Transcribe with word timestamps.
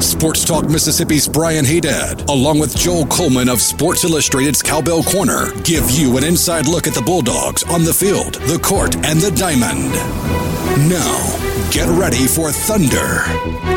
Sports 0.00 0.44
Talk 0.44 0.68
Mississippi's 0.68 1.26
Brian 1.26 1.64
Haydad, 1.64 2.28
along 2.28 2.58
with 2.58 2.76
Joel 2.76 3.06
Coleman 3.06 3.48
of 3.48 3.62
Sports 3.62 4.04
Illustrated's 4.04 4.62
Cowbell 4.62 5.02
Corner, 5.02 5.50
give 5.62 5.90
you 5.90 6.18
an 6.18 6.24
inside 6.24 6.66
look 6.68 6.86
at 6.86 6.92
the 6.92 7.00
Bulldogs 7.00 7.62
on 7.64 7.82
the 7.82 7.94
field, 7.94 8.34
the 8.34 8.58
court, 8.58 8.94
and 8.96 9.18
the 9.20 9.30
diamond. 9.30 9.90
Now, 10.88 11.70
get 11.70 11.88
ready 11.98 12.26
for 12.26 12.52
Thunder 12.52 13.22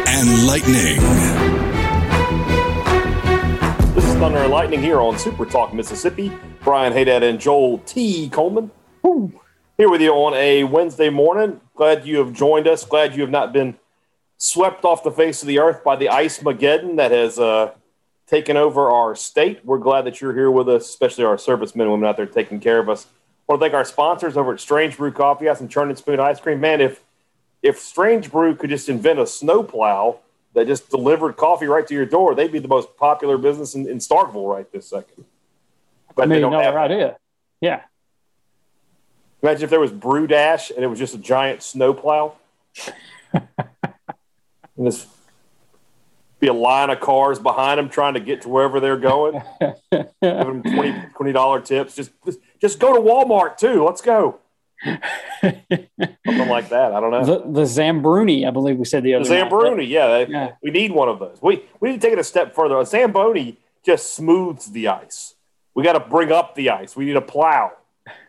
and 0.08 0.45
Lightning. 0.45 0.99
This 3.95 4.03
is 4.03 4.13
Thunder 4.16 4.39
and 4.39 4.52
Lightning 4.52 4.81
here 4.81 4.99
on 4.99 5.17
Super 5.17 5.45
Talk 5.45 5.73
Mississippi. 5.73 6.33
Brian 6.63 6.91
Haydad 6.91 7.23
and 7.23 7.39
Joel 7.39 7.77
T. 7.80 8.30
Coleman. 8.30 8.72
Woo. 9.03 9.31
Here 9.77 9.89
with 9.89 10.02
you 10.02 10.11
on 10.11 10.33
a 10.33 10.66
Wednesday 10.66 11.09
morning. 11.09 11.61
Glad 11.75 12.05
you 12.05 12.17
have 12.17 12.33
joined 12.33 12.67
us. 12.67 12.83
Glad 12.83 13.16
you 13.16 13.22
have 13.22 13.31
not 13.31 13.53
been 13.53 13.77
swept 14.39 14.85
off 14.85 15.03
the 15.03 15.11
face 15.11 15.43
of 15.43 15.48
the 15.48 15.59
earth 15.59 15.84
by 15.84 15.95
the 15.95 16.09
ice 16.09 16.39
mageddon 16.39 16.95
that 16.95 17.11
has 17.11 17.38
uh, 17.38 17.71
taken 18.25 18.57
over 18.57 18.89
our 18.89 19.13
state. 19.13 19.63
We're 19.63 19.77
glad 19.77 20.05
that 20.05 20.21
you're 20.21 20.34
here 20.34 20.49
with 20.49 20.67
us, 20.70 20.88
especially 20.88 21.25
our 21.25 21.38
servicemen 21.38 21.84
and 21.84 21.91
women 21.91 22.09
out 22.09 22.17
there 22.17 22.25
taking 22.25 22.59
care 22.59 22.80
of 22.80 22.89
us. 22.89 23.05
I 23.05 23.53
want 23.53 23.61
to 23.61 23.66
thank 23.66 23.73
our 23.73 23.85
sponsors 23.85 24.38
over 24.38 24.53
at 24.53 24.59
Strange 24.59 24.97
Brew 24.97 25.11
Coffee 25.11 25.47
House 25.47 25.59
and 25.59 25.70
Churn 25.70 25.89
and 25.89 25.97
Spoon 25.97 26.20
Ice 26.20 26.39
Cream. 26.39 26.59
Man, 26.59 26.81
if 26.81 27.03
if 27.61 27.77
Strange 27.77 28.31
Brew 28.31 28.55
could 28.55 28.69
just 28.69 28.88
invent 28.88 29.19
a 29.19 29.27
snowplow 29.27 30.17
that 30.53 30.66
just 30.66 30.89
delivered 30.89 31.36
coffee 31.36 31.66
right 31.66 31.86
to 31.86 31.94
your 31.94 32.05
door, 32.05 32.33
they'd 32.33 32.52
be 32.52 32.59
the 32.59 32.69
most 32.69 32.95
popular 32.95 33.38
business 33.38 33.75
in, 33.75 33.88
in 33.88 33.97
Starkville 33.97 34.49
right 34.49 34.71
this 34.71 34.88
second. 34.88 35.25
But 36.16 36.23
I 36.23 36.25
million 36.27 36.52
dollar 36.52 36.80
idea. 36.80 37.17
Yeah. 37.59 37.81
Imagine 39.42 39.64
if 39.64 39.69
there 39.69 39.80
was 39.80 39.92
Brew 39.92 40.27
Dash 40.27 40.69
and 40.69 40.83
it 40.83 40.88
was 40.88 40.99
just 40.99 41.16
a 41.16 41.17
giant 41.17 41.61
snowplow. 41.61 42.36
and 44.80 44.88
this 44.88 45.05
be 46.39 46.47
a 46.47 46.53
line 46.53 46.89
of 46.89 46.99
cars 46.99 47.38
behind 47.38 47.77
them 47.77 47.89
trying 47.89 48.13
to 48.13 48.19
get 48.19 48.41
to 48.44 48.49
wherever 48.49 48.80
they're 48.80 48.97
going. 48.97 49.41
Give 49.91 50.08
them 50.21 50.63
20 50.63 51.31
dollar 51.33 51.59
tips. 51.61 51.95
Just, 51.95 52.11
just 52.25 52.39
just 52.61 52.80
go 52.80 52.94
to 52.94 52.99
Walmart 52.99 53.58
too. 53.58 53.83
Let's 53.86 54.02
go. 54.02 54.39
Something 54.83 56.47
like 56.49 56.69
that. 56.69 56.94
I 56.94 56.99
don't 57.02 57.11
know. 57.11 57.25
The, 57.25 57.39
the 57.39 57.63
Zambruni, 57.63 58.47
I 58.47 58.52
believe 58.52 58.77
we 58.77 58.86
said 58.86 59.03
the 59.03 59.16
other. 59.16 59.25
The 59.25 59.36
Zambruni, 59.36 59.88
yeah, 59.88 60.25
yeah, 60.27 60.52
We 60.63 60.71
need 60.71 60.91
one 60.91 61.09
of 61.09 61.19
those. 61.19 61.38
We 61.41 61.66
we 61.80 61.89
need 61.89 62.02
to 62.02 62.08
take 62.08 62.14
it 62.14 62.19
a 62.19 62.23
step 62.23 62.55
further. 62.55 62.80
A 62.80 62.86
Zamboni 62.86 63.58
just 63.86 64.14
smooths 64.14 64.71
the 64.71 64.88
ice. 64.88 65.36
We 65.73 65.83
got 65.83 65.93
to 65.93 65.99
bring 65.99 66.31
up 66.31 66.55
the 66.55 66.69
ice. 66.69 66.95
We 66.95 67.05
need 67.05 67.17
a 67.17 67.21
plow. 67.21 67.73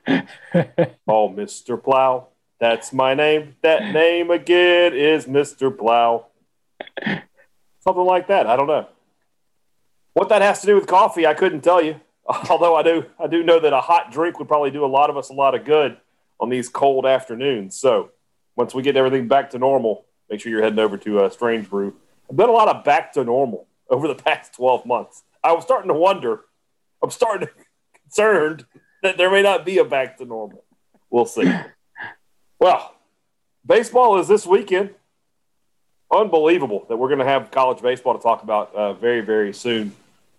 oh, 1.09 1.29
Mister 1.29 1.77
Plow, 1.77 2.29
that's 2.59 2.93
my 2.93 3.15
name. 3.15 3.55
That 3.63 3.93
name 3.93 4.31
again 4.31 4.95
is 4.95 5.29
Mister 5.29 5.71
Plow. 5.71 6.27
Something 7.81 8.05
like 8.05 8.29
that. 8.29 8.47
I 8.47 8.57
don't 8.57 8.67
know. 8.67 8.89
What 10.13 10.29
that 10.29 10.43
has 10.43 10.61
to 10.61 10.67
do 10.67 10.75
with 10.75 10.87
coffee, 10.87 11.27
I 11.27 11.35
couldn't 11.35 11.63
tell 11.63 11.83
you. 11.83 12.01
Although 12.51 12.77
I 12.77 12.83
do, 12.83 13.07
I 13.19 13.27
do 13.27 13.43
know 13.43 13.61
that 13.61 13.73
a 13.73 13.81
hot 13.81 14.13
drink 14.13 14.39
would 14.39 14.49
probably 14.49 14.71
do 14.71 14.85
a 14.85 14.87
lot 14.87 15.11
of 15.11 15.17
us 15.17 15.31
a 15.31 15.33
lot 15.33 15.55
of 15.55 15.65
good 15.65 15.97
on 16.39 16.49
these 16.49 16.69
cold 16.69 17.07
afternoons. 17.07 17.77
So 17.77 18.11
once 18.57 18.75
we 18.75 18.83
get 18.83 18.97
everything 18.97 19.29
back 19.29 19.51
to 19.51 19.59
normal, 19.59 20.05
make 20.29 20.41
sure 20.41 20.51
you're 20.51 20.63
heading 20.63 20.79
over 20.79 20.97
to 20.99 21.21
uh, 21.21 21.31
Strange 21.31 21.69
Brew. 21.69 21.95
I've 22.29 22.37
done 22.37 22.49
a 22.49 22.53
lot 22.53 22.69
of 22.69 22.85
back 22.85 23.13
to 23.15 23.25
normal 23.25 23.67
over 23.91 24.09
the 24.09 24.15
past 24.15 24.55
12 24.55 24.87
months. 24.87 25.23
I 25.43 25.53
was 25.53 25.65
starting 25.65 25.89
to 25.89 25.95
wonder. 25.95 26.41
I'm 27.03 27.11
starting 27.11 27.49
to 27.49 27.55
concerned 28.11 28.67
that 29.03 29.17
there 29.17 29.31
may 29.31 29.43
not 29.43 29.65
be 29.65 29.79
a 29.79 29.85
back 29.85 30.19
to 30.19 30.25
normal. 30.25 30.65
We'll 31.11 31.27
see. 31.27 31.51
Well, 32.59 32.95
baseball 33.65 34.19
is 34.19 34.29
this 34.29 34.47
weekend 34.47 34.95
unbelievable 36.13 36.85
that 36.89 36.97
we're 36.97 37.09
going 37.09 37.21
to 37.21 37.25
have 37.25 37.51
college 37.51 37.81
baseball 37.83 38.17
to 38.17 38.23
talk 38.23 38.43
about 38.43 38.75
uh, 38.75 38.93
very, 38.95 39.21
very 39.21 39.53
soon. 39.53 39.95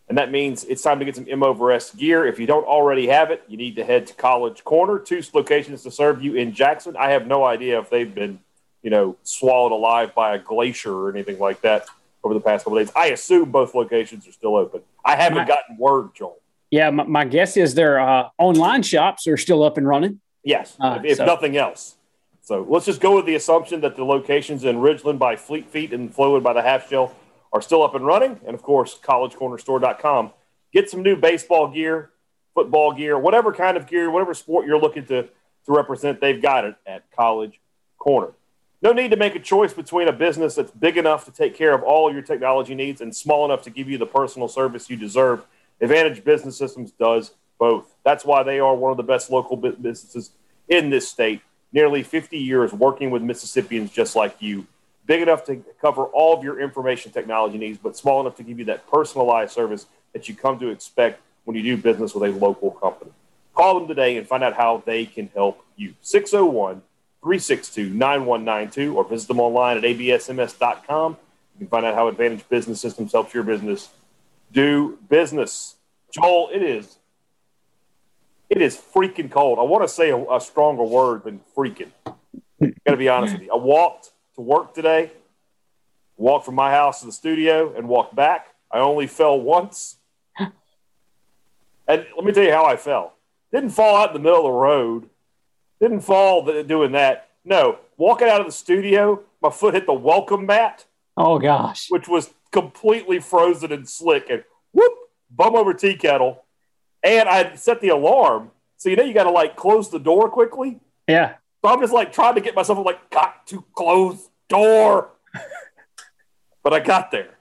And 0.09 0.18
that 0.18 0.30
means 0.30 0.66
it's 0.66 0.82
time 0.82 1.00
to 1.00 1.06
get 1.06 1.16
some 1.16 1.26
M 1.30 1.42
over 1.42 1.72
S 1.72 1.92
gear. 1.94 2.26
If 2.26 2.38
you 2.38 2.46
don't 2.46 2.66
already 2.66 3.08
have 3.08 3.32
it, 3.32 3.44
you 3.48 3.56
need 3.56 3.78
to 3.78 3.86
head 3.86 4.08
to 4.08 4.14
College 4.14 4.64
Corner, 4.66 5.00
two 5.00 5.22
locations 5.34 5.84
to 5.84 5.92
serve 5.92 6.22
you 6.22 6.36
in 6.36 6.54
Jackson. 6.54 6.98
I 6.98 7.12
have 7.12 7.28
no 7.28 7.46
idea 7.46 7.80
if 7.80 7.90
they've 7.90 8.14
been, 8.14 8.40
you 8.84 8.90
know, 8.90 9.16
swallowed 9.24 9.72
alive 9.72 10.14
by 10.14 10.36
a 10.36 10.40
glacier 10.40 10.94
or 10.94 11.10
anything 11.10 11.40
like 11.40 11.62
that 11.62 11.86
over 12.26 12.34
the 12.34 12.42
past 12.42 12.66
couple 12.66 12.78
days. 12.78 12.92
I 12.94 13.08
assume 13.08 13.52
both 13.52 13.74
locations 13.74 14.28
are 14.28 14.34
still 14.34 14.58
open. 14.58 14.81
I 15.06 15.16
haven't 15.16 15.38
my, 15.38 15.48
gotten 15.48 15.78
word, 15.78 16.10
Joel. 16.14 16.40
Yeah, 16.72 16.90
my, 16.90 17.04
my 17.04 17.26
guess 17.26 17.56
is 17.56 17.74
their 17.74 18.00
uh, 18.00 18.30
online 18.38 18.84
shops 18.84 19.28
are 19.28 19.38
still 19.38 19.64
up 19.64 19.78
and 19.78 19.88
running. 19.88 20.20
Yes, 20.44 20.76
uh, 20.80 21.00
if, 21.00 21.12
if 21.12 21.18
so. 21.18 21.26
nothing 21.26 21.56
else. 21.56 21.96
So 22.51 22.66
let's 22.67 22.85
just 22.85 23.00
go 23.00 23.16
with 23.16 23.25
the 23.25 23.35
assumption 23.35 23.79
that 23.79 23.95
the 23.95 24.03
locations 24.03 24.66
in 24.66 24.75
Ridgeland 24.75 25.17
by 25.17 25.38
Fleet 25.38 25.69
Feet 25.69 25.94
and 25.94 26.13
Flowood 26.13 26.44
by 26.44 26.51
the 26.51 26.62
Half 26.62 26.89
Shell 26.89 27.16
are 27.53 27.62
still 27.62 27.81
up 27.81 27.95
and 27.95 28.06
running. 28.06 28.41
And 28.45 28.53
of 28.53 28.62
course, 28.62 29.00
collegecornerstore.com. 29.01 30.31
Get 30.73 30.89
some 30.89 31.01
new 31.01 31.16
baseball 31.16 31.69
gear, 31.69 32.09
football 32.53 32.91
gear, 32.91 33.17
whatever 33.17 33.53
kind 33.53 33.78
of 33.78 33.88
gear, 33.88 34.12
whatever 34.12 34.34
sport 34.34 34.66
you're 34.66 34.81
looking 34.81 35.06
to, 35.06 35.23
to 35.23 35.29
represent, 35.69 36.19
they've 36.19 36.41
got 36.41 36.66
it 36.66 36.75
at 36.85 37.09
College 37.12 37.62
Corner. 37.97 38.34
No 38.81 38.91
need 38.91 39.12
to 39.12 39.18
make 39.18 39.35
a 39.35 39.39
choice 39.39 39.72
between 39.72 40.09
a 40.09 40.12
business 40.12 40.56
that's 40.56 40.72
big 40.72 40.97
enough 40.97 41.23
to 41.23 41.31
take 41.31 41.56
care 41.56 41.73
of 41.73 41.83
all 41.83 42.12
your 42.12 42.22
technology 42.22 42.75
needs 42.75 43.00
and 43.00 43.16
small 43.16 43.45
enough 43.45 43.62
to 43.62 43.69
give 43.69 43.89
you 43.89 43.97
the 43.97 44.06
personal 44.06 44.50
service 44.50 44.89
you 44.89 44.97
deserve. 44.97 45.45
Advantage 45.79 46.25
Business 46.25 46.57
Systems 46.57 46.91
does 46.91 47.31
both. 47.57 47.95
That's 48.03 48.25
why 48.25 48.44
they 48.44 48.59
are 48.59 48.75
one 48.75 48.91
of 48.91 48.97
the 48.97 49.03
best 49.03 49.31
local 49.31 49.56
businesses 49.56 50.31
in 50.68 50.89
this 50.89 51.07
state 51.07 51.41
nearly 51.72 52.04
50 52.04 52.38
years 52.38 52.74
working 52.74 53.12
with 53.12 53.22
Mississippians 53.22 53.92
just 53.92 54.16
like 54.16 54.36
you, 54.42 54.68
big 55.06 55.22
enough 55.22 55.46
to 55.46 55.64
cover 55.80 56.06
all 56.06 56.38
of 56.38 56.44
your 56.44 56.59
information 56.59 57.12
technology 57.12 57.58
needs, 57.58 57.78
but 57.78 57.96
small 57.98 58.22
enough 58.22 58.36
to 58.38 58.44
give 58.44 58.59
you 58.59 58.66
that 58.66 58.90
personalized 58.90 59.52
service 59.52 59.86
that 60.14 60.28
you 60.28 60.36
come 60.36 60.60
to 60.60 60.70
expect 60.70 61.22
when 61.46 61.56
you 61.56 61.64
do 61.64 61.78
business 61.81 62.14
with 62.14 62.30
a 62.30 62.38
local 62.38 62.72
company. 62.72 63.12
Call 63.54 63.80
them 63.80 63.88
today 63.88 64.18
and 64.18 64.28
find 64.28 64.44
out 64.44 64.54
how 64.54 64.84
they 64.86 65.06
can 65.06 65.30
help 65.34 65.66
you. 65.76 65.94
601 66.02 66.81
362 67.22 67.90
9192 67.90 68.96
or 68.96 69.04
visit 69.04 69.28
them 69.28 69.40
online 69.40 69.78
at 69.78 69.84
absms.com. 69.84 71.18
You 71.56 71.60
can 71.60 71.68
find 71.68 71.86
out 71.86 71.96
how 71.96 72.08
Advantage 72.08 72.48
Business 72.50 72.81
Systems 72.81 73.12
helps 73.12 73.34
your 73.34 73.44
business 73.44 73.90
do 74.52 74.98
business. 75.10 75.76
Joel, 76.12 76.50
it 76.54 76.62
is 76.62 76.98
it 78.51 78.62
is 78.62 78.75
freaking 78.75 79.31
cold. 79.31 79.59
I 79.59 79.63
want 79.63 79.81
to 79.84 79.88
say 79.88 80.09
a, 80.09 80.17
a 80.29 80.41
stronger 80.41 80.84
word 80.84 81.23
than 81.23 81.39
freaking. 81.56 81.91
Got 82.59 82.91
to 82.91 82.97
be 82.97 83.07
honest 83.07 83.34
with 83.34 83.44
you. 83.44 83.51
I 83.51 83.56
walked 83.56 84.12
to 84.35 84.41
work 84.41 84.73
today, 84.75 85.12
walked 86.17 86.45
from 86.45 86.56
my 86.56 86.69
house 86.69 87.00
to 87.00 87.06
the 87.06 87.13
studio, 87.13 87.73
and 87.73 87.88
walked 87.88 88.13
back. 88.13 88.47
I 88.69 88.79
only 88.79 89.07
fell 89.07 89.39
once. 89.39 89.95
And 90.38 92.06
let 92.16 92.25
me 92.25 92.34
tell 92.34 92.44
you 92.44 92.51
how 92.51 92.66
I 92.66 92.75
fell. 92.75 93.13
Didn't 93.53 93.72
fall 93.72 93.95
out 93.95 94.09
in 94.09 94.13
the 94.13 94.19
middle 94.19 94.39
of 94.39 94.44
the 94.44 94.51
road. 94.51 95.09
Didn't 95.79 96.01
fall 96.01 96.44
doing 96.63 96.91
that. 96.91 97.29
No, 97.45 97.79
walking 97.97 98.28
out 98.28 98.41
of 98.41 98.45
the 98.45 98.51
studio, 98.51 99.22
my 99.41 99.50
foot 99.50 99.73
hit 99.73 99.85
the 99.85 99.94
welcome 99.94 100.45
mat. 100.45 100.85
Oh 101.16 101.39
gosh, 101.39 101.88
which 101.89 102.07
was 102.07 102.33
completely 102.51 103.19
frozen 103.19 103.72
and 103.72 103.88
slick, 103.88 104.29
and 104.29 104.44
whoop, 104.73 104.94
bum 105.31 105.56
over 105.56 105.73
tea 105.73 105.95
kettle 105.95 106.41
and 107.03 107.28
I 107.28 107.56
set 107.56 107.81
the 107.81 107.89
alarm. 107.89 108.51
So 108.78 108.89
you 108.89 108.95
know 108.95 109.03
you 109.03 109.13
got 109.13 109.23
to 109.23 109.31
like 109.31 109.56
close 109.56 109.89
the 109.89 110.00
door 110.00 110.29
quickly. 110.29 110.79
Yeah. 111.07 111.36
So 111.63 111.71
I'm 111.71 111.80
just 111.80 111.94
like 111.94 112.12
trying 112.12 112.36
to 112.36 112.42
get 112.42 112.56
myself 112.56 112.80
I'm 112.80 112.86
like 112.86 113.09
got 113.09 113.45
to 113.48 113.63
close 113.74 114.30
door, 114.50 115.12
but 116.63 116.74
I 116.74 116.80
got 116.80 117.12
there. 117.12 117.38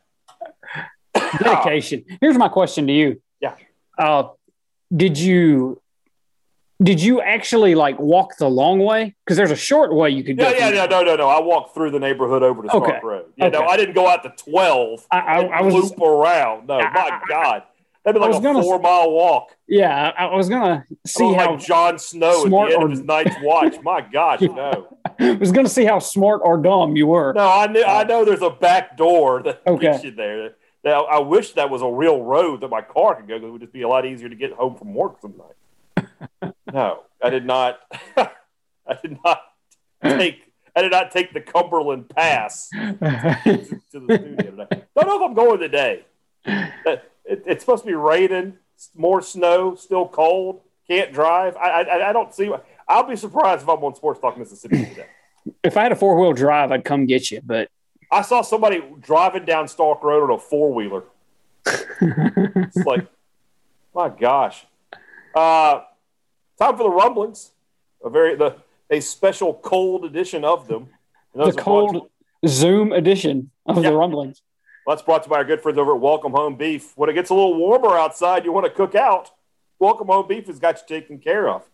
Dedication. 1.38 2.04
Here's 2.20 2.36
my 2.36 2.48
question 2.48 2.86
to 2.86 2.92
you. 2.92 3.22
Yeah. 3.40 3.54
Uh, 3.96 4.28
did 4.94 5.18
you 5.18 5.80
did 6.82 7.02
you 7.02 7.20
actually 7.20 7.74
like 7.74 7.98
walk 7.98 8.36
the 8.38 8.48
long 8.48 8.78
way? 8.78 9.14
Because 9.24 9.36
there's 9.36 9.50
a 9.50 9.56
short 9.56 9.94
way 9.94 10.10
you 10.10 10.24
could 10.24 10.38
go. 10.38 10.48
Yeah, 10.48 10.56
yeah, 10.56 10.70
yeah, 10.70 10.86
no, 10.86 11.02
no, 11.02 11.14
no. 11.14 11.28
I 11.28 11.40
walked 11.40 11.74
through 11.74 11.90
the 11.90 11.98
neighborhood 11.98 12.42
over 12.42 12.62
to 12.62 12.68
Stark 12.68 12.84
okay. 12.84 13.00
Road. 13.02 13.26
Yeah, 13.36 13.46
okay. 13.46 13.58
no, 13.58 13.66
I 13.66 13.76
didn't 13.76 13.94
go 13.94 14.08
out 14.08 14.22
to 14.22 14.30
twelve. 14.30 15.06
I, 15.10 15.18
I, 15.18 15.40
I 15.42 15.62
was 15.62 15.74
loop 15.74 16.00
around. 16.00 16.68
No, 16.68 16.78
I, 16.78 16.90
my 16.92 17.20
God. 17.28 17.62
That'd 18.04 18.20
be 18.20 18.26
like 18.26 18.38
a 18.38 18.42
gonna, 18.42 18.62
four 18.62 18.78
mile 18.78 19.10
walk. 19.10 19.56
Yeah, 19.68 20.12
I, 20.16 20.26
I 20.26 20.34
was 20.34 20.48
gonna 20.48 20.86
see 21.06 21.32
how 21.34 21.52
like 21.52 21.60
Jon 21.60 21.98
Snow 21.98 22.44
at 22.44 22.50
the 22.50 22.56
end 22.56 22.72
or, 22.74 22.84
of 22.86 22.90
his 22.90 23.02
night's 23.02 23.36
watch. 23.42 23.76
My 23.82 24.00
gosh, 24.00 24.40
no. 24.40 24.98
I 25.18 25.32
was 25.32 25.52
gonna 25.52 25.68
see 25.68 25.84
how 25.84 25.98
smart 25.98 26.40
or 26.42 26.56
dumb 26.56 26.96
you 26.96 27.08
were. 27.08 27.34
No, 27.34 27.46
I 27.46 27.66
knew. 27.66 27.82
I 27.82 28.00
uh, 28.00 28.04
know 28.04 28.24
there's 28.24 28.42
a 28.42 28.50
back 28.50 28.96
door 28.96 29.42
that 29.42 29.62
okay. 29.66 29.92
gets 29.92 30.04
you 30.04 30.12
there. 30.12 30.54
Now, 30.82 31.04
I 31.04 31.18
wish 31.18 31.52
that 31.52 31.68
was 31.68 31.82
a 31.82 31.88
real 31.88 32.22
road 32.22 32.62
that 32.62 32.68
my 32.68 32.80
car 32.80 33.16
could 33.16 33.28
go. 33.28 33.34
Because 33.34 33.48
it 33.48 33.52
would 33.52 33.60
just 33.60 33.72
be 33.72 33.82
a 33.82 33.88
lot 33.88 34.06
easier 34.06 34.30
to 34.30 34.34
get 34.34 34.52
home 34.52 34.76
from 34.76 34.94
work 34.94 35.20
some 35.20 35.34
night. 35.36 36.54
no, 36.72 37.02
I 37.22 37.28
did 37.28 37.44
not. 37.44 37.80
I 38.16 38.30
I 38.86 38.98
did 39.02 39.18
not 39.22 39.42
take 40.02 40.52
I 40.74 40.82
did 40.82 40.90
not 40.90 41.10
take 41.10 41.34
the 41.34 41.40
Cumberland 41.40 42.08
Pass 42.08 42.70
to, 42.70 42.96
to 43.92 44.00
the 44.00 44.14
studio 44.14 44.50
today. 44.52 44.84
Don't 44.96 45.06
know 45.06 45.16
if 45.16 45.22
I'm 45.22 45.34
going 45.34 45.60
today. 45.60 46.04
It, 47.30 47.44
it's 47.46 47.62
supposed 47.62 47.84
to 47.84 47.86
be 47.86 47.94
raining, 47.94 48.54
more 48.94 49.22
snow, 49.22 49.74
still 49.76 50.08
cold. 50.08 50.60
Can't 50.88 51.12
drive. 51.12 51.56
I, 51.56 51.82
I, 51.82 52.10
I 52.10 52.12
don't 52.12 52.34
see. 52.34 52.52
I'll 52.88 53.06
be 53.06 53.16
surprised 53.16 53.62
if 53.62 53.68
I'm 53.68 53.82
on 53.84 53.94
Sports 53.94 54.20
Talk 54.20 54.36
Mississippi 54.36 54.84
today. 54.84 55.06
If 55.64 55.78
I 55.78 55.84
had 55.84 55.92
a 55.92 55.96
four 55.96 56.20
wheel 56.20 56.34
drive, 56.34 56.70
I'd 56.70 56.84
come 56.84 57.06
get 57.06 57.30
you. 57.30 57.40
But 57.42 57.70
I 58.12 58.20
saw 58.20 58.42
somebody 58.42 58.82
driving 59.00 59.46
down 59.46 59.68
Stark 59.68 60.02
Road 60.02 60.24
on 60.24 60.36
a 60.36 60.38
four 60.38 60.70
wheeler. 60.74 61.04
it's 61.66 62.76
like, 62.76 63.06
my 63.94 64.10
gosh. 64.10 64.66
Uh, 65.34 65.80
time 66.58 66.76
for 66.76 66.82
the 66.82 66.90
rumblings. 66.90 67.52
A 68.04 68.10
very 68.10 68.36
the 68.36 68.56
a 68.90 69.00
special 69.00 69.54
cold 69.54 70.04
edition 70.04 70.44
of 70.44 70.68
them. 70.68 70.88
The 71.34 71.52
cold 71.52 72.10
Zoom 72.46 72.92
edition 72.92 73.50
of 73.64 73.76
yeah. 73.76 73.90
the 73.90 73.96
rumblings. 73.96 74.42
Well, 74.86 74.96
that's 74.96 75.04
brought 75.04 75.24
to 75.24 75.26
you 75.28 75.30
by 75.30 75.36
our 75.36 75.44
good 75.44 75.60
friends 75.60 75.78
over 75.78 75.94
at 75.94 76.00
Welcome 76.00 76.32
Home 76.32 76.56
Beef. 76.56 76.92
When 76.96 77.10
it 77.10 77.12
gets 77.12 77.28
a 77.28 77.34
little 77.34 77.54
warmer 77.54 77.98
outside, 77.98 78.44
you 78.44 78.52
want 78.52 78.64
to 78.64 78.72
cook 78.72 78.94
out. 78.94 79.30
Welcome 79.78 80.06
Home 80.06 80.26
Beef 80.26 80.46
has 80.46 80.58
got 80.58 80.78
you 80.78 81.00
taken 81.00 81.18
care 81.18 81.48
of. 81.48 81.68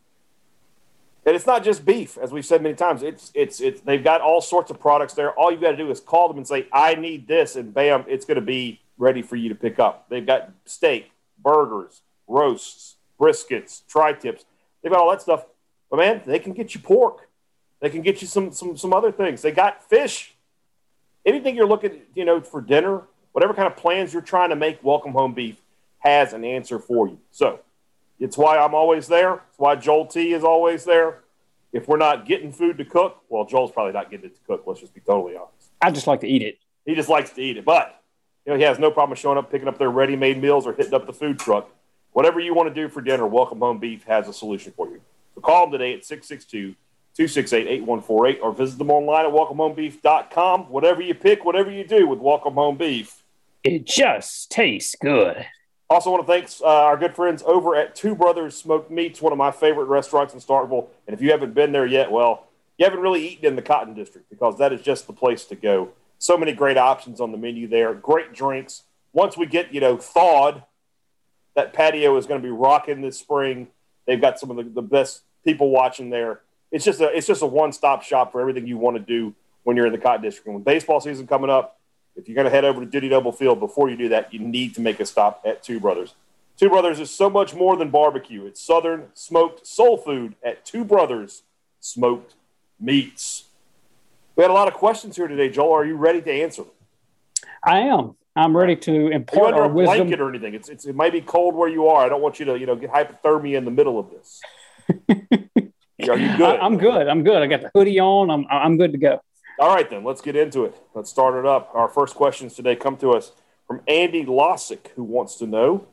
And 1.24 1.34
it's 1.34 1.46
not 1.46 1.64
just 1.64 1.84
beef, 1.84 2.18
as 2.18 2.32
we've 2.32 2.46
said 2.46 2.62
many 2.62 2.74
times. 2.74 3.02
It's 3.02 3.32
it's 3.34 3.60
it's 3.60 3.80
they've 3.80 4.02
got 4.02 4.20
all 4.20 4.40
sorts 4.40 4.70
of 4.70 4.78
products 4.78 5.14
there. 5.14 5.32
All 5.32 5.50
you've 5.50 5.60
got 5.60 5.72
to 5.72 5.76
do 5.76 5.90
is 5.90 5.98
call 5.98 6.28
them 6.28 6.36
and 6.36 6.46
say, 6.46 6.68
"I 6.72 6.94
need 6.94 7.26
this," 7.26 7.56
and 7.56 7.74
bam, 7.74 8.04
it's 8.06 8.24
going 8.24 8.36
to 8.36 8.46
be 8.46 8.80
ready 8.96 9.22
for 9.22 9.34
you 9.34 9.48
to 9.48 9.56
pick 9.56 9.80
up. 9.80 10.08
They've 10.08 10.24
got 10.24 10.52
steak, 10.64 11.10
burgers, 11.42 12.02
roasts, 12.28 12.94
briskets, 13.20 13.82
tri-tips. 13.88 14.44
They've 14.82 14.92
got 14.92 15.00
all 15.00 15.10
that 15.10 15.20
stuff. 15.20 15.46
But 15.90 15.96
man, 15.98 16.22
they 16.26 16.38
can 16.38 16.52
get 16.52 16.74
you 16.74 16.80
pork. 16.80 17.28
They 17.80 17.90
can 17.90 18.02
get 18.02 18.22
you 18.22 18.28
some 18.28 18.52
some 18.52 18.76
some 18.76 18.92
other 18.92 19.10
things. 19.10 19.42
They 19.42 19.50
got 19.50 19.82
fish. 19.82 20.35
Anything 21.26 21.56
you're 21.56 21.66
looking, 21.66 22.02
you 22.14 22.24
know, 22.24 22.40
for 22.40 22.60
dinner, 22.60 23.02
whatever 23.32 23.52
kind 23.52 23.66
of 23.66 23.76
plans 23.76 24.12
you're 24.12 24.22
trying 24.22 24.50
to 24.50 24.56
make, 24.56 24.82
Welcome 24.84 25.10
Home 25.12 25.34
Beef 25.34 25.60
has 25.98 26.32
an 26.32 26.44
answer 26.44 26.78
for 26.78 27.08
you. 27.08 27.18
So 27.32 27.58
it's 28.20 28.38
why 28.38 28.58
I'm 28.58 28.76
always 28.76 29.08
there. 29.08 29.34
It's 29.34 29.58
why 29.58 29.74
Joel 29.74 30.06
T 30.06 30.32
is 30.32 30.44
always 30.44 30.84
there. 30.84 31.24
If 31.72 31.88
we're 31.88 31.96
not 31.96 32.26
getting 32.26 32.52
food 32.52 32.78
to 32.78 32.84
cook, 32.84 33.24
well, 33.28 33.44
Joel's 33.44 33.72
probably 33.72 33.92
not 33.92 34.08
getting 34.08 34.26
it 34.26 34.36
to 34.36 34.40
cook. 34.46 34.62
Let's 34.66 34.78
just 34.78 34.94
be 34.94 35.00
totally 35.00 35.36
honest. 35.36 35.72
I 35.82 35.90
just 35.90 36.06
like 36.06 36.20
to 36.20 36.28
eat 36.28 36.42
it. 36.42 36.58
He 36.84 36.94
just 36.94 37.08
likes 37.08 37.30
to 37.30 37.42
eat 37.42 37.56
it, 37.56 37.64
but 37.64 38.00
you 38.44 38.52
know 38.52 38.56
he 38.56 38.64
has 38.64 38.78
no 38.78 38.92
problem 38.92 39.16
showing 39.16 39.36
up, 39.36 39.50
picking 39.50 39.66
up 39.66 39.78
their 39.78 39.90
ready-made 39.90 40.40
meals, 40.40 40.64
or 40.64 40.72
hitting 40.72 40.94
up 40.94 41.06
the 41.06 41.12
food 41.12 41.40
truck. 41.40 41.68
Whatever 42.12 42.38
you 42.38 42.54
want 42.54 42.72
to 42.72 42.74
do 42.74 42.88
for 42.88 43.00
dinner, 43.00 43.26
Welcome 43.26 43.58
Home 43.58 43.78
Beef 43.78 44.04
has 44.04 44.28
a 44.28 44.32
solution 44.32 44.72
for 44.76 44.86
you. 44.88 45.00
So 45.34 45.40
call 45.40 45.64
them 45.64 45.72
today 45.72 45.92
at 45.92 46.04
662 46.04 46.76
268 47.16 47.66
8148 47.66 48.40
or 48.42 48.52
visit 48.52 48.76
them 48.76 48.90
online 48.90 49.24
at 49.24 49.32
welcomehomebeef.com. 49.32 50.64
Whatever 50.64 51.00
you 51.00 51.14
pick, 51.14 51.46
whatever 51.46 51.70
you 51.70 51.82
do 51.82 52.06
with 52.06 52.18
Welcome 52.18 52.54
Home 52.54 52.76
Beef, 52.76 53.22
it 53.64 53.86
just 53.86 54.50
tastes 54.50 54.94
good. 55.00 55.46
Also, 55.88 56.10
want 56.10 56.26
to 56.26 56.30
thank 56.30 56.48
uh, 56.60 56.66
our 56.66 56.98
good 56.98 57.14
friends 57.14 57.42
over 57.46 57.74
at 57.74 57.94
Two 57.94 58.14
Brothers 58.14 58.54
Smoked 58.54 58.90
Meats, 58.90 59.22
one 59.22 59.32
of 59.32 59.38
my 59.38 59.50
favorite 59.50 59.86
restaurants 59.86 60.34
in 60.34 60.40
Starkville. 60.40 60.88
And 61.06 61.14
if 61.14 61.22
you 61.22 61.30
haven't 61.30 61.54
been 61.54 61.72
there 61.72 61.86
yet, 61.86 62.10
well, 62.10 62.48
you 62.76 62.84
haven't 62.84 63.00
really 63.00 63.26
eaten 63.26 63.46
in 63.46 63.56
the 63.56 63.62
Cotton 63.62 63.94
District 63.94 64.28
because 64.28 64.58
that 64.58 64.74
is 64.74 64.82
just 64.82 65.06
the 65.06 65.14
place 65.14 65.44
to 65.46 65.54
go. 65.54 65.92
So 66.18 66.36
many 66.36 66.52
great 66.52 66.76
options 66.76 67.18
on 67.18 67.32
the 67.32 67.38
menu 67.38 67.66
there, 67.66 67.94
great 67.94 68.34
drinks. 68.34 68.82
Once 69.14 69.38
we 69.38 69.46
get, 69.46 69.72
you 69.72 69.80
know, 69.80 69.96
thawed, 69.96 70.64
that 71.54 71.72
patio 71.72 72.14
is 72.18 72.26
going 72.26 72.42
to 72.42 72.46
be 72.46 72.52
rocking 72.52 73.00
this 73.00 73.18
spring. 73.18 73.68
They've 74.06 74.20
got 74.20 74.38
some 74.38 74.50
of 74.50 74.58
the, 74.58 74.64
the 74.64 74.82
best 74.82 75.22
people 75.44 75.70
watching 75.70 76.10
there. 76.10 76.40
It's 76.76 76.84
just 76.84 77.00
a 77.00 77.06
it's 77.16 77.26
just 77.26 77.40
a 77.40 77.46
one 77.46 77.72
stop 77.72 78.02
shop 78.02 78.32
for 78.32 78.40
everything 78.42 78.66
you 78.66 78.76
want 78.76 78.98
to 78.98 79.02
do 79.02 79.34
when 79.64 79.78
you're 79.78 79.86
in 79.86 79.92
the 79.92 79.98
Cotton 79.98 80.20
District. 80.20 80.46
And 80.46 80.56
with 80.56 80.64
baseball 80.66 81.00
season 81.00 81.26
coming 81.26 81.48
up, 81.48 81.80
if 82.16 82.28
you're 82.28 82.34
going 82.34 82.44
to 82.44 82.50
head 82.50 82.66
over 82.66 82.80
to 82.80 82.86
Dudy 82.86 83.08
Noble 83.08 83.32
Field, 83.32 83.60
before 83.60 83.88
you 83.88 83.96
do 83.96 84.10
that, 84.10 84.34
you 84.34 84.40
need 84.40 84.74
to 84.74 84.82
make 84.82 85.00
a 85.00 85.06
stop 85.06 85.42
at 85.46 85.62
Two 85.62 85.80
Brothers. 85.80 86.14
Two 86.58 86.68
Brothers 86.68 87.00
is 87.00 87.10
so 87.10 87.30
much 87.30 87.54
more 87.54 87.78
than 87.78 87.88
barbecue. 87.88 88.44
It's 88.44 88.60
Southern 88.60 89.06
smoked 89.14 89.66
soul 89.66 89.96
food 89.96 90.34
at 90.44 90.66
Two 90.66 90.84
Brothers 90.84 91.44
Smoked 91.80 92.34
Meats. 92.78 93.44
We 94.36 94.42
had 94.42 94.50
a 94.50 94.54
lot 94.54 94.68
of 94.68 94.74
questions 94.74 95.16
here 95.16 95.28
today, 95.28 95.48
Joel. 95.48 95.72
Are 95.72 95.84
you 95.86 95.96
ready 95.96 96.20
to 96.20 96.30
answer 96.30 96.64
them? 96.64 96.72
I 97.64 97.78
am. 97.80 98.16
I'm 98.36 98.54
ready 98.54 98.76
to 98.76 99.08
impart 99.08 99.38
Are 99.38 99.40
you 99.40 99.46
under 99.46 99.62
our 99.62 99.70
a 99.70 99.72
wisdom. 99.72 99.96
blanket 99.96 100.20
or 100.20 100.28
anything? 100.28 100.52
It's, 100.52 100.68
it's, 100.68 100.84
it 100.84 100.94
might 100.94 101.12
be 101.12 101.22
cold 101.22 101.54
where 101.54 101.70
you 101.70 101.86
are. 101.88 102.04
I 102.04 102.10
don't 102.10 102.20
want 102.20 102.38
you 102.38 102.44
to, 102.44 102.58
you 102.58 102.66
know, 102.66 102.76
get 102.76 102.90
hypothermia 102.90 103.56
in 103.56 103.64
the 103.64 103.70
middle 103.70 103.98
of 103.98 104.10
this. 104.10 104.42
are 106.00 106.18
you 106.18 106.36
good? 106.36 106.60
I'm 106.60 106.76
good. 106.76 107.08
I'm 107.08 107.24
good. 107.24 107.42
I 107.42 107.46
got 107.46 107.62
the 107.62 107.70
hoodie 107.74 107.98
on. 108.00 108.30
I'm 108.30 108.46
I'm 108.50 108.76
good 108.76 108.92
to 108.92 108.98
go. 108.98 109.20
All 109.58 109.74
right, 109.74 109.88
then, 109.88 110.04
let's 110.04 110.20
get 110.20 110.36
into 110.36 110.64
it. 110.66 110.74
Let's 110.94 111.08
start 111.08 111.34
it 111.38 111.46
up. 111.46 111.70
Our 111.74 111.88
first 111.88 112.14
questions 112.14 112.54
today 112.54 112.76
come 112.76 112.98
to 112.98 113.12
us 113.12 113.32
from 113.66 113.80
Andy 113.88 114.24
Lossick, 114.24 114.88
who 114.94 115.02
wants 115.02 115.36
to 115.36 115.46
know 115.46 115.86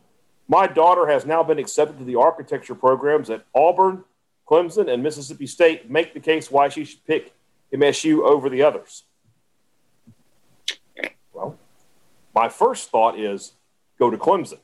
My 0.48 0.68
daughter 0.68 1.08
has 1.08 1.26
now 1.26 1.44
been 1.44 1.60
accepted 1.60 1.98
to 2.00 2.04
the 2.04 2.16
architecture 2.16 2.76
programs 2.76 3.30
at 3.30 3.46
Auburn, 3.56 4.04
Clemson, 4.48 4.92
and 4.92 5.02
Mississippi 5.02 5.48
State. 5.48 5.90
Make 5.90 6.14
the 6.14 6.20
case 6.20 6.52
why 6.52 6.70
she 6.70 6.84
should 6.84 7.06
pick 7.06 7.34
MSU 7.74 8.24
over 8.24 8.50
the 8.50 8.62
others. 8.64 9.04
Well, 11.32 11.58
my 12.36 12.50
first 12.50 12.90
thought 12.92 13.18
is 13.18 13.54
go 13.98 14.10
to 14.10 14.18
Clemson 14.18 14.60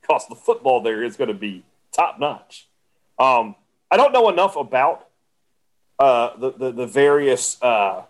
because 0.00 0.26
the 0.28 0.34
football 0.34 0.82
there 0.82 1.02
is 1.02 1.16
going 1.16 1.28
to 1.28 1.34
be 1.34 1.64
top 1.92 2.18
notch. 2.18 2.68
Um, 3.18 3.54
I 3.90 3.96
don't 3.96 4.12
know 4.12 4.28
enough 4.28 4.56
about 4.56 5.08
uh, 5.98 6.36
the, 6.36 6.52
the, 6.52 6.72
the 6.72 6.86
various. 6.86 7.60
Uh, 7.62 8.04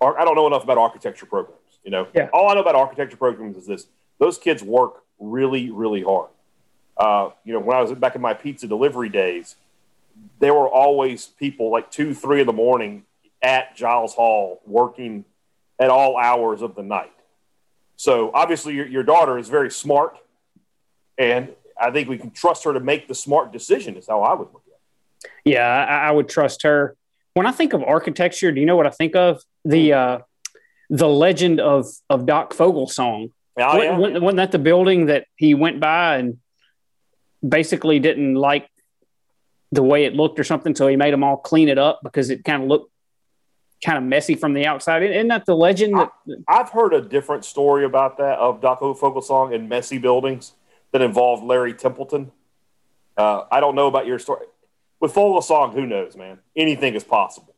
I 0.00 0.24
don't 0.24 0.34
know 0.34 0.46
enough 0.46 0.64
about 0.64 0.78
architecture 0.78 1.26
programs. 1.26 1.60
You 1.82 1.90
know, 1.90 2.08
yeah. 2.14 2.28
all 2.32 2.48
I 2.48 2.54
know 2.54 2.60
about 2.60 2.74
architecture 2.74 3.16
programs 3.16 3.56
is 3.56 3.66
this: 3.66 3.86
those 4.18 4.38
kids 4.38 4.62
work 4.62 5.02
really, 5.18 5.70
really 5.70 6.02
hard. 6.02 6.30
Uh, 6.96 7.30
you 7.44 7.52
know, 7.52 7.60
when 7.60 7.76
I 7.76 7.82
was 7.82 7.92
back 7.92 8.14
in 8.14 8.20
my 8.20 8.34
pizza 8.34 8.66
delivery 8.66 9.08
days, 9.08 9.56
there 10.38 10.54
were 10.54 10.68
always 10.68 11.26
people 11.26 11.70
like 11.70 11.90
two, 11.90 12.14
three 12.14 12.40
in 12.40 12.46
the 12.46 12.52
morning 12.52 13.04
at 13.42 13.74
Giles 13.76 14.14
Hall 14.14 14.60
working 14.66 15.24
at 15.78 15.90
all 15.90 16.16
hours 16.16 16.62
of 16.62 16.74
the 16.74 16.82
night. 16.82 17.10
So 17.96 18.30
obviously, 18.32 18.74
your, 18.74 18.86
your 18.86 19.02
daughter 19.02 19.38
is 19.38 19.48
very 19.48 19.70
smart, 19.70 20.16
and 21.18 21.50
I 21.80 21.90
think 21.90 22.08
we 22.08 22.18
can 22.18 22.30
trust 22.30 22.64
her 22.64 22.72
to 22.72 22.80
make 22.80 23.08
the 23.08 23.14
smart 23.14 23.52
decision. 23.52 23.96
Is 23.96 24.06
how 24.06 24.22
I 24.22 24.34
would 24.34 24.48
look. 24.52 24.63
Yeah, 25.44 25.66
I, 25.66 26.08
I 26.08 26.10
would 26.10 26.28
trust 26.28 26.62
her. 26.62 26.96
When 27.34 27.46
I 27.46 27.52
think 27.52 27.72
of 27.72 27.82
architecture, 27.82 28.52
do 28.52 28.60
you 28.60 28.66
know 28.66 28.76
what 28.76 28.86
I 28.86 28.90
think 28.90 29.16
of? 29.16 29.42
The 29.64 29.92
uh, 29.92 30.18
the 30.90 31.08
legend 31.08 31.60
of 31.60 31.86
of 32.08 32.26
Doc 32.26 32.54
Foglesong. 32.54 33.30
Oh, 33.56 33.82
yeah. 33.82 33.96
wasn't, 33.96 34.22
wasn't 34.22 34.36
that 34.38 34.52
the 34.52 34.58
building 34.58 35.06
that 35.06 35.26
he 35.36 35.54
went 35.54 35.78
by 35.78 36.16
and 36.16 36.38
basically 37.46 38.00
didn't 38.00 38.34
like 38.34 38.68
the 39.70 39.82
way 39.82 40.06
it 40.06 40.14
looked 40.14 40.40
or 40.40 40.44
something? 40.44 40.74
So 40.74 40.88
he 40.88 40.96
made 40.96 41.12
them 41.12 41.22
all 41.22 41.36
clean 41.36 41.68
it 41.68 41.78
up 41.78 42.00
because 42.02 42.30
it 42.30 42.44
kind 42.44 42.62
of 42.62 42.68
looked 42.68 42.90
kind 43.84 43.98
of 43.98 44.04
messy 44.04 44.34
from 44.34 44.54
the 44.54 44.66
outside. 44.66 45.02
Isn't 45.02 45.28
that 45.28 45.46
the 45.46 45.54
legend? 45.54 45.94
That, 45.94 46.10
I, 46.48 46.56
have 46.56 46.70
heard 46.70 46.94
a 46.94 47.00
different 47.00 47.44
story 47.44 47.84
about 47.84 48.16
that 48.18 48.38
of 48.38 48.60
Doc 48.60 48.80
Foglesong 48.80 49.54
and 49.54 49.68
messy 49.68 49.98
buildings 49.98 50.52
that 50.92 51.02
involved 51.02 51.44
Larry 51.44 51.74
Templeton. 51.74 52.32
Uh, 53.16 53.44
I 53.50 53.60
don't 53.60 53.74
know 53.74 53.86
about 53.86 54.06
your 54.06 54.18
story. 54.18 54.46
With 55.04 55.12
Foglesong, 55.12 55.74
who 55.74 55.84
knows, 55.84 56.16
man? 56.16 56.38
Anything 56.56 56.94
is 56.94 57.04
possible. 57.04 57.54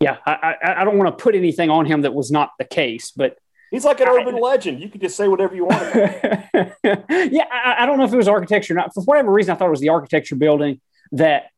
Yeah, 0.00 0.16
I, 0.26 0.56
I, 0.60 0.80
I 0.80 0.84
don't 0.84 0.98
want 0.98 1.16
to 1.16 1.22
put 1.22 1.36
anything 1.36 1.70
on 1.70 1.86
him 1.86 2.02
that 2.02 2.12
was 2.12 2.32
not 2.32 2.50
the 2.58 2.64
case, 2.64 3.12
but 3.12 3.38
He's 3.70 3.84
like 3.84 4.00
an 4.00 4.08
urban 4.08 4.34
legend. 4.34 4.80
You 4.80 4.88
could 4.88 5.00
just 5.00 5.16
say 5.16 5.28
whatever 5.28 5.54
you 5.54 5.66
want. 5.66 5.94
yeah, 5.94 7.44
I, 7.52 7.76
I, 7.78 7.86
don't 7.86 7.98
know 7.98 8.04
if 8.04 8.12
it 8.12 8.16
was 8.16 8.26
architecture 8.26 8.74
or 8.74 8.78
not. 8.78 8.92
For 8.92 9.04
whatever 9.04 9.30
reason, 9.30 9.54
I 9.54 9.58
thought 9.58 9.68
it 9.68 9.70
was 9.70 9.78
the 9.78 9.90
architecture 9.90 10.34
building 10.34 10.80
that 11.12 11.50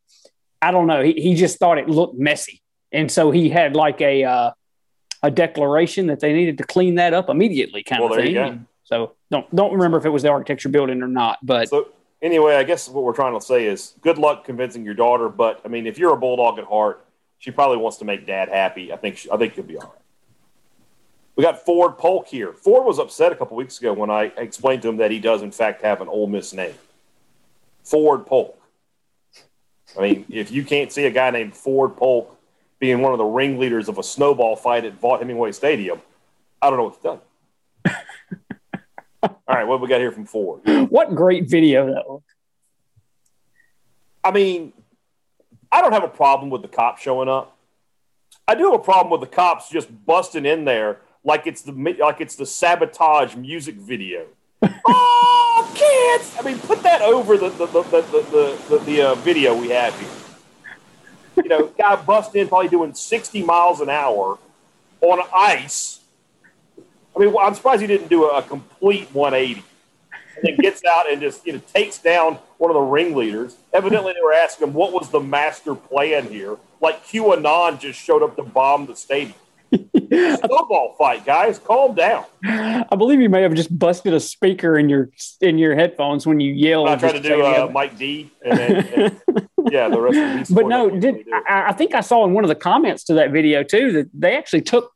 I 0.60 0.72
don't 0.72 0.86
know. 0.86 1.02
He, 1.02 1.14
he 1.14 1.34
just 1.34 1.58
thought 1.58 1.78
it 1.78 1.88
looked 1.88 2.18
messy, 2.18 2.60
and 2.92 3.10
so 3.10 3.30
he 3.30 3.48
had 3.48 3.74
like 3.74 4.02
a 4.02 4.24
uh, 4.24 4.50
a 5.22 5.30
declaration 5.30 6.08
that 6.08 6.20
they 6.20 6.34
needed 6.34 6.58
to 6.58 6.64
clean 6.64 6.96
that 6.96 7.14
up 7.14 7.30
immediately, 7.30 7.82
kind 7.82 8.02
well, 8.02 8.12
of 8.12 8.22
thing. 8.22 8.66
So 8.84 9.14
don't 9.30 9.56
don't 9.56 9.72
remember 9.72 9.96
if 9.96 10.04
it 10.04 10.10
was 10.10 10.22
the 10.22 10.28
architecture 10.28 10.68
building 10.68 11.02
or 11.02 11.08
not. 11.08 11.38
But 11.42 11.70
so 11.70 11.88
anyway, 12.22 12.54
I 12.54 12.62
guess 12.62 12.88
what 12.88 13.04
we're 13.04 13.14
trying 13.14 13.38
to 13.38 13.44
say 13.44 13.66
is 13.66 13.94
good 14.00 14.16
luck 14.16 14.44
convincing 14.44 14.84
your 14.84 14.94
daughter. 14.94 15.28
But 15.28 15.60
I 15.64 15.68
mean, 15.68 15.86
if 15.86 15.98
you're 15.98 16.14
a 16.14 16.16
bulldog 16.16 16.58
at 16.58 16.64
heart, 16.64 17.04
she 17.38 17.50
probably 17.50 17.76
wants 17.76 17.98
to 17.98 18.04
make 18.04 18.26
dad 18.26 18.48
happy. 18.48 18.92
I 18.92 18.96
think 18.96 19.18
she, 19.18 19.30
I 19.30 19.36
think 19.36 19.56
you'll 19.56 19.66
be 19.66 19.76
all 19.76 19.82
right. 19.82 19.98
We 21.34 21.42
got 21.42 21.64
Ford 21.64 21.98
Polk 21.98 22.28
here. 22.28 22.52
Ford 22.52 22.84
was 22.84 22.98
upset 22.98 23.32
a 23.32 23.34
couple 23.34 23.56
weeks 23.56 23.78
ago 23.78 23.92
when 23.92 24.10
I 24.10 24.24
explained 24.36 24.82
to 24.82 24.88
him 24.88 24.98
that 24.98 25.10
he 25.10 25.18
does, 25.18 25.42
in 25.42 25.50
fact, 25.50 25.82
have 25.82 26.00
an 26.00 26.08
Ole 26.08 26.26
Miss 26.26 26.52
name. 26.52 26.74
Ford 27.82 28.26
Polk. 28.26 28.58
I 29.98 30.02
mean, 30.02 30.26
if 30.28 30.50
you 30.50 30.64
can't 30.64 30.92
see 30.92 31.04
a 31.06 31.10
guy 31.10 31.30
named 31.30 31.54
Ford 31.56 31.96
Polk 31.96 32.38
being 32.78 33.00
one 33.00 33.12
of 33.12 33.18
the 33.18 33.24
ringleaders 33.24 33.88
of 33.88 33.98
a 33.98 34.02
snowball 34.02 34.56
fight 34.56 34.84
at 34.84 35.00
Vaught 35.00 35.20
Hemingway 35.20 35.52
Stadium, 35.52 36.00
I 36.60 36.68
don't 36.68 36.78
know 36.78 36.84
what 36.84 36.96
to 36.96 37.02
tell 37.02 37.22
you. 37.86 38.38
All 39.22 39.38
right, 39.48 39.66
what 39.66 39.80
we 39.80 39.88
got 39.88 40.00
here 40.00 40.12
from 40.12 40.26
Ford? 40.26 40.62
What 40.90 41.14
great 41.14 41.48
video 41.48 41.86
that 41.86 42.08
was. 42.08 42.22
I 44.24 44.30
mean, 44.30 44.72
I 45.70 45.80
don't 45.80 45.92
have 45.92 46.04
a 46.04 46.08
problem 46.08 46.50
with 46.50 46.62
the 46.62 46.68
cops 46.68 47.02
showing 47.02 47.28
up. 47.28 47.56
I 48.46 48.54
do 48.54 48.64
have 48.70 48.74
a 48.74 48.82
problem 48.82 49.10
with 49.10 49.28
the 49.28 49.34
cops 49.34 49.70
just 49.70 49.88
busting 50.04 50.46
in 50.46 50.64
there 50.64 50.98
like 51.24 51.46
it's 51.46 51.62
the 51.62 51.72
like 52.00 52.20
it's 52.20 52.36
the 52.36 52.46
sabotage 52.46 53.36
music 53.36 53.76
video. 53.76 54.26
oh, 54.62 55.72
kids! 55.74 56.34
I 56.38 56.42
mean, 56.42 56.58
put 56.58 56.82
that 56.82 57.02
over 57.02 57.36
the 57.36 57.48
the 57.50 57.66
the 57.66 57.82
the 57.82 58.02
the, 58.02 58.58
the, 58.68 58.78
the 58.84 59.02
uh, 59.02 59.14
video 59.16 59.58
we 59.58 59.70
have 59.70 59.98
here. 59.98 60.08
You 61.36 61.48
know, 61.48 61.66
guy 61.66 61.96
bust 61.96 62.34
in, 62.34 62.48
probably 62.48 62.68
doing 62.68 62.94
sixty 62.94 63.42
miles 63.42 63.80
an 63.80 63.88
hour 63.88 64.38
on 65.00 65.20
ice. 65.34 66.00
I 67.14 67.18
mean, 67.18 67.34
I'm 67.38 67.54
surprised 67.54 67.82
he 67.82 67.86
didn't 67.86 68.08
do 68.08 68.24
a 68.24 68.42
complete 68.42 69.08
180 69.12 69.62
and 70.36 70.44
then 70.44 70.56
gets 70.56 70.84
out 70.84 71.10
and 71.10 71.20
just 71.20 71.46
you 71.46 71.54
know 71.54 71.60
takes 71.74 71.98
down 71.98 72.38
one 72.58 72.70
of 72.70 72.74
the 72.74 72.80
ringleaders. 72.80 73.56
Evidently, 73.72 74.12
they 74.12 74.22
were 74.22 74.32
asking 74.32 74.68
him 74.68 74.74
what 74.74 74.92
was 74.92 75.10
the 75.10 75.20
master 75.20 75.74
plan 75.74 76.28
here. 76.28 76.56
Like 76.80 77.04
QAnon 77.06 77.80
just 77.80 78.00
showed 78.00 78.22
up 78.22 78.36
to 78.36 78.42
bomb 78.42 78.86
the 78.86 78.96
stadium. 78.96 79.34
Football 79.72 80.94
fight, 80.98 81.24
guys. 81.24 81.58
Calm 81.58 81.94
down. 81.94 82.26
I 82.44 82.94
believe 82.96 83.20
you 83.20 83.30
may 83.30 83.40
have 83.40 83.54
just 83.54 83.76
busted 83.78 84.12
a 84.12 84.20
speaker 84.20 84.78
in 84.78 84.88
your 84.88 85.10
in 85.40 85.58
your 85.58 85.74
headphones 85.74 86.26
when 86.26 86.40
you 86.40 86.52
yelled. 86.52 86.88
I 86.88 86.96
tried 86.96 87.12
to 87.12 87.20
do 87.20 87.42
uh, 87.42 87.70
Mike 87.72 87.96
D, 87.96 88.30
and 88.44 88.58
then 88.58 88.86
and, 89.28 89.72
yeah, 89.72 89.88
the 89.88 90.00
rest 90.00 90.18
of 90.18 90.48
the. 90.48 90.54
But 90.62 90.66
no, 90.66 90.90
did 90.90 91.26
I, 91.48 91.68
I, 91.68 91.72
think 91.72 91.94
I 91.94 92.02
saw 92.02 92.26
in 92.26 92.34
one 92.34 92.44
of 92.44 92.48
the 92.48 92.54
comments 92.54 93.04
to 93.04 93.14
that 93.14 93.30
video 93.30 93.62
too 93.62 93.92
that 93.92 94.10
they 94.12 94.36
actually 94.36 94.62
took 94.62 94.92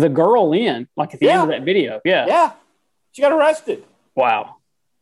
the 0.00 0.08
girl 0.08 0.52
in, 0.52 0.88
like 0.96 1.14
at 1.14 1.20
the 1.20 1.26
yeah. 1.26 1.42
end 1.42 1.42
of 1.42 1.48
that 1.48 1.64
video. 1.64 2.00
Yeah, 2.04 2.26
yeah, 2.26 2.52
she 3.12 3.22
got 3.22 3.32
arrested. 3.32 3.84
Wow 4.14 4.58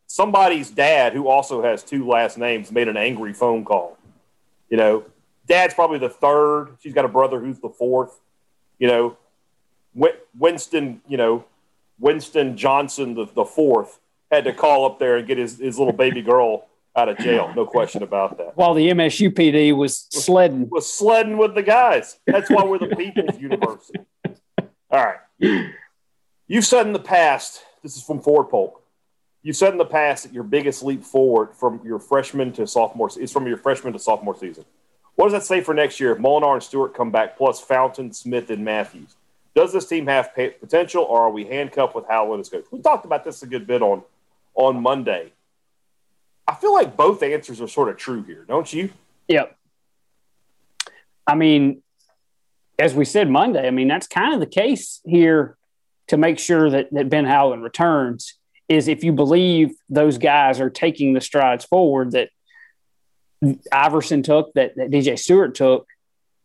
somebody's 0.06 0.70
dad, 0.70 1.12
who 1.12 1.28
also 1.28 1.62
has 1.62 1.82
two 1.82 2.06
last 2.06 2.38
names, 2.38 2.72
made 2.72 2.88
an 2.88 2.96
angry 2.96 3.32
phone 3.32 3.64
call. 3.64 3.98
You 4.70 4.76
know, 4.76 5.04
dad's 5.46 5.74
probably 5.74 5.98
the 5.98 6.08
third. 6.08 6.76
She's 6.80 6.94
got 6.94 7.04
a 7.04 7.08
brother 7.08 7.40
who's 7.40 7.58
the 7.58 7.68
fourth. 7.68 8.18
You 8.78 8.88
know, 8.88 9.16
Winston, 10.38 11.00
you 11.08 11.16
know, 11.16 11.44
Winston 11.98 12.56
Johnson, 12.56 13.14
the, 13.14 13.26
the 13.26 13.44
fourth, 13.44 13.98
had 14.30 14.44
to 14.44 14.52
call 14.52 14.84
up 14.86 14.98
there 14.98 15.16
and 15.16 15.26
get 15.26 15.38
his, 15.38 15.58
his 15.58 15.78
little 15.78 15.92
baby 15.92 16.22
girl 16.22 16.66
out 16.94 17.08
of 17.08 17.18
jail. 17.18 17.52
No 17.54 17.66
question 17.66 18.02
about 18.02 18.38
that. 18.38 18.56
While 18.56 18.74
the 18.74 18.88
MSU 18.90 19.30
PD 19.30 19.74
was 19.74 20.06
sledding. 20.10 20.68
Was 20.70 20.92
sledding 20.92 21.38
with 21.38 21.54
the 21.54 21.62
guys. 21.62 22.18
That's 22.26 22.50
why 22.50 22.64
we're 22.64 22.78
the 22.78 22.96
people's 22.96 23.38
university. 23.38 24.00
All 24.96 25.04
right. 25.04 25.70
You've 26.48 26.64
said 26.64 26.86
in 26.86 26.92
the 26.92 26.98
past, 26.98 27.62
this 27.82 27.96
is 27.96 28.02
from 28.02 28.20
Ford 28.20 28.48
Polk, 28.48 28.80
You've 29.42 29.54
said 29.54 29.70
in 29.70 29.78
the 29.78 29.84
past 29.84 30.24
that 30.24 30.32
your 30.32 30.42
biggest 30.42 30.82
leap 30.82 31.04
forward 31.04 31.50
from 31.54 31.80
your 31.84 32.00
freshman 32.00 32.52
to 32.54 32.66
sophomore 32.66 33.08
is 33.16 33.30
from 33.30 33.46
your 33.46 33.56
freshman 33.56 33.92
to 33.92 33.98
sophomore 34.00 34.36
season. 34.36 34.64
What 35.14 35.26
does 35.26 35.34
that 35.34 35.44
say 35.44 35.60
for 35.60 35.72
next 35.72 36.00
year 36.00 36.10
if 36.10 36.18
Molinar 36.18 36.54
and 36.54 36.62
Stewart 36.64 36.94
come 36.94 37.12
back, 37.12 37.36
plus 37.36 37.60
Fountain, 37.60 38.12
Smith, 38.12 38.50
and 38.50 38.64
Matthews? 38.64 39.14
Does 39.54 39.72
this 39.72 39.86
team 39.86 40.08
have 40.08 40.34
potential, 40.34 41.04
or 41.04 41.20
are 41.20 41.30
we 41.30 41.44
handcuffed 41.44 41.94
with 41.94 42.08
Howland 42.08 42.40
as 42.40 42.48
coach? 42.48 42.64
We 42.72 42.80
talked 42.80 43.04
about 43.04 43.24
this 43.24 43.40
a 43.44 43.46
good 43.46 43.68
bit 43.68 43.82
on 43.82 44.02
on 44.56 44.82
Monday. 44.82 45.32
I 46.48 46.56
feel 46.56 46.72
like 46.72 46.96
both 46.96 47.22
answers 47.22 47.60
are 47.60 47.68
sort 47.68 47.88
of 47.88 47.96
true 47.96 48.24
here, 48.24 48.44
don't 48.48 48.72
you? 48.72 48.90
Yep. 49.28 49.56
I 51.24 51.36
mean, 51.36 51.84
as 52.78 52.94
we 52.94 53.04
said 53.04 53.28
Monday, 53.30 53.66
I 53.66 53.70
mean 53.70 53.88
that's 53.88 54.06
kind 54.06 54.34
of 54.34 54.40
the 54.40 54.46
case 54.46 55.00
here 55.04 55.56
to 56.08 56.16
make 56.16 56.38
sure 56.38 56.70
that, 56.70 56.88
that 56.92 57.08
Ben 57.08 57.24
Howland 57.24 57.62
returns 57.62 58.34
is 58.68 58.88
if 58.88 59.04
you 59.04 59.12
believe 59.12 59.74
those 59.88 60.18
guys 60.18 60.60
are 60.60 60.70
taking 60.70 61.12
the 61.12 61.20
strides 61.20 61.64
forward 61.64 62.12
that 62.12 62.30
Iverson 63.72 64.22
took, 64.22 64.52
that, 64.54 64.76
that 64.76 64.90
DJ 64.90 65.18
Stewart 65.18 65.54
took, 65.54 65.86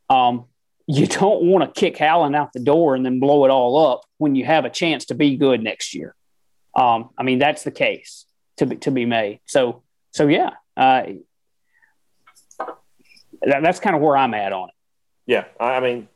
um, 0.09 0.45
you 0.87 1.07
don't 1.07 1.43
want 1.43 1.63
to 1.73 1.79
kick 1.79 1.97
Howland 1.97 2.35
out 2.35 2.53
the 2.53 2.59
door 2.59 2.95
and 2.95 3.05
then 3.05 3.19
blow 3.19 3.45
it 3.45 3.49
all 3.49 3.91
up 3.91 4.01
when 4.17 4.35
you 4.35 4.45
have 4.45 4.65
a 4.65 4.69
chance 4.69 5.05
to 5.05 5.15
be 5.15 5.37
good 5.37 5.63
next 5.63 5.95
year. 5.95 6.15
Um, 6.75 7.09
I 7.17 7.23
mean, 7.23 7.39
that's 7.39 7.63
the 7.63 7.71
case 7.71 8.25
to 8.57 8.65
be, 8.65 8.75
to 8.77 8.91
be 8.91 9.05
made. 9.05 9.39
So, 9.45 9.83
so 10.11 10.27
yeah, 10.27 10.51
uh, 10.75 11.03
that, 13.41 13.63
that's 13.63 13.79
kind 13.79 13.95
of 13.95 14.01
where 14.01 14.17
I'm 14.17 14.33
at 14.33 14.53
on 14.53 14.69
it. 14.69 14.75
Yeah. 15.25 15.45
I 15.59 15.79
mean, 15.79 16.07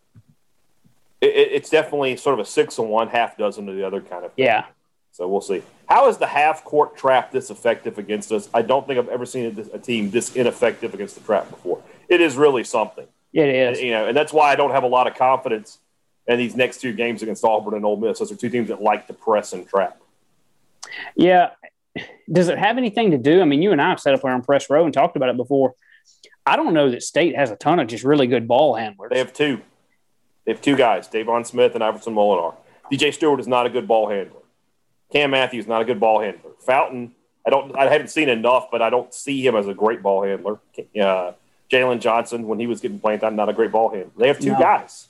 it, 1.25 1.51
it's 1.51 1.69
definitely 1.69 2.17
sort 2.17 2.39
of 2.39 2.45
a 2.45 2.49
six 2.49 2.77
and 2.77 2.89
one, 2.89 3.07
half 3.07 3.37
dozen 3.37 3.67
of 3.69 3.75
the 3.75 3.85
other 3.85 4.01
kind 4.01 4.25
of. 4.25 4.33
Thing. 4.33 4.45
Yeah. 4.45 4.65
So 5.11 5.27
we'll 5.27 5.41
see. 5.41 5.63
How 5.87 6.09
is 6.09 6.17
the 6.17 6.27
half 6.27 6.63
court 6.63 6.97
trap 6.97 7.31
this 7.31 7.49
effective 7.49 7.97
against 7.97 8.31
us? 8.31 8.49
I 8.53 8.61
don't 8.61 8.85
think 8.85 8.99
I've 8.99 9.09
ever 9.09 9.25
seen 9.25 9.57
a, 9.57 9.75
a 9.75 9.79
team 9.79 10.11
this 10.11 10.35
ineffective 10.35 10.93
against 10.93 11.15
the 11.15 11.21
trap 11.21 11.49
before. 11.49 11.81
It 12.09 12.21
is 12.21 12.35
really 12.35 12.63
something. 12.63 13.07
It 13.31 13.47
is. 13.47 13.77
And, 13.77 13.87
you 13.87 13.93
know, 13.93 14.07
and 14.07 14.17
that's 14.17 14.33
why 14.33 14.51
I 14.51 14.55
don't 14.55 14.71
have 14.71 14.83
a 14.83 14.87
lot 14.87 15.07
of 15.07 15.15
confidence 15.15 15.79
in 16.27 16.37
these 16.37 16.55
next 16.55 16.81
two 16.81 16.91
games 16.91 17.21
against 17.21 17.43
Auburn 17.43 17.75
and 17.75 17.85
Ole 17.85 17.97
Miss. 17.97 18.19
Those 18.19 18.31
are 18.31 18.35
two 18.35 18.49
teams 18.49 18.69
that 18.69 18.81
like 18.81 19.07
to 19.07 19.13
press 19.13 19.53
and 19.53 19.67
trap. 19.67 20.01
Yeah. 21.15 21.51
Does 22.31 22.49
it 22.49 22.57
have 22.57 22.77
anything 22.77 23.11
to 23.11 23.17
do? 23.17 23.41
I 23.41 23.45
mean, 23.45 23.61
you 23.61 23.71
and 23.71 23.81
I 23.81 23.89
have 23.89 23.99
sat 23.99 24.13
up 24.13 24.21
there 24.21 24.31
on 24.31 24.41
press 24.41 24.69
row 24.69 24.85
and 24.85 24.93
talked 24.93 25.15
about 25.15 25.29
it 25.29 25.37
before. 25.37 25.75
I 26.45 26.55
don't 26.57 26.73
know 26.73 26.91
that 26.91 27.03
State 27.03 27.35
has 27.35 27.51
a 27.51 27.55
ton 27.55 27.79
of 27.79 27.87
just 27.87 28.03
really 28.03 28.27
good 28.27 28.47
ball 28.47 28.75
handlers. 28.75 29.11
They 29.11 29.19
have 29.19 29.33
two. 29.33 29.61
They 30.45 30.51
have 30.51 30.61
two 30.61 30.75
guys, 30.75 31.07
Deivon 31.07 31.45
Smith 31.45 31.73
and 31.75 31.83
Iverson 31.83 32.13
Molinar. 32.13 32.55
DJ 32.91 33.13
Stewart 33.13 33.39
is 33.39 33.47
not 33.47 33.65
a 33.65 33.69
good 33.69 33.87
ball 33.87 34.09
handler. 34.09 34.41
Cam 35.11 35.31
Matthews 35.31 35.67
not 35.67 35.81
a 35.81 35.85
good 35.85 35.99
ball 35.99 36.21
handler. 36.21 36.51
Fountain, 36.59 37.13
I 37.45 37.49
don't, 37.49 37.75
I 37.77 37.89
haven't 37.89 38.09
seen 38.09 38.29
enough, 38.29 38.67
but 38.71 38.81
I 38.81 38.89
don't 38.89 39.13
see 39.13 39.45
him 39.45 39.55
as 39.55 39.67
a 39.67 39.73
great 39.73 40.01
ball 40.01 40.23
handler. 40.23 40.59
Uh, 40.99 41.33
Jalen 41.71 41.99
Johnson, 41.99 42.47
when 42.47 42.59
he 42.59 42.67
was 42.67 42.81
getting 42.81 42.99
playing 42.99 43.19
time, 43.19 43.35
not 43.35 43.49
a 43.49 43.53
great 43.53 43.71
ball 43.71 43.89
handler. 43.89 44.11
They 44.17 44.27
have 44.27 44.39
two 44.39 44.51
no. 44.51 44.59
guys, 44.59 45.07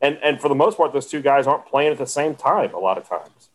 and 0.00 0.18
and 0.22 0.40
for 0.40 0.48
the 0.48 0.54
most 0.54 0.76
part, 0.76 0.92
those 0.92 1.06
two 1.06 1.20
guys 1.20 1.46
aren't 1.46 1.66
playing 1.66 1.92
at 1.92 1.98
the 1.98 2.06
same 2.06 2.34
time 2.34 2.72
a 2.74 2.78
lot 2.78 2.96
of 2.96 3.08
times. 3.08 3.50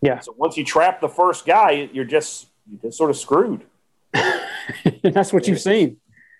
Yeah. 0.00 0.20
So 0.20 0.34
once 0.36 0.56
you 0.56 0.64
trap 0.64 1.00
the 1.00 1.08
first 1.08 1.46
guy, 1.46 1.88
you're 1.92 2.04
just 2.04 2.48
you're 2.70 2.80
just 2.82 2.98
sort 2.98 3.10
of 3.10 3.16
screwed. 3.16 3.64
That's 5.02 5.32
what 5.32 5.46
you've 5.46 5.60
seen. 5.60 5.98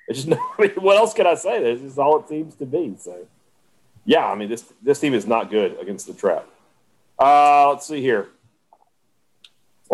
It's 0.09 0.25
just 0.25 0.38
I 0.59 0.62
mean, 0.62 0.71
what 0.73 0.97
else 0.97 1.14
can 1.14 1.26
I 1.26 1.35
say? 1.35 1.62
This 1.62 1.81
is 1.83 1.99
all 1.99 2.19
it 2.21 2.29
seems 2.29 2.57
to 2.57 2.67
be. 2.67 2.95
So, 2.99 3.26
yeah, 4.04 4.26
I 4.26 4.34
mean 4.34 4.49
this 4.49 4.73
this 4.82 5.00
team 5.00 5.14
is 5.14 5.26
not 5.26 5.50
good 5.50 5.78
against 5.80 6.06
the 6.06 6.14
trap. 6.14 6.46
Uh, 7.18 7.70
let's 7.70 7.87
see 7.87 8.00
here 8.00 8.28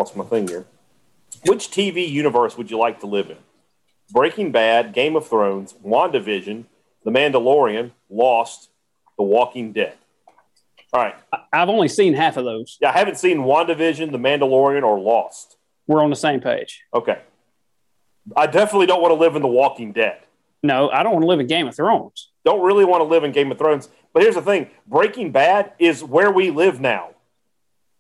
lost 0.01 0.17
my 0.17 0.25
thing 0.25 0.49
here. 0.49 0.65
Which 1.47 1.71
TV 1.71 2.09
universe 2.09 2.57
would 2.57 2.71
you 2.71 2.79
like 2.79 3.01
to 3.01 3.07
live 3.07 3.31
in? 3.31 3.37
Breaking 4.13 4.51
Bad, 4.51 4.93
Game 4.93 5.17
of 5.17 5.29
Thrones, 5.29 5.75
WandaVision, 5.85 6.65
The 7.05 7.11
Mandalorian, 7.11 7.93
Lost, 8.09 8.71
The 9.17 9.25
Walking 9.25 9.73
Dead. 9.73 9.95
All 10.93 11.03
right. 11.03 11.15
I've 11.53 11.69
only 11.69 11.89
seen 11.89 12.15
half 12.15 12.37
of 12.37 12.45
those. 12.45 12.79
Yeah, 12.81 12.91
I 12.91 12.99
haven't 12.99 13.19
seen 13.19 13.39
WandaVision, 13.39 14.11
The 14.11 14.19
Mandalorian, 14.19 14.83
or 14.83 14.99
Lost. 14.99 15.57
We're 15.87 16.03
on 16.03 16.11
the 16.11 16.17
same 16.17 16.41
page. 16.41 16.83
Okay. 16.93 17.19
I 18.37 18.47
definitely 18.47 18.87
don't 18.87 19.01
want 19.01 19.13
to 19.13 19.17
live 19.17 19.37
in 19.37 19.43
The 19.43 19.49
Walking 19.49 19.93
Dead. 19.93 20.19
No, 20.63 20.91
I 20.91 21.03
don't 21.03 21.13
want 21.13 21.23
to 21.23 21.29
live 21.29 21.41
in 21.41 21.47
Game 21.47 21.69
of 21.69 21.77
Thrones. 21.77 22.31
Don't 22.45 22.63
really 22.63 22.85
want 22.85 23.01
to 23.01 23.05
live 23.05 23.25
in 23.25 23.33
Game 23.33 23.51
of 23.51 23.59
Thrones. 23.59 23.89
But 24.13 24.23
here's 24.23 24.35
the 24.35 24.43
thing 24.43 24.71
Breaking 24.87 25.33
Bad 25.33 25.73
is 25.79 26.03
where 26.03 26.31
we 26.31 26.51
live 26.51 26.81
now. 26.81 27.11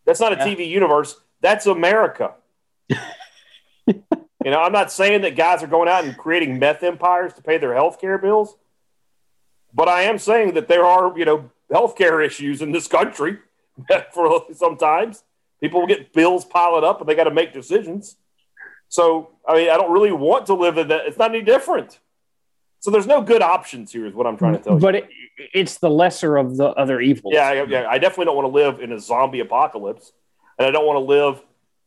That's 0.04 0.20
not 0.20 0.32
a 0.32 0.36
yeah. 0.36 0.46
TV 0.46 0.68
universe. 0.68 1.16
That's 1.40 1.66
America. 1.66 2.34
you 2.88 3.94
know, 4.44 4.60
I'm 4.60 4.72
not 4.72 4.90
saying 4.92 5.22
that 5.22 5.36
guys 5.36 5.62
are 5.62 5.68
going 5.68 5.88
out 5.88 6.04
and 6.04 6.16
creating 6.16 6.58
meth 6.58 6.82
empires 6.82 7.32
to 7.34 7.42
pay 7.42 7.58
their 7.58 7.74
health 7.74 8.00
care 8.00 8.18
bills, 8.18 8.56
but 9.72 9.88
I 9.88 10.02
am 10.02 10.18
saying 10.18 10.54
that 10.54 10.68
there 10.68 10.84
are, 10.84 11.16
you 11.16 11.24
know, 11.24 11.50
health 11.70 11.96
care 11.96 12.20
issues 12.20 12.62
in 12.62 12.72
this 12.72 12.88
country 12.88 13.38
for 14.12 14.44
sometimes 14.52 15.22
people 15.60 15.80
will 15.80 15.86
get 15.86 16.12
bills 16.12 16.44
piling 16.44 16.84
up 16.84 17.00
and 17.00 17.08
they 17.08 17.14
got 17.14 17.24
to 17.24 17.30
make 17.30 17.52
decisions. 17.52 18.16
So, 18.88 19.30
I 19.46 19.54
mean, 19.54 19.70
I 19.70 19.76
don't 19.76 19.92
really 19.92 20.12
want 20.12 20.46
to 20.46 20.54
live 20.54 20.76
in 20.76 20.88
that. 20.88 21.06
It's 21.06 21.18
not 21.18 21.30
any 21.30 21.42
different. 21.42 22.00
So 22.80 22.90
there's 22.90 23.06
no 23.06 23.20
good 23.20 23.42
options 23.42 23.92
here, 23.92 24.06
is 24.06 24.14
what 24.14 24.26
I'm 24.26 24.37
trying 24.37 24.54
to 24.54 24.58
tell 24.58 24.75
you. 24.75 24.80
But 24.80 24.94
it, 24.94 25.08
it's 25.52 25.78
the 25.78 25.90
lesser 25.90 26.37
of 26.38 26.56
the 26.56 26.68
other 26.68 27.00
evils. 27.00 27.34
Yeah, 27.34 27.64
yeah. 27.68 27.87
I 27.88 27.99
definitely 27.99 28.25
don't 28.26 28.37
want 28.37 28.46
to 28.46 28.54
live 28.54 28.80
in 28.80 28.92
a 28.92 28.99
zombie 28.99 29.40
apocalypse 29.40 30.12
and 30.58 30.66
I 30.66 30.70
don't 30.70 30.87
want 30.87 30.96
to 30.96 31.00
live 31.00 31.42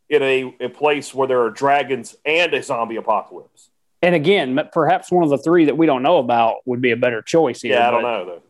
in 0.09 0.21
a, 0.21 0.55
a 0.65 0.69
place 0.69 1.13
where 1.13 1.27
there 1.27 1.41
are 1.41 1.49
dragons 1.49 2.15
and 2.25 2.53
a 2.53 2.61
zombie 2.61 2.97
apocalypse. 2.97 3.69
And 4.03 4.13
again, 4.13 4.59
perhaps 4.71 5.11
one 5.11 5.23
of 5.23 5.29
the 5.29 5.37
three 5.37 5.65
that 5.65 5.77
we 5.77 5.85
don't 5.85 6.03
know 6.03 6.17
about 6.17 6.57
would 6.65 6.81
be 6.81 6.91
a 6.91 6.97
better 6.97 7.21
choice. 7.21 7.61
Here, 7.61 7.73
yeah, 7.73 7.87
I 7.87 7.91
don't 7.91 8.03
know 8.03 8.25
though. 8.25 8.43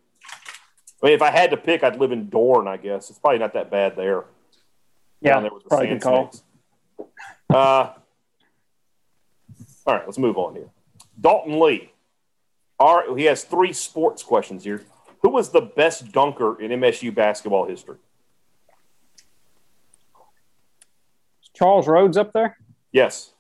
I 1.01 1.07
mean, 1.07 1.15
if 1.15 1.21
I 1.21 1.31
had 1.31 1.51
to 1.51 1.57
pick, 1.57 1.83
I'd 1.83 1.97
live 1.97 2.12
in 2.12 2.29
Dorne. 2.29 2.67
I 2.67 2.77
guess 2.77 3.09
it's 3.09 3.19
probably 3.19 3.39
not 3.39 3.53
that 3.53 3.69
bad 3.69 3.95
there. 3.95 4.25
Yeah, 5.21 5.39
there 5.41 5.53
with 5.53 5.63
the 5.63 5.69
probably 5.69 5.88
good 5.88 6.01
call. 6.01 6.33
Uh, 7.50 7.93
all 9.85 9.95
right, 9.95 10.05
let's 10.05 10.17
move 10.17 10.38
on 10.38 10.55
here. 10.55 10.69
Dalton 11.19 11.59
Lee. 11.59 11.92
Our, 12.79 13.15
he 13.15 13.25
has 13.25 13.43
three 13.43 13.73
sports 13.73 14.23
questions 14.23 14.63
here. 14.63 14.83
Who 15.21 15.29
was 15.29 15.49
the 15.51 15.61
best 15.61 16.11
dunker 16.11 16.59
in 16.61 16.71
MSU 16.71 17.13
basketball 17.13 17.65
history? 17.65 17.97
Charles 21.53 21.87
Rhodes 21.87 22.17
up 22.17 22.33
there? 22.33 22.57
Yes. 22.91 23.31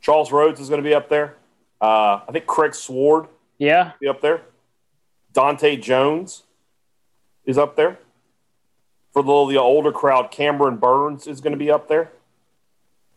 Charles 0.00 0.30
Rhodes 0.30 0.60
is 0.60 0.68
going 0.68 0.82
to 0.82 0.88
be 0.88 0.94
up 0.94 1.08
there. 1.08 1.36
Uh, 1.80 2.20
I 2.28 2.32
think 2.32 2.46
Craig 2.46 2.74
Sword. 2.74 3.26
Yeah. 3.58 3.92
be 4.00 4.06
up 4.08 4.20
there. 4.20 4.42
Dante 5.32 5.76
Jones 5.76 6.44
is 7.44 7.58
up 7.58 7.76
there. 7.76 7.98
For 9.12 9.22
the, 9.22 9.52
the 9.52 9.58
older 9.58 9.90
crowd, 9.90 10.30
Cameron 10.30 10.76
Burns 10.76 11.26
is 11.26 11.40
going 11.40 11.52
to 11.52 11.58
be 11.58 11.70
up 11.70 11.88
there. 11.88 12.12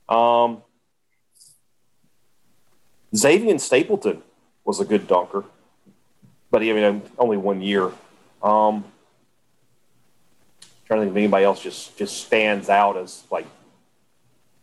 Um, 0.09 0.63
Xavier 3.15 3.57
Stapleton 3.59 4.23
was 4.65 4.79
a 4.79 4.85
good 4.85 5.07
dunker, 5.07 5.43
but 6.49 6.61
he 6.61 6.71
I 6.71 6.73
mean 6.73 7.01
only 7.17 7.37
one 7.37 7.61
year. 7.61 7.91
Um, 8.43 8.83
trying 10.85 10.99
to 11.01 11.05
think 11.05 11.11
if 11.11 11.17
anybody 11.17 11.45
else 11.45 11.61
just 11.61 11.97
just 11.97 12.25
stands 12.25 12.69
out 12.69 12.97
as 12.97 13.23
like 13.31 13.45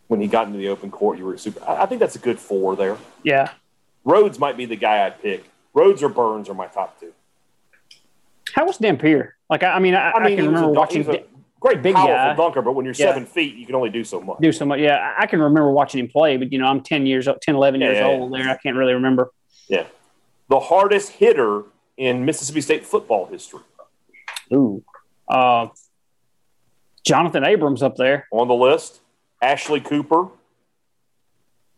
when 0.08 0.20
he 0.20 0.26
got 0.26 0.46
into 0.46 0.58
the 0.58 0.68
open 0.68 0.90
court, 0.90 1.18
you 1.18 1.24
were 1.24 1.36
super. 1.36 1.62
I, 1.68 1.82
I 1.82 1.86
think 1.86 2.00
that's 2.00 2.16
a 2.16 2.20
good 2.20 2.38
four 2.38 2.76
there. 2.76 2.96
Yeah. 3.22 3.50
Rhodes 4.04 4.38
might 4.38 4.56
be 4.56 4.64
the 4.64 4.76
guy 4.76 5.04
I'd 5.04 5.20
pick. 5.20 5.44
Rhodes 5.74 6.02
or 6.02 6.08
Burns 6.08 6.48
are 6.48 6.54
my 6.54 6.66
top 6.66 6.98
two. 6.98 7.12
How 8.54 8.64
was 8.66 8.78
Dampier? 8.78 9.36
Like, 9.50 9.62
I, 9.62 9.72
I 9.72 9.78
mean, 9.78 9.94
I, 9.94 10.10
I, 10.10 10.24
I 10.24 10.34
can 10.34 10.46
remember 10.46 10.68
a, 10.70 10.72
watching 10.72 11.02
great, 11.60 11.82
big 11.82 11.94
powerful 11.94 12.14
guy. 12.14 12.34
dunker, 12.34 12.62
but 12.62 12.72
when 12.72 12.86
you're 12.86 12.94
Yeah. 12.94 13.08
seven 13.08 13.26
feet, 13.26 13.54
you 13.56 13.66
can 13.66 13.74
only 13.74 13.90
do 13.90 14.02
so 14.02 14.20
much. 14.20 14.38
do 14.40 14.50
so 14.50 14.64
much. 14.64 14.80
Yeah, 14.80 15.14
I- 15.18 15.26
can 15.26 15.40
remember 15.40 15.70
watching 15.70 16.00
him 16.00 16.08
play, 16.08 16.38
but 16.38 16.50
you 16.52 16.58
know, 16.58 16.66
I'm 16.66 16.80
10 16.80 17.04
years, 17.06 17.26
10, 17.42 17.54
11 17.54 17.80
Yeah, 17.80 17.86
years 17.88 17.98
yeah. 17.98 18.06
old 18.06 18.32
there. 18.32 18.48
I 18.48 18.56
can't 18.56 18.76
really 18.76 18.94
remember. 18.94 19.30
Yeah, 19.68 19.86
the 20.48 20.60
hardest 20.60 21.10
hitter 21.12 21.64
in 21.96 22.24
Mississippi 22.24 22.60
State 22.60 22.86
football 22.86 23.26
history 23.26 23.60
Ooh. 24.52 24.82
Uh, 25.28 25.68
Jonathan 27.04 27.44
Abrams 27.44 27.82
up 27.82 27.96
there. 27.96 28.26
on 28.32 28.48
the 28.48 28.54
list. 28.54 29.00
Ashley 29.42 29.80
Cooper, 29.80 30.28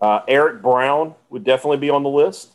uh, 0.01 0.21
Eric 0.27 0.63
Brown 0.63 1.15
would 1.29 1.45
definitely 1.45 1.77
be 1.77 1.91
on 1.91 2.03
the 2.03 2.09
list. 2.09 2.53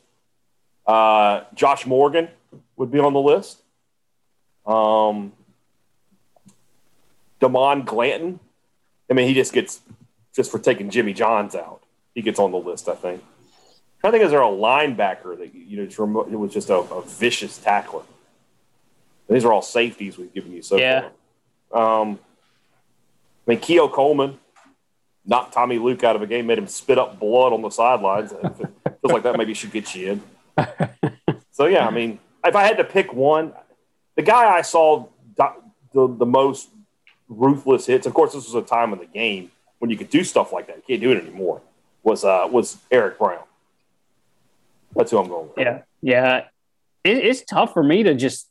Uh, 0.86 1.42
Josh 1.54 1.86
Morgan 1.86 2.28
would 2.76 2.92
be 2.92 3.00
on 3.00 3.14
the 3.14 3.20
list. 3.20 3.62
Um, 4.66 5.34
Damon 7.40 7.84
Glanton. 7.84 8.40
I 9.10 9.14
mean, 9.14 9.28
he 9.28 9.36
just 9.36 9.54
gets 9.54 9.82
just 10.36 10.52
for 10.52 10.58
taking 10.58 10.90
Jimmy 10.90 11.14
Johns 11.14 11.54
out. 11.56 11.84
He 12.16 12.22
gets 12.22 12.40
on 12.40 12.52
the 12.52 12.58
list, 12.58 12.90
I 12.90 12.96
think. 12.96 13.24
I 14.06 14.12
think 14.12 14.24
is 14.24 14.32
there 14.32 14.42
a 14.42 14.46
linebacker 14.46 15.38
that 15.38 15.54
you 15.56 15.78
know 15.84 15.90
remo- 15.98 16.24
it 16.26 16.36
was 16.36 16.54
just 16.54 16.70
a, 16.70 16.76
a 16.76 17.02
vicious 17.04 17.58
tackler. 17.58 18.04
These 19.30 19.44
are 19.46 19.52
all 19.52 19.62
safeties 19.62 20.18
we've 20.18 20.34
given 20.34 20.52
you 20.54 20.62
so 20.62 20.78
Yeah. 20.78 21.10
far. 21.72 22.02
Um, 22.02 22.20
I 23.48 23.52
mean, 23.52 23.60
Keo 23.60 23.88
Coleman 23.88 24.40
knocked 25.26 25.54
Tommy 25.54 25.80
Luke 25.80 26.04
out 26.04 26.16
of 26.16 26.22
a 26.22 26.28
game, 26.28 26.46
made 26.48 26.58
him 26.60 26.68
spit 26.68 26.98
up 27.00 27.20
blood 27.20 27.52
on 27.54 27.62
the 27.62 27.70
sidelines. 27.72 28.32
It 28.32 28.40
feels 29.02 29.12
like 29.14 29.24
that 29.24 29.38
maybe 29.38 29.54
should 29.54 29.72
get 29.72 29.94
you 29.96 30.12
in. 30.14 30.22
So 31.52 31.68
yeah, 31.68 31.88
I 31.88 31.90
mean, 31.90 32.20
if 32.46 32.54
I 32.54 32.64
had 32.64 32.76
to 32.78 32.84
pick 32.84 33.14
one, 33.14 33.54
the 34.16 34.22
guy 34.22 34.54
I 34.58 34.62
saw 34.62 35.08
do- 35.38 35.64
the, 35.94 36.08
the 36.18 36.26
most 36.26 36.68
ruthless 37.30 37.86
hits. 37.86 38.06
Of 38.06 38.14
course, 38.14 38.34
this 38.34 38.46
was 38.52 38.56
a 38.56 38.62
time 38.68 38.92
in 38.92 39.00
the 39.00 39.06
game 39.06 39.52
when 39.80 39.90
you 39.90 39.96
could 39.96 40.10
do 40.10 40.26
stuff 40.26 40.52
like 40.52 40.68
that. 40.68 40.76
You 40.76 40.84
can't 40.86 41.02
do 41.02 41.12
it 41.12 41.24
anymore. 41.26 41.62
Was 42.04 42.26
uh, 42.26 42.48
was 42.52 42.78
Eric 42.92 43.18
Brown? 43.18 43.40
That's 44.96 45.12
who 45.12 45.18
I'm 45.18 45.28
going 45.28 45.48
with. 45.50 45.58
Yeah. 45.58 45.82
Yeah. 46.02 46.38
It, 47.04 47.18
it's 47.18 47.44
tough 47.44 47.74
for 47.74 47.84
me 47.84 48.04
to 48.04 48.14
just. 48.16 48.50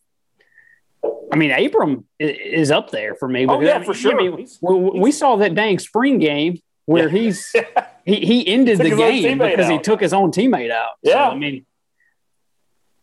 I 1.33 1.37
mean, 1.37 1.51
Abram 1.51 2.07
is 2.19 2.71
up 2.71 2.91
there 2.91 3.15
for 3.15 3.29
me. 3.29 3.47
Oh, 3.47 3.61
yeah, 3.61 3.75
I 3.75 3.79
mean, 3.79 3.87
for 3.87 3.95
sure. 3.95 4.13
I 4.13 4.17
mean, 4.17 4.39
He's- 4.39 4.59
we, 4.63 4.75
we 5.01 5.13
saw 5.13 5.37
that 5.37 5.55
dang 5.55 5.79
spring 5.79 6.19
game 6.19 6.61
where 6.87 7.09
Yeah. 7.09 7.19
he's 7.19 7.53
he, 8.05 8.17
he 8.17 8.47
ended 8.47 8.79
the 8.79 8.91
game 8.95 9.39
because 9.39 9.69
he 9.69 9.79
took 9.79 10.01
his 10.01 10.13
own 10.13 10.31
teammate 10.31 10.71
out. 10.71 10.91
So, 11.05 11.11
Yeah. 11.11 11.29
I 11.29 11.35
mean, 11.35 11.67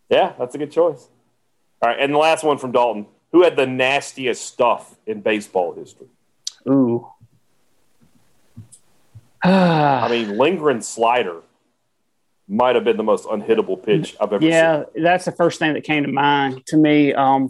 Yeah, 0.09 0.33
that's 0.39 0.55
a 0.55 0.57
good 0.57 0.71
choice. 0.71 1.07
All 1.81 1.89
right, 1.89 1.99
and 1.99 2.13
the 2.13 2.17
last 2.19 2.43
one 2.43 2.57
from 2.57 2.71
Dalton. 2.71 3.07
Who 3.31 3.43
had 3.43 3.55
the 3.55 3.65
nastiest 3.65 4.45
stuff 4.45 4.95
in 5.07 5.21
baseball 5.21 5.73
history? 5.73 6.07
ooh. 6.69 7.07
I 9.43 10.07
mean, 10.09 10.37
Lindgren 10.37 10.81
slider 10.81 11.41
might 12.51 12.75
have 12.75 12.83
been 12.83 12.97
the 12.97 13.03
most 13.03 13.25
unhittable 13.25 13.81
pitch 13.81 14.15
I've 14.19 14.33
ever 14.33 14.41
seen. 14.41 14.51
Yeah, 14.51 14.83
seen. 14.93 15.03
that's 15.03 15.25
the 15.25 15.31
first 15.31 15.57
thing 15.57 15.73
that 15.73 15.83
came 15.83 16.03
to 16.03 16.11
mind 16.11 16.65
to 16.67 16.77
me. 16.77 17.13
Um, 17.13 17.49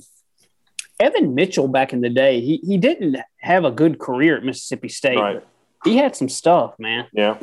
Evan 0.99 1.33
Mitchell 1.33 1.67
back 1.67 1.93
in 1.93 2.01
the 2.01 2.09
day, 2.09 2.39
he, 2.41 2.57
he 2.57 2.77
didn't 2.77 3.17
have 3.39 3.65
a 3.65 3.71
good 3.71 3.97
career 3.99 4.37
at 4.37 4.43
Mississippi 4.43 4.87
State. 4.87 5.17
Right. 5.17 5.43
He 5.83 5.97
had 5.97 6.15
some 6.15 6.29
stuff, 6.29 6.75
man. 6.77 7.07
Yeah. 7.11 7.37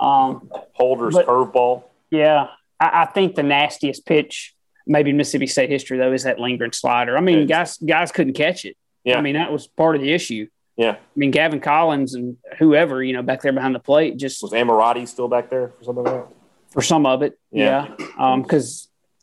Um, 0.00 0.50
Holder's 0.72 1.14
curveball. 1.14 1.84
yeah, 2.10 2.48
I, 2.80 3.02
I 3.02 3.06
think 3.06 3.36
the 3.36 3.44
nastiest 3.44 4.04
pitch, 4.04 4.52
maybe 4.84 5.10
in 5.10 5.16
Mississippi 5.16 5.46
State 5.46 5.70
history, 5.70 5.96
though, 5.98 6.12
is 6.12 6.24
that 6.24 6.40
Lindgren 6.40 6.72
slider. 6.72 7.16
I 7.16 7.20
mean, 7.20 7.40
Yeah. 7.40 7.44
guys 7.44 7.78
guys 7.78 8.10
couldn't 8.10 8.34
catch 8.34 8.64
it. 8.64 8.76
Yeah. 9.04 9.18
I 9.18 9.20
mean, 9.20 9.34
that 9.34 9.52
was 9.52 9.68
part 9.68 9.94
of 9.94 10.02
the 10.02 10.12
issue. 10.12 10.48
Yeah. 10.76 10.92
I 10.92 10.98
mean, 11.14 11.30
Gavin 11.30 11.60
Collins 11.60 12.14
and 12.14 12.36
whoever, 12.58 13.00
you 13.04 13.12
know, 13.12 13.22
back 13.22 13.42
there 13.42 13.52
behind 13.52 13.76
the 13.76 13.78
plate, 13.78 14.16
just 14.16 14.42
Was 14.42 14.50
Ammirati 14.50 15.06
still 15.06 15.28
back 15.28 15.48
there 15.50 15.68
for 15.78 15.84
something 15.84 16.02
like 16.02 16.14
that? 16.14 16.33
For 16.74 16.82
some 16.82 17.06
of 17.06 17.22
it. 17.22 17.38
Yeah. 17.50 17.94
Yeah. 17.98 18.06
Um, 18.18 18.44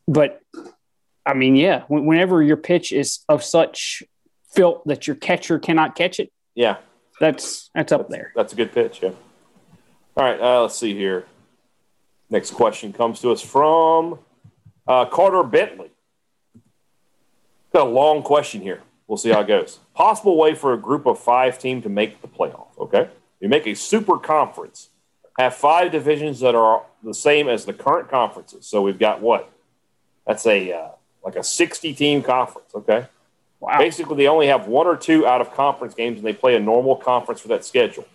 but 0.08 0.42
I 1.26 1.34
mean, 1.36 1.56
yeah, 1.56 1.84
when- 1.90 2.06
whenever 2.06 2.42
your 2.42 2.58
pitch 2.58 2.92
is 2.92 3.20
of 3.30 3.44
such 3.44 4.02
filth 4.56 4.82
that 4.86 5.06
your 5.06 5.16
catcher 5.18 5.60
cannot 5.60 5.94
catch 5.96 6.20
it, 6.20 6.32
Yeah. 6.56 6.78
that's, 7.20 7.70
that's 7.76 7.92
up 7.92 8.10
there. 8.10 8.32
That's 8.36 8.54
a 8.54 8.56
good 8.56 8.72
pitch. 8.72 9.02
Yeah. 9.04 9.12
All 10.18 10.24
right. 10.26 10.40
Uh, 10.40 10.62
let's 10.64 10.78
see 10.78 10.96
here. 10.96 11.26
Next 12.30 12.52
question 12.52 12.94
comes 12.94 13.20
to 13.20 13.32
us 13.32 13.42
from 13.42 14.18
uh, 14.88 15.06
Carter 15.06 15.44
Bentley. 15.44 15.92
Got 17.74 17.88
a 17.88 17.90
long 17.90 18.24
question 18.24 18.62
here. 18.62 18.82
We'll 19.08 19.18
see 19.18 19.30
how 19.30 19.42
it 19.42 19.48
goes. 19.48 19.80
Possible 19.94 20.38
way 20.38 20.56
for 20.56 20.74
a 20.74 20.78
group 20.78 21.06
of 21.06 21.20
five 21.20 21.60
team 21.60 21.82
to 21.82 21.90
make 21.90 22.22
the 22.22 22.28
playoff. 22.30 22.68
Okay. 22.80 23.10
You 23.42 23.50
make 23.50 23.68
a 23.68 23.74
super 23.76 24.18
conference, 24.18 24.90
have 25.38 25.56
five 25.56 25.92
divisions 25.92 26.40
that 26.42 26.56
are 26.56 26.84
the 27.04 27.14
same 27.14 27.48
as 27.48 27.66
the 27.66 27.74
current 27.74 28.10
conferences. 28.10 28.66
So 28.66 28.82
we've 28.82 29.00
got 29.00 29.22
what? 29.22 29.52
That's 30.28 30.46
a 30.46 30.72
uh, 30.72 30.90
like 31.24 31.36
a 31.36 31.44
60 31.44 31.94
team 31.94 32.22
conference. 32.24 32.70
Okay. 32.76 33.08
Wow. 33.60 33.78
Basically, 33.78 34.18
they 34.18 34.28
only 34.28 34.48
have 34.48 34.68
one 34.68 34.88
or 34.88 34.98
two 34.98 35.26
out 35.28 35.40
of 35.40 35.54
conference 35.54 35.94
games, 35.94 36.18
and 36.18 36.26
they 36.26 36.34
play 36.34 36.56
a 36.56 36.60
normal 36.60 36.96
conference 36.96 37.42
for 37.42 37.48
that 37.50 37.64
schedule. 37.64 38.06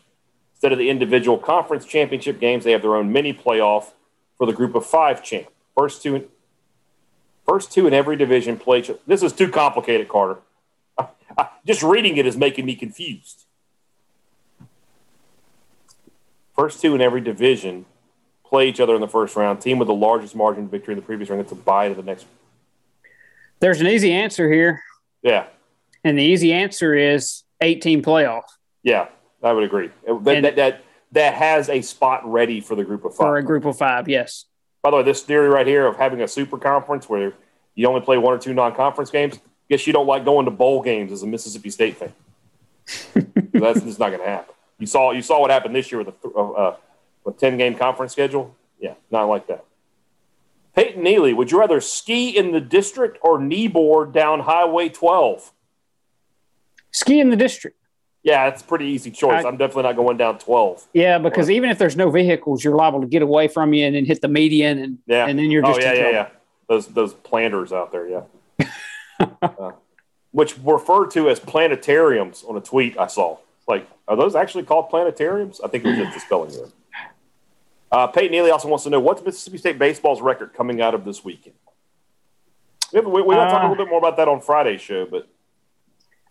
Instead 0.55 0.73
of 0.73 0.79
the 0.79 0.91
individual 0.91 1.39
conference 1.39 1.85
championship 1.85 2.41
games, 2.41 2.65
they 2.65 2.73
have 2.73 2.83
their 2.83 2.97
own 2.97 3.13
mini 3.13 3.33
playoff 3.33 3.93
for 4.39 4.47
the 4.47 4.53
group 4.53 4.75
of 4.75 4.85
five 4.85 5.23
champ. 5.23 5.47
First 5.77 6.03
two, 6.03 6.29
first 7.47 7.71
two 7.73 7.87
in 7.87 7.95
every 7.95 8.17
division 8.17 8.57
play. 8.57 8.83
This 9.07 9.23
is 9.23 9.33
too 9.33 9.49
complicated, 9.49 10.09
Carter. 10.09 10.39
I- 10.99 11.09
I- 11.39 11.49
just 11.65 11.83
reading 11.83 12.17
it 12.17 12.27
is 12.27 12.37
making 12.37 12.65
me 12.67 12.75
confused. 12.75 13.46
First 16.57 16.81
two 16.81 16.95
in 16.95 17.01
every 17.01 17.21
division 17.21 17.85
play 18.45 18.69
each 18.69 18.81
other 18.81 18.95
in 18.95 19.01
the 19.01 19.09
first 19.09 19.37
round. 19.37 19.61
Team 19.61 19.79
with 19.79 19.89
the 19.89 19.95
largest 19.95 20.35
margin 20.35 20.65
of 20.65 20.71
victory 20.71 20.95
in 20.95 20.99
the 20.99 21.05
previous 21.05 21.29
round 21.29 21.43
gets 21.43 21.53
a 21.53 21.55
bye 21.55 21.89
to 21.89 21.95
the 21.95 22.03
next. 22.03 22.27
There's 23.61 23.81
an 23.81 23.87
easy 23.87 24.13
answer 24.13 24.51
here. 24.51 24.83
Yeah, 25.23 25.47
And 26.05 26.17
the 26.17 26.23
easy 26.23 26.53
answer 26.53 26.95
is 26.95 27.43
18 27.61 28.03
playoff 28.03 28.45
Yeah, 28.85 29.09
I 29.43 29.53
would 29.53 29.65
agree. 29.65 29.91
That, 30.07 30.43
that, 30.43 30.57
that, 30.57 30.85
that 31.13 31.35
has 31.35 31.69
a 31.69 31.83
spot 31.83 32.31
ready 32.31 32.61
for 32.61 32.77
the 32.77 32.85
group 32.85 33.05
of 33.05 33.13
five. 33.17 33.27
for 33.27 33.37
a 33.37 33.43
group 33.43 33.65
of 33.65 33.77
five. 33.77 34.09
Yes. 34.09 34.45
By 34.83 34.91
the 34.91 34.99
way, 34.99 35.03
this 35.03 35.23
theory 35.23 35.49
right 35.49 35.67
here 35.67 35.87
of 35.87 35.97
having 35.97 36.21
a 36.23 36.29
super 36.29 36.59
conference 36.59 37.09
where 37.09 37.33
you 37.75 37.89
only 37.89 38.03
play 38.03 38.19
one 38.19 38.35
or 38.35 38.39
two 38.39 38.55
non-conference 38.55 39.11
games, 39.11 39.41
guess 39.69 39.87
you 39.87 39.93
don't 39.93 40.07
like 40.07 40.25
going 40.25 40.45
to 40.45 40.51
bowl 40.53 40.83
games 40.83 41.11
as 41.11 41.23
a 41.23 41.27
Mississippi 41.27 41.71
State 41.71 41.97
fan. 41.97 42.13
That's 43.53 43.83
just 43.83 43.99
not 43.99 44.11
going 44.11 44.21
to 44.21 44.29
happen. 44.29 44.55
You 44.79 44.87
saw 44.87 45.13
you 45.13 45.23
saw 45.23 45.41
what 45.41 45.51
happened 45.51 45.75
this 45.75 45.91
year 45.91 46.03
with 46.03 46.15
a, 46.25 46.29
uh, 46.39 46.77
a 47.27 47.33
ten 47.33 47.57
game 47.57 47.75
conference 47.77 48.13
schedule. 48.13 48.55
Yeah, 48.79 48.95
not 49.11 49.25
like 49.25 49.47
that. 49.47 49.65
Peyton 50.75 51.03
Neely, 51.03 51.33
would 51.33 51.51
you 51.51 51.59
rather 51.59 51.81
ski 51.81 52.37
in 52.37 52.53
the 52.53 52.61
district 52.61 53.19
or 53.23 53.39
kneeboard 53.39 54.13
down 54.13 54.41
Highway 54.41 54.91
12? 54.91 55.51
Ski 56.91 57.19
in 57.19 57.31
the 57.31 57.37
district. 57.37 57.79
Yeah, 58.23 58.47
it's 58.49 58.61
a 58.61 58.65
pretty 58.65 58.85
easy 58.87 59.11
choice. 59.11 59.43
I- 59.45 59.49
I'm 59.49 59.57
definitely 59.57 59.85
not 59.85 59.97
going 59.97 60.19
down 60.19 60.39
12. 60.39 60.87
Yeah, 60.93 61.17
because 61.19 61.49
even 61.49 61.71
if 61.71 61.79
there's 61.79 61.97
no 61.97 62.11
vehicles, 62.11 62.63
you're 62.63 62.75
liable 62.75 63.01
to 63.01 63.07
get 63.07 63.23
away 63.23 63.49
from 63.49 63.73
you 63.73 63.87
and 63.87 63.95
then 63.97 64.05
hit 64.05 64.21
the 64.21 64.29
median, 64.29 64.79
and 64.79 64.99
Yeah. 65.07 65.27
and 65.27 65.39
then 65.39 65.51
you're 65.51 65.63
just 65.63 65.79
oh 65.81 65.83
yeah, 65.83 65.93
yeah, 65.93 65.99
trouble. 66.01 66.13
yeah. 66.15 66.29
Those 66.69 66.87
those 66.89 67.15
planters 67.15 67.73
out 67.73 67.91
there, 67.93 68.07
yeah. 68.09 68.23
Uh, 69.41 69.71
which 70.33 70.59
referred 70.59 71.11
to 71.13 71.31
as 71.31 71.41
planetariums 71.41 72.47
on 72.47 72.55
a 72.55 72.61
tweet 72.61 72.99
I 72.99 73.07
saw. 73.07 73.39
Like, 73.67 73.89
are 74.07 74.17
those 74.17 74.35
actually 74.35 74.65
called 74.65 74.91
planetariums? 74.91 75.61
I 75.63 75.69
think 75.69 75.85
it 75.85 75.89
was 75.89 75.99
just 75.99 76.17
a 76.17 76.21
spelling 76.21 76.53
error. 76.55 76.71
Uh, 77.91 78.07
Peyton 78.09 78.33
Neely 78.33 78.51
also 78.51 78.69
wants 78.69 78.85
to 78.85 78.91
know 78.91 79.01
what's 79.01 79.23
Mississippi 79.23 79.59
State 79.59 79.79
baseball's 79.79 80.21
record 80.21 80.53
coming 80.55 80.81
out 80.81 80.95
of 80.95 81.05
this 81.05 81.25
weekend. 81.25 81.57
We, 82.93 83.01
we, 83.01 83.23
we 83.23 83.35
to 83.35 83.41
talk 83.41 83.53
a 83.53 83.67
Uh, 83.67 83.69
little 83.69 83.85
bit 83.85 83.91
more 83.91 83.99
about 83.99 84.17
that 84.17 84.29
on 84.29 84.41
Friday's 84.41 84.81
show, 84.81 85.07
but 85.07 85.29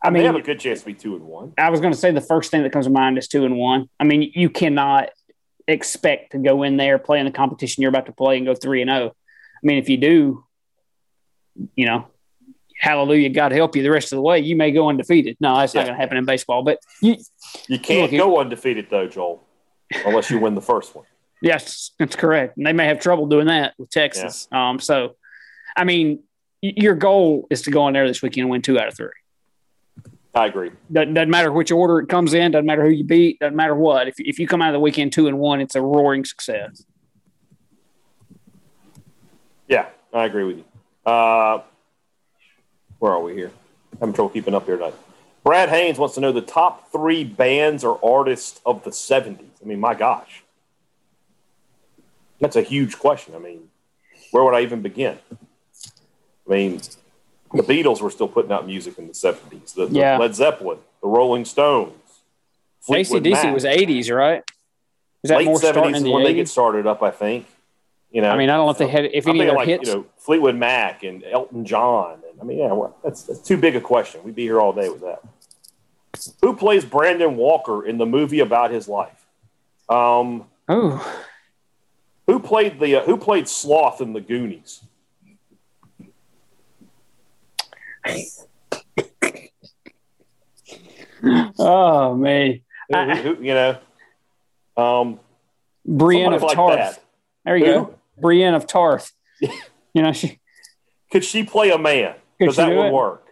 I 0.02 0.10
mean, 0.10 0.21
they 0.21 0.28
have 0.28 0.36
a 0.36 0.41
good 0.41 0.60
chance 0.60 0.82
to 0.82 0.86
be 0.86 0.93
two 0.93 1.15
and 1.15 1.26
one. 1.26 1.54
I 1.58 1.69
was 1.69 1.80
going 1.80 1.93
to 1.93 2.00
say 2.00 2.12
the 2.12 2.21
first 2.21 2.52
thing 2.52 2.63
that 2.63 2.71
comes 2.71 2.86
to 2.86 2.91
mind 2.91 3.17
is 3.17 3.28
two 3.28 3.45
and 3.45 3.58
one. 3.58 3.89
I 4.00 4.04
mean, 4.04 4.32
you 4.34 4.50
cannot 4.50 5.10
expect 5.67 6.32
to 6.32 6.38
go 6.38 6.63
in 6.63 6.78
there, 6.78 7.00
play 7.00 7.19
in 7.19 7.26
the 7.26 7.32
competition 7.32 7.82
you're 7.82 7.89
about 7.89 8.06
to 8.06 8.12
play, 8.12 8.38
and 8.38 8.45
go 8.45 8.54
three 8.54 8.82
and 8.82 8.89
zero. 8.89 9.08
I 9.08 9.63
mean, 9.63 9.78
if 9.78 9.89
you 9.89 9.98
do, 9.98 10.45
you 11.76 11.86
know, 11.86 12.08
hallelujah, 12.78 13.30
God 13.30 13.52
help 13.52 13.76
you 13.76 13.84
the 13.84 13.92
rest 13.92 14.12
of 14.12 14.18
the 14.18 14.22
way. 14.22 14.40
You 14.40 14.56
may 14.56 14.72
go 14.72 14.90
undefeated. 14.90 15.38
No, 15.40 15.58
that's 15.58 15.74
yeah. 15.74 15.82
not 15.82 15.88
going 15.88 15.98
to 15.98 16.02
happen 16.02 16.18
in 16.18 16.26
baseball. 16.26 16.64
But 16.64 16.80
you 17.02 17.18
you 17.68 17.80
can't 17.80 18.12
look, 18.12 18.20
go 18.20 18.40
undefeated 18.40 18.88
though, 18.90 19.08
Joel, 19.08 19.44
unless 20.06 20.30
you 20.30 20.40
win 20.40 20.56
the 20.56 20.62
first 20.62 20.96
one. 20.96 21.06
Yes, 21.42 21.92
that's 22.00 22.16
correct. 22.16 22.58
And 22.58 22.66
they 22.66 22.74
may 22.74 22.88
have 22.88 23.00
trouble 23.00 23.28
doing 23.28 23.48
that 23.48 23.74
with 23.78 23.92
Texas. 23.92 24.48
Yeah. 24.52 24.70
Um, 24.70 24.80
so, 24.80 25.16
I 25.76 25.84
mean, 25.84 26.24
your 26.62 26.96
goal 26.96 27.46
is 27.52 27.64
to 27.64 27.72
go 27.72 27.88
in 27.88 27.94
there 27.94 28.08
this 28.08 28.22
weekend 28.22 28.46
and 28.46 28.50
win 28.50 28.62
two 28.64 28.80
out 28.80 28.88
of 28.88 28.96
three. 28.96 29.10
I 30.34 30.48
agree. 30.48 30.72
Doesn't, 30.92 31.14
doesn't, 31.14 31.30
matter 31.30 31.52
which 31.52 31.72
order 31.72 32.00
it 32.00 32.08
comes 32.08 32.34
in. 32.34 32.52
Doesn't 32.52 32.66
matter 32.66 32.84
who 32.84 32.90
you 32.90 33.04
beat. 33.04 33.40
Doesn't 33.40 33.56
matter 33.56 33.76
what. 33.76 34.08
If 34.08 34.16
if 34.18 34.40
you 34.40 34.48
come 34.48 34.62
out 34.62 34.70
of 34.70 34.74
the 34.74 34.80
weekend 34.80 35.14
two 35.14 35.28
and 35.28 35.38
one, 35.38 35.62
it's 35.62 35.76
a 35.76 35.82
roaring 35.82 36.26
success. 36.26 36.84
Yeah, 39.68 39.88
I 40.14 40.26
agree 40.26 40.44
with 40.44 40.58
you. 40.58 40.66
Uh, 41.06 41.62
where 43.06 43.13
are 43.13 43.22
we 43.22 43.36
here? 43.36 43.52
I'm 43.94 44.00
having 44.00 44.15
trouble 44.15 44.32
keeping 44.32 44.56
up 44.56 44.65
here 44.65 44.78
tonight. 44.78 44.96
Brad 45.44 45.70
Haynes 45.70 46.00
wants 46.00 46.15
to 46.15 46.22
know 46.22 46.32
the 46.32 46.41
top 46.41 46.91
three 46.91 47.24
bands 47.24 47.84
or 47.84 48.04
artists 48.04 48.60
of 48.65 48.84
the 48.84 48.89
70s. 48.89 49.46
I 49.62 49.65
mean, 49.65 49.80
my 49.80 49.94
gosh. 49.94 50.44
That's 52.39 52.56
a 52.56 52.63
huge 52.63 52.98
question. 52.98 53.36
I 53.36 53.38
mean, 53.38 53.70
where 54.32 54.44
would 54.44 54.56
I 54.56 54.62
even 54.62 54.82
begin? 54.82 55.20
I 55.32 56.52
mean, 56.52 56.82
the 57.54 57.62
Beatles 57.62 58.02
were 58.02 58.10
still 58.10 58.28
putting 58.28 58.52
out 58.52 58.65
music 58.65 58.98
in 58.98 59.06
the 59.06 59.13
70s. 59.13 59.76
The, 59.76 59.86
the 59.86 59.94
yeah. 59.94 60.18
Led 60.18 60.34
Zeppelin, 60.34 60.80
the 61.00 61.08
Rolling 61.08 61.46
Stones. 61.46 61.94
ACDC 62.89 63.54
was 63.54 63.65
80s, 63.65 64.13
right? 64.13 64.44
Is 65.24 65.30
that 65.30 65.38
Late 65.38 65.46
more 65.46 65.60
70s 65.60 65.96
is 65.98 66.04
when 66.04 66.12
80s? 66.12 66.24
they 66.24 66.34
get 66.34 66.50
started 66.50 66.88
up, 66.88 67.04
I 67.04 67.12
think. 67.12 67.46
You 68.12 68.24
know, 68.24 68.32
I 68.32 68.38
mean, 68.38 68.50
I 68.50 68.56
don't 68.56 68.65
know 68.65 68.72
if 68.72 68.80
they 68.80 68.88
had 68.88 69.06
if 69.06 69.28
any 69.28 69.46
of 69.46 69.54
like, 69.54 69.68
hits. 69.68 69.89
You 69.89 69.96
know, 69.96 70.06
Fleetwood 70.18 70.56
Mac 70.56 71.04
and 71.04 71.24
Elton 71.24 71.65
John. 71.65 72.24
I 72.39 72.43
mean, 72.43 72.60
yeah, 72.60 72.74
well, 72.74 72.95
that's, 73.04 73.24
that's 73.24 73.39
too 73.39 73.58
big 73.58 73.76
a 73.76 73.82
question. 73.82 74.24
We'd 74.24 74.36
be 74.36 74.43
here 74.43 74.60
all 74.60 74.74
day 74.74 74.89
with 74.89 75.02
that. 75.02 75.21
Who 76.41 76.56
plays 76.56 76.86
Brandon 76.86 77.36
Walker 77.36 77.86
in 77.86 77.98
the 77.98 78.06
movie 78.06 78.39
about 78.39 78.71
his 78.71 78.88
life? 78.88 79.26
Um, 79.89 80.45
oh, 80.67 81.24
who 82.28 82.39
played 82.39 82.80
the 82.80 82.95
uh, 82.98 83.04
Who 83.04 83.17
played 83.17 83.48
Sloth 83.48 84.02
in 84.02 84.13
the 84.13 84.21
Goonies? 84.21 84.82
oh 91.60 92.15
man, 92.15 92.62
who, 92.89 92.95
who, 92.98 93.43
you 93.43 93.54
know, 93.54 93.78
um, 94.78 95.19
Brienne 95.86 96.34
of 96.34 96.43
like 96.43 96.56
Tarth. 96.56 96.78
That. 96.78 97.04
There 97.43 97.58
you 97.58 97.65
who? 97.65 97.71
go, 97.71 97.95
Brienne 98.19 98.54
of 98.54 98.65
Tarth. 98.67 99.12
you 99.39 99.52
know, 99.95 100.13
she 100.13 100.39
could 101.12 101.24
she 101.24 101.43
play 101.43 101.71
a 101.71 101.78
man? 101.78 102.15
Because 102.38 102.56
that 102.58 102.69
would 102.69 102.88
it? 102.88 102.93
work. 102.93 103.26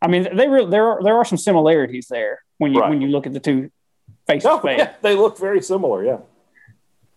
I 0.00 0.08
mean, 0.08 0.28
they 0.36 0.48
re- 0.48 0.66
there 0.66 0.86
are 0.86 1.02
there 1.02 1.16
are 1.16 1.24
some 1.24 1.38
similarities 1.38 2.06
there 2.08 2.42
when 2.58 2.72
you 2.72 2.80
right. 2.80 2.90
when 2.90 3.00
you 3.00 3.08
look 3.08 3.26
at 3.26 3.32
the 3.32 3.40
two 3.40 3.70
face 4.26 4.42
to 4.44 4.60
face. 4.60 4.78
Yeah, 4.78 4.94
they 5.02 5.16
look 5.16 5.38
very 5.38 5.62
similar. 5.62 6.04
Yeah. 6.04 6.18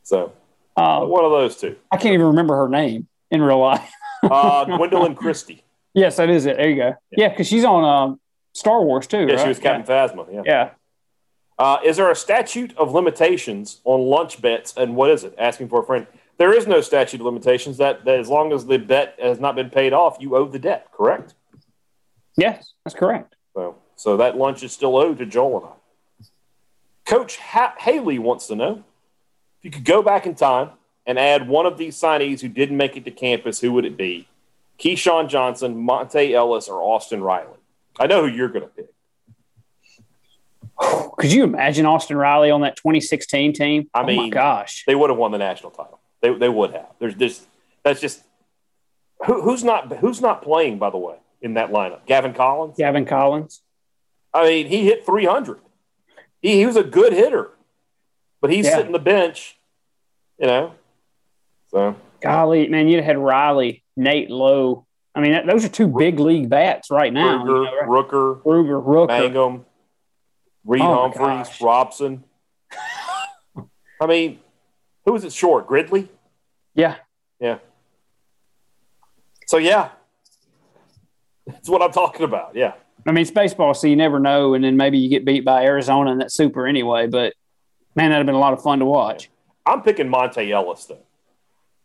So 0.04 0.34
uh, 0.76 1.06
one 1.06 1.26
of 1.26 1.32
those 1.32 1.58
two. 1.58 1.76
I 1.92 1.98
can't 1.98 2.14
even 2.14 2.28
remember 2.28 2.56
her 2.56 2.70
name 2.70 3.08
in 3.30 3.42
real 3.42 3.60
life. 3.60 3.92
uh, 4.24 4.66
Gwendoline 4.66 5.16
Christie. 5.16 5.64
Yes, 5.94 6.18
that 6.18 6.30
is 6.30 6.46
it. 6.46 6.58
There 6.58 6.70
you 6.70 6.76
go. 6.78 6.96
Yeah, 7.12 7.30
because 7.30 7.52
yeah, 7.52 7.58
she's 7.58 7.66
on 7.66 7.84
um, 7.84 8.20
Star 8.54 8.82
Wars 8.84 9.08
too. 9.08 9.26
Yeah, 9.28 9.34
right? 9.34 9.42
she 9.42 9.48
was 9.48 9.60
Captain 9.60 9.86
yeah. 9.88 10.08
Phasma. 10.08 10.34
Yeah. 10.34 10.42
Yeah. 10.46 10.70
Uh, 11.60 11.78
is 11.84 11.98
there 11.98 12.10
a 12.10 12.16
statute 12.16 12.76
of 12.78 12.92
limitations 12.92 13.82
on 13.84 14.02
lunch 14.02 14.42
bets, 14.42 14.74
and 14.76 14.96
what 14.96 15.12
is 15.12 15.24
it? 15.24 15.36
Asking 15.38 15.70
for 15.70 15.82
a 15.82 15.86
friend. 15.86 16.08
There 16.42 16.54
is 16.54 16.66
no 16.66 16.82
statute 16.82 17.22
of 17.22 17.26
limitations. 17.28 17.78
That, 17.78 18.04
that 18.06 18.20
as 18.20 18.28
long 18.28 18.52
as 18.52 18.66
the 18.66 18.80
debt 18.80 19.16
has 19.22 19.40
not 19.40 19.54
been 19.54 19.70
paid 19.70 19.94
off, 19.94 20.18
you 20.20 20.36
owe 20.36 20.46
the 20.46 20.58
debt. 20.58 20.88
Correct. 20.92 21.36
Yes, 22.36 22.74
that's 22.84 22.96
correct. 22.96 23.36
So, 23.54 23.76
so 23.96 24.18
that 24.18 24.38
lunch 24.38 24.64
is 24.64 24.72
still 24.72 24.98
owed 24.98 25.20
to 25.20 25.28
Joel 25.28 25.58
and 25.58 25.66
I. 25.68 26.26
Coach 27.06 27.38
ha- 27.38 27.76
Haley 27.78 28.18
wants 28.18 28.48
to 28.48 28.56
know 28.56 28.84
if 29.60 29.66
you 29.66 29.70
could 29.70 29.86
go 29.86 30.02
back 30.02 30.26
in 30.26 30.34
time 30.34 30.72
and 31.06 31.20
add 31.20 31.48
one 31.48 31.68
of 31.68 31.78
these 31.78 31.96
signees 31.96 32.42
who 32.42 32.48
didn't 32.48 32.76
make 32.76 32.98
it 32.98 33.06
to 33.06 33.12
campus, 33.12 33.62
who 33.62 33.72
would 33.74 33.86
it 33.86 33.96
be? 33.96 34.28
Keyshawn 34.80 35.30
Johnson, 35.30 35.86
Monta 35.86 36.32
Ellis, 36.32 36.68
or 36.70 36.82
Austin 36.82 37.22
Riley? 37.22 37.60
I 38.00 38.08
know 38.08 38.28
who 38.28 38.36
you're 38.36 38.50
going 38.50 38.64
to 38.64 38.68
pick. 38.68 38.88
Could 41.20 41.32
you 41.32 41.44
imagine 41.44 41.86
Austin 41.86 42.18
Riley 42.18 42.50
on 42.50 42.62
that 42.62 42.78
2016 42.78 43.54
team? 43.54 43.90
I 43.94 44.04
mean, 44.04 44.18
oh 44.18 44.24
my 44.24 44.30
gosh, 44.30 44.86
they 44.88 44.96
would 44.96 45.12
have 45.12 45.20
won 45.20 45.32
the 45.32 45.38
national 45.38 45.70
title. 45.70 46.01
They, 46.22 46.34
they 46.34 46.50
would 46.50 46.72
have. 46.72 46.90
There's 47.00 47.16
just 47.16 47.48
that's 47.84 48.00
just 48.00 48.24
who, 49.26 49.42
who's 49.42 49.64
not 49.64 49.92
who's 49.98 50.22
not 50.22 50.42
playing 50.42 50.78
by 50.78 50.90
the 50.90 50.98
way 50.98 51.16
in 51.42 51.56
that 51.56 51.72
lineup. 51.72 52.06
Gavin 52.06 52.34
Collins. 52.34 52.78
Gavin 52.78 53.06
Collins. 53.06 53.62
I 54.34 54.46
mean, 54.46 54.68
he 54.68 54.86
hit 54.86 55.06
300. 55.06 55.60
He, 56.42 56.58
he 56.58 56.66
was 56.66 56.76
a 56.78 56.84
good 56.84 57.14
hitter, 57.14 57.52
but 58.40 58.52
he's 58.52 58.66
yeah. 58.66 58.78
sitting 58.78 58.92
the 58.92 59.00
bench. 59.00 59.58
You 60.40 60.48
know, 60.48 60.74
so 61.70 61.96
golly, 62.20 62.68
man, 62.68 62.88
you'd 62.88 62.98
have 62.98 63.06
had 63.06 63.18
Riley, 63.18 63.84
Nate 63.96 64.30
Lowe. 64.30 64.86
I 65.14 65.20
mean, 65.20 65.34
that, 65.34 65.46
those 65.46 65.66
are 65.66 65.70
two 65.70 65.88
big 65.88 66.20
league 66.20 66.50
bats 66.50 66.90
right 66.90 67.12
now. 67.12 67.44
Ruger, 67.44 67.48
you 67.48 67.54
know, 67.54 67.76
right? 67.78 67.88
Rooker, 67.88 68.42
Ruger, 68.44 68.84
Rooker, 68.84 69.08
Mangum, 69.08 69.66
Reed 70.66 70.82
oh 70.82 71.12
Humphreys, 71.12 71.62
Robson. 71.62 72.24
I 74.02 74.08
mean, 74.08 74.40
who 75.12 75.16
was 75.16 75.26
it 75.26 75.34
short? 75.34 75.68
Gridley? 75.68 76.08
Yeah. 76.74 76.96
Yeah. 77.42 77.58
So, 79.46 79.58
yeah, 79.58 79.90
that's 81.46 81.68
what 81.68 81.82
I'm 81.82 81.92
talking 81.92 82.24
about. 82.24 82.56
Yeah. 82.56 82.76
I 83.06 83.12
mean, 83.12 83.24
it's 83.24 83.32
baseball, 83.32 83.74
so 83.74 83.88
you 83.88 83.98
never 83.98 84.20
know. 84.20 84.54
And 84.54 84.64
then 84.64 84.78
maybe 84.78 84.98
you 84.98 85.10
get 85.10 85.26
beat 85.26 85.44
by 85.44 85.66
Arizona 85.66 86.12
and 86.12 86.22
that 86.22 86.32
super 86.32 86.66
anyway. 86.66 87.08
But, 87.08 87.34
man, 87.94 88.12
that'd 88.12 88.20
have 88.20 88.26
been 88.26 88.36
a 88.36 88.40
lot 88.40 88.54
of 88.54 88.62
fun 88.62 88.80
to 88.80 88.86
watch. 88.86 89.30
I'm 89.66 89.82
picking 89.82 90.08
Monta 90.08 90.50
Ellis, 90.50 90.86
though. 90.86 91.00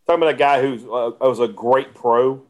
Talking 0.07 0.23
about 0.23 0.35
a 0.35 0.39
guy 0.39 0.62
who 0.62 0.95
uh, 0.95 1.11
was 1.21 1.41
a 1.41 1.49
great 1.49 1.95
pro 1.95 2.45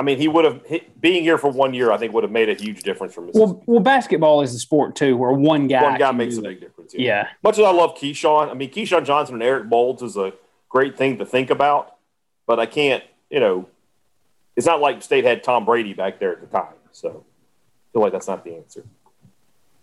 I 0.00 0.02
mean, 0.02 0.16
he 0.16 0.28
would 0.28 0.46
have 0.46 0.64
being 0.98 1.22
here 1.22 1.36
for 1.36 1.50
one 1.50 1.74
year. 1.74 1.92
I 1.92 1.98
think 1.98 2.14
would 2.14 2.24
have 2.24 2.32
made 2.32 2.48
a 2.48 2.54
huge 2.54 2.82
difference 2.84 3.12
for 3.12 3.20
Mississippi. 3.20 3.52
Well, 3.52 3.62
well, 3.66 3.80
basketball 3.80 4.40
is 4.40 4.54
a 4.54 4.58
sport 4.58 4.96
too, 4.96 5.14
where 5.14 5.30
one 5.30 5.66
guy 5.66 5.82
one 5.82 5.98
guy 5.98 6.10
makes 6.10 6.38
a 6.38 6.40
big 6.40 6.58
difference. 6.58 6.94
Yeah. 6.94 7.00
yeah. 7.04 7.28
Much 7.42 7.58
as 7.58 7.66
I 7.66 7.70
love 7.70 7.96
Keyshawn, 7.96 8.50
I 8.50 8.54
mean, 8.54 8.70
Keyshawn 8.70 9.04
Johnson 9.04 9.34
and 9.34 9.42
Eric 9.42 9.68
Bolds 9.68 10.00
is 10.00 10.16
a 10.16 10.32
great 10.70 10.96
thing 10.96 11.18
to 11.18 11.26
think 11.26 11.50
about, 11.50 11.96
but 12.46 12.58
I 12.58 12.64
can't. 12.64 13.04
You 13.28 13.40
know, 13.40 13.68
it's 14.56 14.66
not 14.66 14.80
like 14.80 15.00
the 15.00 15.02
State 15.02 15.24
had 15.24 15.44
Tom 15.44 15.66
Brady 15.66 15.92
back 15.92 16.18
there 16.18 16.32
at 16.32 16.40
the 16.40 16.46
time, 16.46 16.72
so 16.92 17.08
I 17.10 17.92
feel 17.92 18.00
like 18.00 18.12
that's 18.12 18.26
not 18.26 18.42
the 18.42 18.54
answer. 18.54 18.84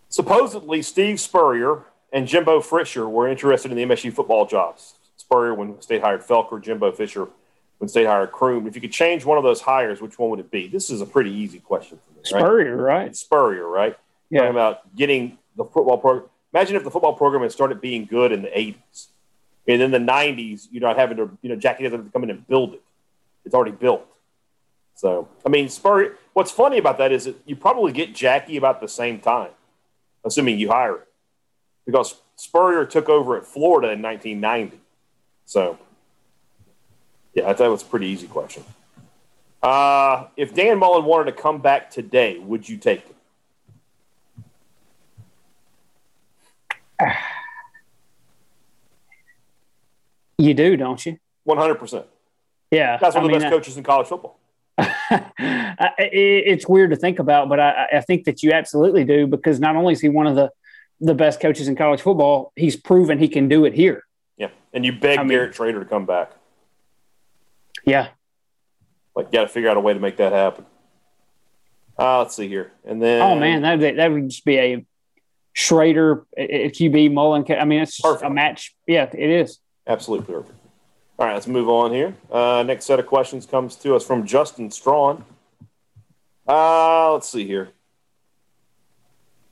Supposedly, 0.09 0.81
Steve 0.81 1.19
Spurrier 1.19 1.83
and 2.11 2.27
Jimbo 2.27 2.61
Fisher 2.61 3.07
were 3.07 3.27
interested 3.27 3.71
in 3.71 3.77
the 3.77 3.83
MSU 3.95 4.11
football 4.11 4.47
jobs. 4.47 4.95
Spurrier 5.15 5.53
when 5.53 5.79
State 5.79 6.01
hired 6.01 6.23
Felker, 6.23 6.59
Jimbo 6.59 6.91
Fisher 6.91 7.27
when 7.77 7.87
State 7.87 8.05
hired 8.05 8.31
Croom. 8.31 8.67
If 8.67 8.75
you 8.75 8.81
could 8.81 8.91
change 8.91 9.25
one 9.25 9.37
of 9.37 9.43
those 9.43 9.61
hires, 9.61 10.01
which 10.01 10.17
one 10.17 10.29
would 10.31 10.39
it 10.39 10.51
be? 10.51 10.67
This 10.67 10.89
is 10.89 11.01
a 11.01 11.05
pretty 11.05 11.31
easy 11.31 11.59
question 11.59 11.99
for 12.05 12.11
me. 12.11 12.17
Right? 12.17 12.27
Spurrier, 12.27 12.77
right? 12.77 13.07
It's 13.07 13.19
Spurrier, 13.19 13.67
right? 13.67 13.97
Yeah. 14.29 14.39
Talking 14.39 14.51
about 14.51 14.95
getting 14.95 15.37
the 15.55 15.63
football 15.63 15.97
program. 15.97 16.29
Imagine 16.53 16.75
if 16.75 16.83
the 16.83 16.91
football 16.91 17.13
program 17.13 17.43
had 17.43 17.51
started 17.51 17.81
being 17.81 18.05
good 18.05 18.31
in 18.31 18.41
the 18.41 18.49
80s. 18.49 19.07
And 19.67 19.81
in 19.81 19.91
the 19.91 19.99
90s, 19.99 20.67
you're 20.71 20.81
not 20.81 20.97
having 20.97 21.17
to, 21.17 21.37
you 21.41 21.49
know, 21.49 21.55
Jackie 21.55 21.83
doesn't 21.83 21.99
have 21.99 22.05
to 22.07 22.11
come 22.11 22.23
in 22.23 22.29
and 22.29 22.47
build 22.47 22.73
it. 22.73 22.81
It's 23.45 23.53
already 23.53 23.71
built. 23.71 24.05
So, 24.95 25.27
I 25.45 25.49
mean, 25.49 25.69
Spurrier, 25.69 26.17
what's 26.33 26.51
funny 26.51 26.77
about 26.77 26.97
that 26.97 27.11
is 27.11 27.25
that 27.25 27.35
you 27.45 27.55
probably 27.55 27.91
get 27.91 28.15
Jackie 28.15 28.57
about 28.57 28.81
the 28.81 28.87
same 28.87 29.19
time, 29.19 29.51
assuming 30.25 30.57
you 30.57 30.69
hire 30.69 30.95
it, 30.95 31.07
because 31.85 32.19
Spurrier 32.35 32.85
took 32.85 33.07
over 33.07 33.37
at 33.37 33.45
Florida 33.45 33.91
in 33.91 34.01
1990. 34.01 34.79
So, 35.45 35.77
yeah, 37.37 37.47
I 37.47 37.53
thought 37.53 37.67
it 37.67 37.69
was 37.69 37.83
a 37.83 37.85
pretty 37.85 38.07
easy 38.07 38.25
question. 38.25 38.63
Uh, 39.61 40.25
if 40.35 40.55
Dan 40.55 40.79
Mullen 40.79 41.05
wanted 41.05 41.25
to 41.25 41.39
come 41.39 41.61
back 41.61 41.91
today, 41.91 42.39
would 42.39 42.67
you 42.67 42.77
take 42.77 43.03
it? 46.99 47.15
You 50.39 50.53
do, 50.53 50.77
don't 50.77 51.03
you? 51.03 51.17
One 51.45 51.57
hundred 51.57 51.79
percent. 51.79 52.05
Yeah, 52.69 52.97
that's 52.97 53.15
one 53.15 53.23
I 53.23 53.25
of 53.25 53.31
the 53.31 53.39
mean, 53.39 53.41
best 53.41 53.51
coaches 53.51 53.75
in 53.75 53.83
college 53.83 54.05
football. 54.05 54.37
it's 54.77 56.67
weird 56.67 56.91
to 56.91 56.95
think 56.95 57.17
about, 57.17 57.49
but 57.49 57.59
I, 57.59 57.87
I, 57.93 58.01
think 58.01 58.25
that 58.25 58.43
you 58.43 58.51
absolutely 58.51 59.03
do 59.03 59.25
because 59.25 59.59
not 59.59 59.75
only 59.75 59.93
is 59.93 59.99
he 59.99 60.09
one 60.09 60.27
of 60.27 60.35
the 60.35 60.51
the 61.01 61.15
best 61.15 61.39
coaches 61.39 61.67
in 61.67 61.75
college 61.75 62.01
football, 62.01 62.51
he's 62.55 62.75
proven 62.75 63.17
he 63.17 63.27
can 63.27 63.47
do 63.47 63.65
it 63.65 63.73
here. 63.73 64.03
Yeah, 64.37 64.49
and 64.73 64.85
you 64.85 64.91
beg 64.91 65.17
I 65.17 65.23
mean, 65.23 65.29
Garrett 65.29 65.55
Shrader 65.55 65.79
to 65.79 65.85
come 65.85 66.05
back. 66.05 66.33
Yeah. 67.87 68.09
Like, 69.15 69.31
got 69.31 69.43
to 69.43 69.47
figure 69.47 69.69
out 69.69 69.77
a 69.77 69.79
way 69.79 69.93
to 69.93 69.99
make 69.99 70.17
that 70.17 70.33
happen. 70.33 70.65
Uh, 71.97 72.19
let's 72.19 72.35
see 72.35 72.47
here. 72.47 72.73
And 72.85 73.01
then. 73.01 73.21
Oh, 73.21 73.39
man, 73.39 73.61
that, 73.61 73.95
that 73.95 74.11
would 74.11 74.29
just 74.29 74.45
be 74.45 74.57
a 74.57 74.85
Shrader 75.55 76.25
QB 76.37 77.13
Mullen. 77.13 77.45
I 77.49 77.65
mean, 77.65 77.81
it's 77.81 78.03
a 78.03 78.29
match. 78.29 78.75
Yeah, 78.85 79.09
it 79.11 79.29
is 79.29 79.59
absolutely 79.87 80.31
perfect. 80.31 80.59
All 81.17 81.25
right, 81.25 81.33
let's 81.33 81.47
move 81.47 81.69
on 81.69 81.91
here. 81.91 82.13
Uh, 82.29 82.63
next 82.67 82.85
set 82.85 82.99
of 82.99 83.07
questions 83.07 83.45
comes 83.47 83.75
to 83.77 83.95
us 83.95 84.05
from 84.05 84.27
Justin 84.27 84.69
Strawn. 84.69 85.25
Uh, 86.47 87.13
let's 87.13 87.29
see 87.29 87.47
here. 87.47 87.69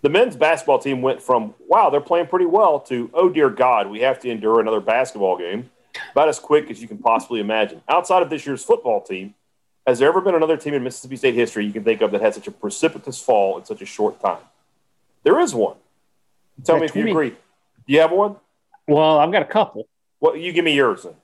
The 0.02 0.10
men's 0.10 0.36
basketball 0.36 0.78
team 0.78 1.02
went 1.02 1.22
from, 1.22 1.56
wow, 1.68 1.90
they're 1.90 2.02
playing 2.02 2.28
pretty 2.28 2.46
well, 2.46 2.82
to, 2.82 3.10
oh 3.14 3.30
dear 3.30 3.50
God, 3.50 3.90
we 3.90 4.02
have 4.02 4.20
to 4.20 4.30
endure 4.30 4.60
another 4.60 4.82
basketball 4.82 5.38
game 5.38 5.72
about 6.16 6.30
as 6.30 6.40
quick 6.40 6.72
as 6.72 6.82
you 6.82 6.88
can 6.88 6.98
possibly 6.98 7.42
imagine. 7.42 7.82
Outside 7.90 8.22
of 8.22 8.30
this 8.30 8.46
year's 8.46 8.64
football 8.64 9.02
team, 9.02 9.34
has 9.86 10.00
there 10.00 10.08
ever 10.08 10.22
been 10.22 10.34
another 10.34 10.56
team 10.56 10.74
in 10.74 10.82
Mississippi 10.82 11.18
State 11.18 11.36
history 11.36 11.66
you 11.66 11.74
can 11.74 11.84
think 11.84 12.00
of 12.00 12.12
that 12.12 12.22
had 12.22 12.34
such 12.34 12.48
a 12.48 12.52
precipitous 12.52 13.22
fall 13.22 13.58
in 13.58 13.66
such 13.66 13.82
a 13.82 13.86
short 13.86 14.22
time? 14.22 14.42
There 15.24 15.38
is 15.42 15.54
one. 15.54 15.76
Tell 16.64 16.80
me 16.80 16.86
if 16.86 16.96
you 16.96 17.06
agree. 17.10 17.32
Do 17.32 17.38
you 17.88 18.00
have 18.00 18.14
one? 18.14 18.38
Well, 18.88 19.20
I've 19.20 19.32
got 19.34 19.42
a 19.42 19.46
couple. 19.46 19.90
Well, 20.22 20.38
you 20.38 20.54
give 20.54 20.64
me 20.64 20.74
yours 20.74 21.04
then. 21.04 21.16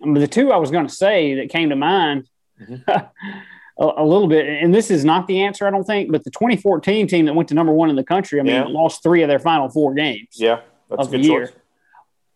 I 0.00 0.06
mean, 0.06 0.20
the 0.20 0.28
two 0.28 0.52
I 0.52 0.58
was 0.58 0.70
going 0.70 0.86
to 0.86 0.94
say 0.94 1.34
that 1.34 1.50
came 1.50 1.70
to 1.70 1.76
mind 1.76 2.28
mm-hmm. 2.60 2.88
a, 2.88 3.92
a, 3.96 4.04
little 4.04 4.28
bit, 4.28 4.46
and 4.62 4.72
this 4.72 4.92
is 4.92 5.04
not 5.04 5.26
the 5.26 5.42
answer, 5.42 5.66
I 5.66 5.70
don't 5.70 5.84
think, 5.84 6.12
but 6.12 6.22
the 6.22 6.30
2014 6.30 7.08
team 7.08 7.26
that 7.26 7.34
went 7.34 7.48
to 7.48 7.56
number 7.56 7.72
one 7.72 7.90
in 7.90 7.96
the 7.96 8.04
country, 8.04 8.38
I 8.38 8.44
mean, 8.44 8.54
yeah. 8.54 8.66
lost 8.68 9.02
three 9.02 9.22
of 9.22 9.28
their 9.28 9.40
final 9.40 9.68
four 9.68 9.92
games. 9.94 10.28
Yeah, 10.34 10.60
of 10.88 11.10
the 11.10 11.18
year. 11.18 11.46
Choice. 11.46 11.56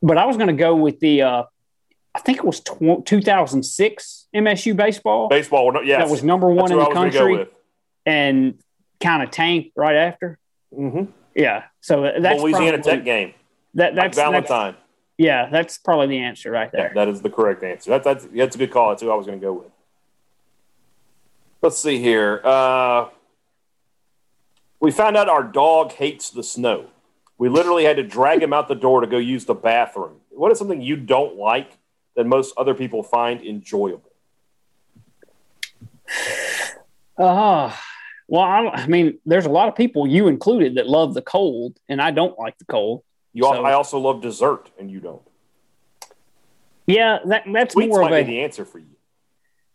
But 0.03 0.19
I 0.19 0.25
was 0.25 0.37
going 0.37 0.49
to 0.49 0.55
go 0.55 0.75
with 0.75 0.99
the, 0.99 1.23
uh, 1.23 1.43
I 2.15 2.21
think 2.21 2.39
it 2.39 2.45
was 2.45 2.61
tw- 2.61 3.05
2006 3.05 4.27
MSU 4.35 4.77
baseball. 4.77 5.29
Baseball, 5.29 5.85
yeah, 5.85 5.99
that 5.99 6.09
was 6.09 6.25
number 6.25 6.49
one 6.49 6.71
That's 6.71 6.73
in 6.73 6.79
the 6.79 6.91
country, 6.95 7.47
and 8.05 8.59
kind 9.01 9.23
of 9.23 9.31
tanked 9.31 9.73
right 9.77 9.97
after. 9.97 10.39
Mm-hmm. 10.77 11.11
Yeah, 11.35 11.65
so 11.81 12.03
that's 12.19 12.43
Louisiana 12.43 12.79
probably, 12.79 12.93
Tech 12.93 13.05
game. 13.05 13.35
That 13.75 13.95
that's 13.95 14.17
like 14.17 14.27
Valentine. 14.27 14.73
That's, 14.73 14.85
yeah, 15.19 15.49
that's 15.51 15.79
probably 15.79 16.09
the 16.09 16.19
answer 16.19 16.51
right 16.51 16.73
there. 16.73 16.89
Yeah, 16.89 16.95
that 16.95 17.09
is 17.09 17.23
the 17.23 17.31
correct 17.31 17.63
answer. 17.63 17.91
That, 17.91 18.05
that's 18.05 18.27
that's 18.27 18.57
a 18.57 18.59
good 18.59 18.73
call. 18.73 18.91
That's 18.91 19.03
who 19.03 19.11
I 19.11 19.15
was 19.15 19.27
going 19.27 19.39
to 19.39 19.45
go 19.45 19.53
with. 19.53 19.71
Let's 21.63 21.79
see 21.79 21.99
here. 21.99 22.41
Uh, 22.43 23.09
we 24.81 24.91
found 24.91 25.17
out 25.17 25.29
our 25.29 25.45
dog 25.45 25.93
hates 25.93 26.31
the 26.31 26.43
snow. 26.43 26.87
We 27.37 27.49
literally 27.49 27.85
had 27.85 27.97
to 27.97 28.03
drag 28.03 28.43
him 28.43 28.53
out 28.53 28.69
the 28.69 28.75
door 28.75 29.03
to 29.03 29.07
go 29.07 29.19
use 29.19 29.45
the 29.45 29.55
bathroom. 29.55 30.17
What 30.31 30.51
is 30.53 30.59
something 30.59 30.81
you 30.81 30.97
don't 30.97 31.37
like 31.37 31.73
that 32.17 32.27
most 32.27 32.55
other 32.57 32.75
people 32.75 33.03
find 33.03 33.43
enjoyable? 33.43 34.11
Uh, 37.17 37.75
well, 38.29 38.43
I, 38.43 38.69
I 38.69 38.87
mean, 38.87 39.19
there's 39.27 39.47
a 39.47 39.51
lot 39.51 39.69
of 39.69 39.75
people, 39.75 40.07
you 40.07 40.29
included, 40.29 40.77
that 40.77 40.87
love 40.87 41.15
the 41.15 41.23
cold, 41.23 41.79
and 41.89 42.01
I 42.01 42.11
don't 42.11 42.39
like 42.39 42.59
the 42.59 42.65
cold. 42.65 43.03
You, 43.33 43.45
so, 43.45 43.65
I 43.65 43.75
also 43.75 43.99
love 43.99 44.23
dessert, 44.23 44.71
and 44.79 44.91
you 44.91 45.01
don't. 45.01 45.23
Yeah, 46.87 47.19
that, 47.27 47.45
that's 47.53 47.75
Sweets 47.75 47.89
more 47.91 48.03
might 48.03 48.13
of 48.13 48.19
a, 48.19 48.25
be 48.25 48.33
the 48.33 48.41
answer 48.41 48.65
for 48.65 48.79
you. 48.79 48.87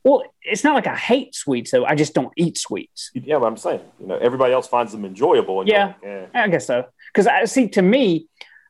Well, 0.04 0.24
it's 0.44 0.64
not 0.64 0.76
like 0.76 0.86
I 0.86 0.96
hate 0.96 1.34
sweets, 1.34 1.72
though. 1.72 1.84
I 1.84 1.96
just 1.96 2.14
don't 2.14 2.32
eat 2.38 2.58
sweets. 2.58 3.10
Yeah, 3.14 3.40
but 3.40 3.48
I'm 3.48 3.58
saying, 3.58 3.82
you 4.00 4.06
know, 4.06 4.18
everybody 4.18 4.54
else 4.54 4.68
finds 4.68 4.92
them 4.92 5.04
enjoyable. 5.04 5.62
And 5.62 5.70
yeah, 5.70 5.86
like, 5.86 6.04
eh. 6.04 6.26
I 6.34 6.48
guess 6.48 6.68
so. 6.68 6.86
Because 7.12 7.26
I 7.26 7.46
see, 7.46 7.70
to 7.70 7.82
me, 7.82 8.28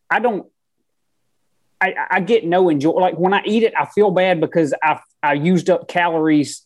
I 0.09 0.19
don't. 0.19 0.47
I, 1.81 1.93
I 2.09 2.19
get 2.21 2.45
no 2.45 2.69
enjoy. 2.69 2.91
Like 2.91 3.17
when 3.17 3.33
I 3.33 3.41
eat 3.45 3.63
it, 3.63 3.73
I 3.77 3.85
feel 3.85 4.11
bad 4.11 4.39
because 4.39 4.73
I 4.81 4.99
I 5.21 5.33
used 5.33 5.69
up 5.69 5.87
calories 5.87 6.65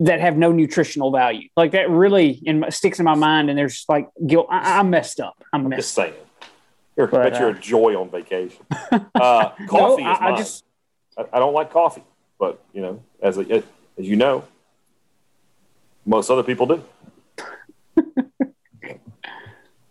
that 0.00 0.20
have 0.20 0.36
no 0.36 0.52
nutritional 0.52 1.10
value. 1.10 1.48
Like 1.56 1.72
that 1.72 1.88
really 1.88 2.40
in, 2.44 2.64
sticks 2.70 2.98
in 2.98 3.04
my 3.04 3.14
mind, 3.14 3.48
and 3.48 3.58
there's 3.58 3.84
like 3.88 4.08
guilt. 4.26 4.46
I, 4.50 4.80
am 4.80 4.90
messed 4.90 5.20
up. 5.20 5.42
I'm, 5.52 5.62
I'm 5.62 5.68
messed 5.70 5.80
just 5.80 5.94
saying. 5.94 6.14
You're, 6.96 7.06
but, 7.06 7.30
but 7.30 7.40
you're 7.40 7.50
uh, 7.50 7.54
a 7.54 7.58
joy 7.58 8.00
on 8.00 8.10
vacation. 8.10 8.64
Uh, 9.14 9.50
coffee 9.66 10.02
no, 10.02 10.10
I, 10.10 10.14
is 10.14 10.20
mine. 10.20 10.32
I, 10.32 10.36
just, 10.36 10.64
I, 11.18 11.24
I, 11.32 11.38
don't 11.38 11.54
like 11.54 11.72
coffee, 11.72 12.04
but 12.38 12.62
you 12.72 12.82
know, 12.82 13.02
as 13.20 13.38
a, 13.38 13.50
as 13.50 13.64
you 13.96 14.16
know, 14.16 14.44
most 16.04 16.30
other 16.30 16.42
people 16.42 16.66
do. 16.66 16.84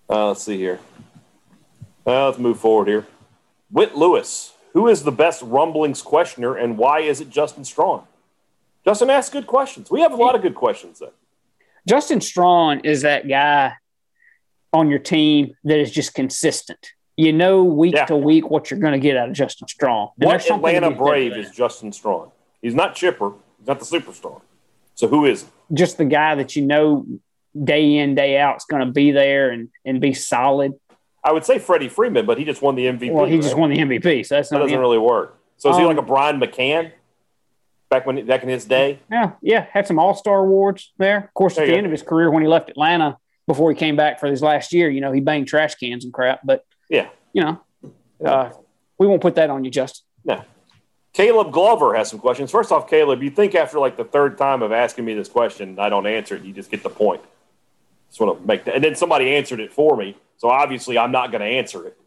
uh, 0.10 0.28
let's 0.28 0.44
see 0.44 0.58
here. 0.58 0.80
Uh, 2.06 2.28
let's 2.28 2.38
move 2.38 2.60
forward 2.60 2.88
here. 2.88 3.06
Whit 3.76 3.94
Lewis, 3.94 4.54
who 4.72 4.88
is 4.88 5.04
the 5.04 5.12
best 5.12 5.42
rumblings 5.42 6.02
questioner, 6.02 6.56
and 6.56 6.78
why 6.78 7.02
is 7.02 7.20
it 7.20 7.30
Justin 7.30 7.66
Strong? 7.66 8.08
Justin 8.86 9.10
asks 9.10 9.34
good 9.34 9.48
questions. 9.48 9.92
We 9.92 10.00
have 10.00 10.14
a 10.14 10.16
lot 10.16 10.34
of 10.34 10.42
good 10.42 10.56
questions 10.56 11.00
there. 11.00 11.10
Justin 11.86 12.22
Strong 12.22 12.86
is 12.86 13.02
that 13.02 13.28
guy 13.28 13.74
on 14.72 14.90
your 14.90 15.00
team 15.00 15.58
that 15.66 15.78
is 15.78 15.92
just 15.92 16.14
consistent. 16.14 16.94
You 17.18 17.34
know 17.34 17.66
week 17.66 17.96
yeah. 17.96 18.06
to 18.06 18.16
week 18.16 18.50
what 18.50 18.72
you're 18.72 18.80
going 18.80 18.94
to 18.94 19.00
get 19.00 19.18
out 19.18 19.28
of 19.28 19.36
Justin 19.36 19.68
Strong. 19.68 20.12
And 20.22 20.30
what 20.30 20.50
Atlanta 20.50 20.92
Brave 20.92 21.34
is 21.34 21.52
Justin 21.52 21.92
Strong? 21.92 22.32
He's 22.62 22.76
not 22.76 22.96
Chipper. 22.96 23.34
He's 23.58 23.68
not 23.68 23.80
the 23.80 23.86
superstar. 23.86 24.40
So 24.94 25.10
who 25.10 25.26
is? 25.26 25.44
Just 25.74 25.98
the 25.98 26.06
guy 26.06 26.36
that 26.36 26.56
you 26.56 26.66
know 26.66 27.06
day 27.62 27.98
in 27.98 28.16
day 28.16 28.38
out 28.38 28.56
is 28.56 28.64
going 28.64 28.86
to 28.86 28.94
be 28.94 29.12
there 29.12 29.50
and 29.50 29.68
and 29.84 30.00
be 30.00 30.14
solid. 30.14 30.76
I 31.26 31.32
would 31.32 31.44
say 31.44 31.58
Freddie 31.58 31.90
Freeman, 31.90 32.28
but 32.28 32.38
he 32.38 32.46
just 32.46 32.62
won 32.62 32.76
the 32.76 32.86
MVP. 32.86 33.12
Well, 33.12 33.26
he 33.26 33.34
right? 33.34 33.42
just 33.42 33.58
won 33.58 33.72
the 33.72 33.78
MVP, 33.78 34.28
so 34.28 34.36
that's 34.36 34.50
that 34.50 34.60
doesn't 34.60 34.80
really 34.80 35.00
work. 35.00 35.38
So 35.58 35.72
is 35.72 35.76
um, 35.76 35.82
he 35.82 35.88
like 35.88 35.98
a 35.98 36.04
Brian 36.04 36.40
McCann? 36.40 36.92
Back 37.90 38.06
when 38.06 38.24
back 38.26 38.44
in 38.44 38.50
his 38.50 38.66
day, 38.66 39.00
yeah, 39.12 39.34
yeah, 39.42 39.66
had 39.72 39.88
some 39.88 40.00
All 40.00 40.16
Star 40.16 40.40
awards 40.40 40.94
there. 40.98 41.18
Of 41.18 41.34
course, 41.34 41.58
at 41.58 41.66
the 41.68 41.76
end 41.76 41.86
of 41.86 41.92
his 41.92 42.04
career, 42.04 42.30
when 42.30 42.44
he 42.44 42.48
left 42.48 42.70
Atlanta, 42.70 43.18
before 43.48 43.72
he 43.72 43.78
came 43.78 43.96
back 43.96 44.20
for 44.20 44.28
his 44.28 44.42
last 44.42 44.74
year, 44.74 44.90
you 44.90 45.02
know, 45.02 45.12
he 45.12 45.20
banged 45.20 45.48
trash 45.48 45.76
cans 45.76 46.04
and 46.04 46.14
crap. 46.14 46.42
But 46.44 46.66
yeah, 46.90 47.10
you 47.34 47.44
know, 47.44 47.62
uh, 48.24 48.52
we 48.98 49.08
won't 49.08 49.22
put 49.22 49.36
that 49.36 49.50
on 49.50 49.64
you, 49.64 49.72
Justin. 49.72 50.06
No. 50.26 50.44
Caleb 51.14 51.52
Glover 51.52 51.96
has 51.96 52.10
some 52.10 52.20
questions. 52.20 52.52
First 52.52 52.72
off, 52.72 52.90
Caleb, 52.90 53.24
you 53.24 53.30
think 53.30 53.56
after 53.56 53.80
like 53.80 53.98
the 53.98 54.04
third 54.04 54.38
time 54.38 54.62
of 54.62 54.72
asking 54.72 55.06
me 55.06 55.14
this 55.14 55.30
question, 55.30 55.80
I 55.80 55.90
don't 55.90 56.06
answer 56.06 56.36
it, 56.36 56.44
you 56.44 56.54
just 56.54 56.70
get 56.70 56.84
the 56.84 56.90
point. 56.90 57.22
Just 58.10 58.20
want 58.20 58.40
to 58.40 58.48
make 58.48 58.66
that. 58.66 58.76
And 58.76 58.84
then 58.84 58.96
somebody 58.96 59.34
answered 59.34 59.60
it 59.60 59.72
for 59.72 59.96
me. 59.96 60.18
So 60.38 60.50
obviously, 60.50 60.98
I'm 60.98 61.12
not 61.12 61.32
going 61.32 61.41
to 61.41 61.48
answer 61.48 61.86
it. 61.88 61.98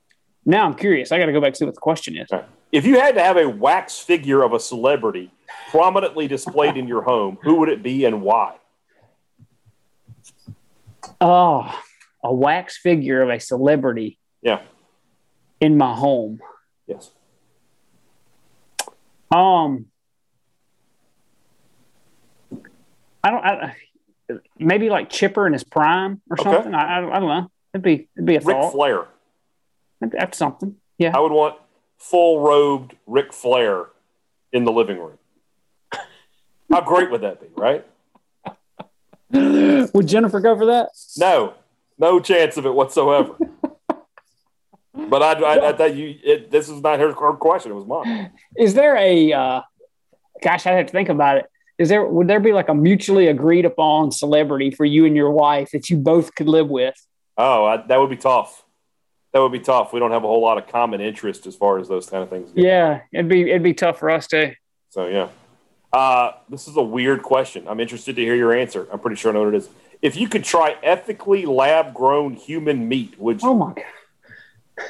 Now 0.44 0.64
I'm 0.64 0.74
curious. 0.74 1.12
I 1.12 1.18
got 1.18 1.26
to 1.26 1.32
go 1.32 1.40
back 1.40 1.52
to 1.52 1.58
see 1.58 1.64
what 1.64 1.74
the 1.74 1.80
question 1.80 2.16
is. 2.16 2.28
Right. 2.30 2.44
If 2.72 2.84
you 2.86 3.00
had 3.00 3.14
to 3.14 3.22
have 3.22 3.36
a 3.36 3.48
wax 3.48 3.98
figure 3.98 4.42
of 4.42 4.52
a 4.52 4.60
celebrity 4.60 5.30
prominently 5.70 6.28
displayed 6.28 6.76
in 6.76 6.86
your 6.86 7.02
home, 7.02 7.38
who 7.42 7.56
would 7.56 7.68
it 7.68 7.82
be 7.82 8.04
and 8.04 8.22
why? 8.22 8.56
Oh, 11.20 11.82
a 12.22 12.32
wax 12.32 12.76
figure 12.76 13.22
of 13.22 13.30
a 13.30 13.38
celebrity. 13.40 14.18
Yeah. 14.42 14.60
In 15.60 15.76
my 15.76 15.94
home. 15.94 16.40
Yes. 16.86 17.10
Um, 19.30 19.86
I 23.22 23.30
don't. 23.30 23.44
I, 23.44 23.76
maybe 24.58 24.90
like 24.90 25.10
Chipper 25.10 25.46
in 25.46 25.52
his 25.52 25.64
prime 25.64 26.20
or 26.30 26.40
okay. 26.40 26.50
something. 26.50 26.74
I, 26.74 27.00
I, 27.00 27.16
I, 27.16 27.20
don't 27.20 27.28
know. 27.28 27.50
It'd 27.74 27.82
be 27.82 28.08
it'd 28.16 28.26
be 28.26 28.36
a 28.36 28.40
Ric 28.40 28.56
thought. 28.56 28.72
Flair. 28.72 29.06
That's 30.00 30.38
something. 30.38 30.76
Yeah. 30.98 31.16
I 31.16 31.20
would 31.20 31.32
want 31.32 31.56
full 31.98 32.40
robed 32.40 32.94
Ric 33.06 33.32
Flair 33.32 33.86
in 34.52 34.64
the 34.64 34.72
living 34.72 34.98
room. 34.98 35.18
How 36.70 36.82
great 36.82 37.10
would 37.10 37.22
that 37.22 37.40
be, 37.40 37.46
right? 37.56 37.84
Would 39.92 40.06
Jennifer 40.06 40.40
go 40.40 40.56
for 40.56 40.66
that? 40.66 40.88
No, 41.18 41.54
no 41.98 42.18
chance 42.18 42.56
of 42.56 42.64
it 42.64 42.74
whatsoever. 42.74 43.36
but 44.94 45.22
I, 45.22 45.32
I, 45.32 45.68
I 45.68 45.72
thought 45.74 45.94
you. 45.94 46.18
It, 46.22 46.50
this 46.50 46.68
is 46.70 46.80
not 46.80 46.98
her, 46.98 47.12
her, 47.12 47.34
question; 47.34 47.72
it 47.72 47.74
was 47.74 47.86
mine. 47.86 48.32
Is 48.56 48.72
there 48.72 48.96
a? 48.96 49.32
Uh, 49.32 49.60
gosh, 50.42 50.66
I 50.66 50.72
have 50.72 50.86
to 50.86 50.92
think 50.92 51.10
about 51.10 51.38
it. 51.38 51.46
Is 51.78 51.90
there? 51.90 52.06
Would 52.06 52.26
there 52.26 52.40
be 52.40 52.52
like 52.52 52.70
a 52.70 52.74
mutually 52.74 53.26
agreed 53.26 53.66
upon 53.66 54.12
celebrity 54.12 54.70
for 54.70 54.86
you 54.86 55.04
and 55.04 55.14
your 55.14 55.30
wife 55.30 55.70
that 55.72 55.90
you 55.90 55.98
both 55.98 56.34
could 56.34 56.48
live 56.48 56.68
with? 56.68 56.94
Oh, 57.38 57.64
I, 57.64 57.76
that 57.86 58.00
would 58.00 58.10
be 58.10 58.16
tough. 58.16 58.64
That 59.32 59.40
would 59.40 59.52
be 59.52 59.60
tough. 59.60 59.92
We 59.92 60.00
don't 60.00 60.10
have 60.10 60.24
a 60.24 60.26
whole 60.26 60.42
lot 60.42 60.58
of 60.58 60.66
common 60.66 61.00
interest 61.00 61.46
as 61.46 61.54
far 61.54 61.78
as 61.78 61.86
those 61.86 62.10
kind 62.10 62.22
of 62.22 62.28
things. 62.28 62.50
Go. 62.50 62.60
Yeah, 62.60 63.02
it'd 63.12 63.28
be 63.28 63.42
it'd 63.42 63.62
be 63.62 63.74
tough 63.74 63.98
for 63.98 64.10
us 64.10 64.26
to. 64.28 64.54
So 64.90 65.06
yeah. 65.06 65.28
Uh, 65.92 66.32
this 66.50 66.68
is 66.68 66.76
a 66.76 66.82
weird 66.82 67.22
question. 67.22 67.66
I'm 67.68 67.80
interested 67.80 68.16
to 68.16 68.22
hear 68.22 68.34
your 68.34 68.52
answer. 68.52 68.86
I'm 68.92 68.98
pretty 68.98 69.16
sure 69.16 69.30
I 69.30 69.34
know 69.34 69.44
what 69.44 69.54
it 69.54 69.58
is. 69.58 69.68
If 70.02 70.16
you 70.16 70.28
could 70.28 70.44
try 70.44 70.76
ethically 70.82 71.46
lab 71.46 71.94
grown 71.94 72.34
human 72.34 72.88
meat, 72.88 73.18
would 73.18 73.40
you? 73.40 73.48
Oh 73.48 73.54
my 73.54 73.72
god! 73.74 74.86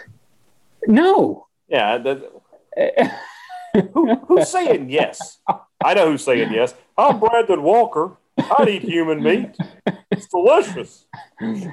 No. 0.87 1.47
Yeah. 1.69 1.99
That, 1.99 3.21
who, 3.93 4.17
who's 4.17 4.49
saying 4.49 4.91
yes? 4.91 5.39
I 5.85 5.95
know 5.95 6.11
who's 6.11 6.25
saying 6.25 6.53
yes. 6.53 6.75
I'm 6.97 7.21
Brandon 7.21 7.63
Walker. 7.63 8.17
I'd 8.39 8.69
eat 8.69 8.83
human 8.83 9.23
meat. 9.23 9.57
It's 10.11 10.27
delicious. 10.29 11.07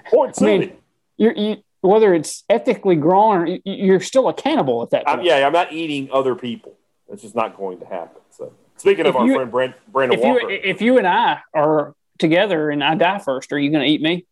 Point. 0.10 0.42
I 0.42 0.46
mean, 0.46 0.74
you 1.18 1.32
you, 1.36 1.58
whether 1.82 2.14
it's 2.14 2.44
ethically 2.50 2.96
grown 2.96 3.38
or 3.38 3.60
you're 3.64 4.00
still 4.00 4.28
a 4.28 4.34
cannibal 4.34 4.84
at 4.84 4.90
that 4.92 5.06
point. 5.06 5.20
I'm, 5.20 5.26
yeah, 5.26 5.46
I'm 5.46 5.54
not 5.54 5.72
eating 5.72 6.10
other 6.12 6.36
people. 6.36 6.74
It's 7.12 7.22
just 7.22 7.36
not 7.36 7.58
going 7.58 7.80
to 7.80 7.86
happen. 7.86 8.22
So. 8.32 8.54
Speaking 8.78 9.06
of 9.06 9.12
if 9.12 9.16
our 9.16 9.28
you, 9.28 9.36
friend 9.36 9.52
Brand, 9.52 9.74
Brandon 9.88 10.20
if 10.20 10.26
Walker, 10.26 10.52
you, 10.52 10.60
if 10.64 10.82
you 10.82 10.98
and 10.98 11.08
I 11.08 11.40
are 11.54 11.96
together 12.18 12.70
and 12.70 12.84
I 12.84 12.96
die 12.96 13.20
first, 13.20 13.54
are 13.54 13.60
you 13.60 13.72
going 13.72 13.84
to 13.84 13.90
eat 13.90 14.02
me? 14.02 14.26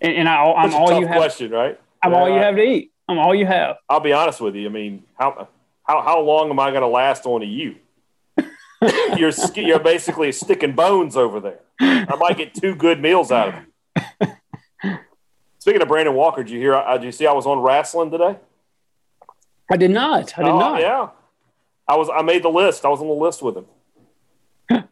And, 0.00 0.14
and 0.14 0.28
I, 0.28 0.44
I'm 0.52 0.74
all 0.74 1.00
you 1.00 1.06
have. 1.06 1.16
Question, 1.16 1.50
right? 1.50 1.80
I'm 2.02 2.14
all 2.14 2.28
you 2.28 2.36
have 2.38 2.54
to 2.54 2.62
eat. 2.62 2.92
I'm 3.08 3.18
all 3.18 3.34
you 3.34 3.46
have. 3.46 3.78
I'll 3.88 4.00
be 4.00 4.12
honest 4.12 4.40
with 4.40 4.54
you. 4.54 4.66
I 4.66 4.70
mean, 4.70 5.02
how 5.18 5.48
how 5.82 6.02
how 6.02 6.20
long 6.20 6.50
am 6.50 6.60
I 6.60 6.70
going 6.70 6.82
to 6.82 6.88
last 6.88 7.26
on 7.26 7.40
to 7.40 7.46
you? 7.46 7.76
you're 9.16 9.32
you're 9.54 9.78
basically 9.80 10.30
sticking 10.32 10.74
bones 10.74 11.16
over 11.16 11.40
there. 11.40 11.60
I 11.80 12.16
might 12.18 12.36
get 12.36 12.54
two 12.54 12.74
good 12.74 13.00
meals 13.00 13.32
out 13.32 13.48
of 13.48 13.54
it. 14.20 14.30
Speaking 15.58 15.82
of 15.82 15.88
Brandon 15.88 16.14
Walker, 16.14 16.42
did 16.44 16.52
you 16.52 16.60
hear? 16.60 16.74
Uh, 16.74 16.96
did 16.96 17.06
you 17.06 17.12
see 17.12 17.26
I 17.26 17.32
was 17.32 17.46
on 17.46 17.58
wrestling 17.58 18.10
today? 18.10 18.36
I 19.70 19.76
did 19.76 19.90
not. 19.90 20.38
I 20.38 20.42
did 20.42 20.50
oh, 20.50 20.58
not. 20.58 20.80
Yeah, 20.80 21.08
I 21.86 21.96
was. 21.96 22.08
I 22.08 22.22
made 22.22 22.42
the 22.42 22.50
list. 22.50 22.84
I 22.84 22.88
was 22.88 23.00
on 23.00 23.08
the 23.08 23.12
list 23.12 23.42
with 23.42 23.56
him. 23.56 23.66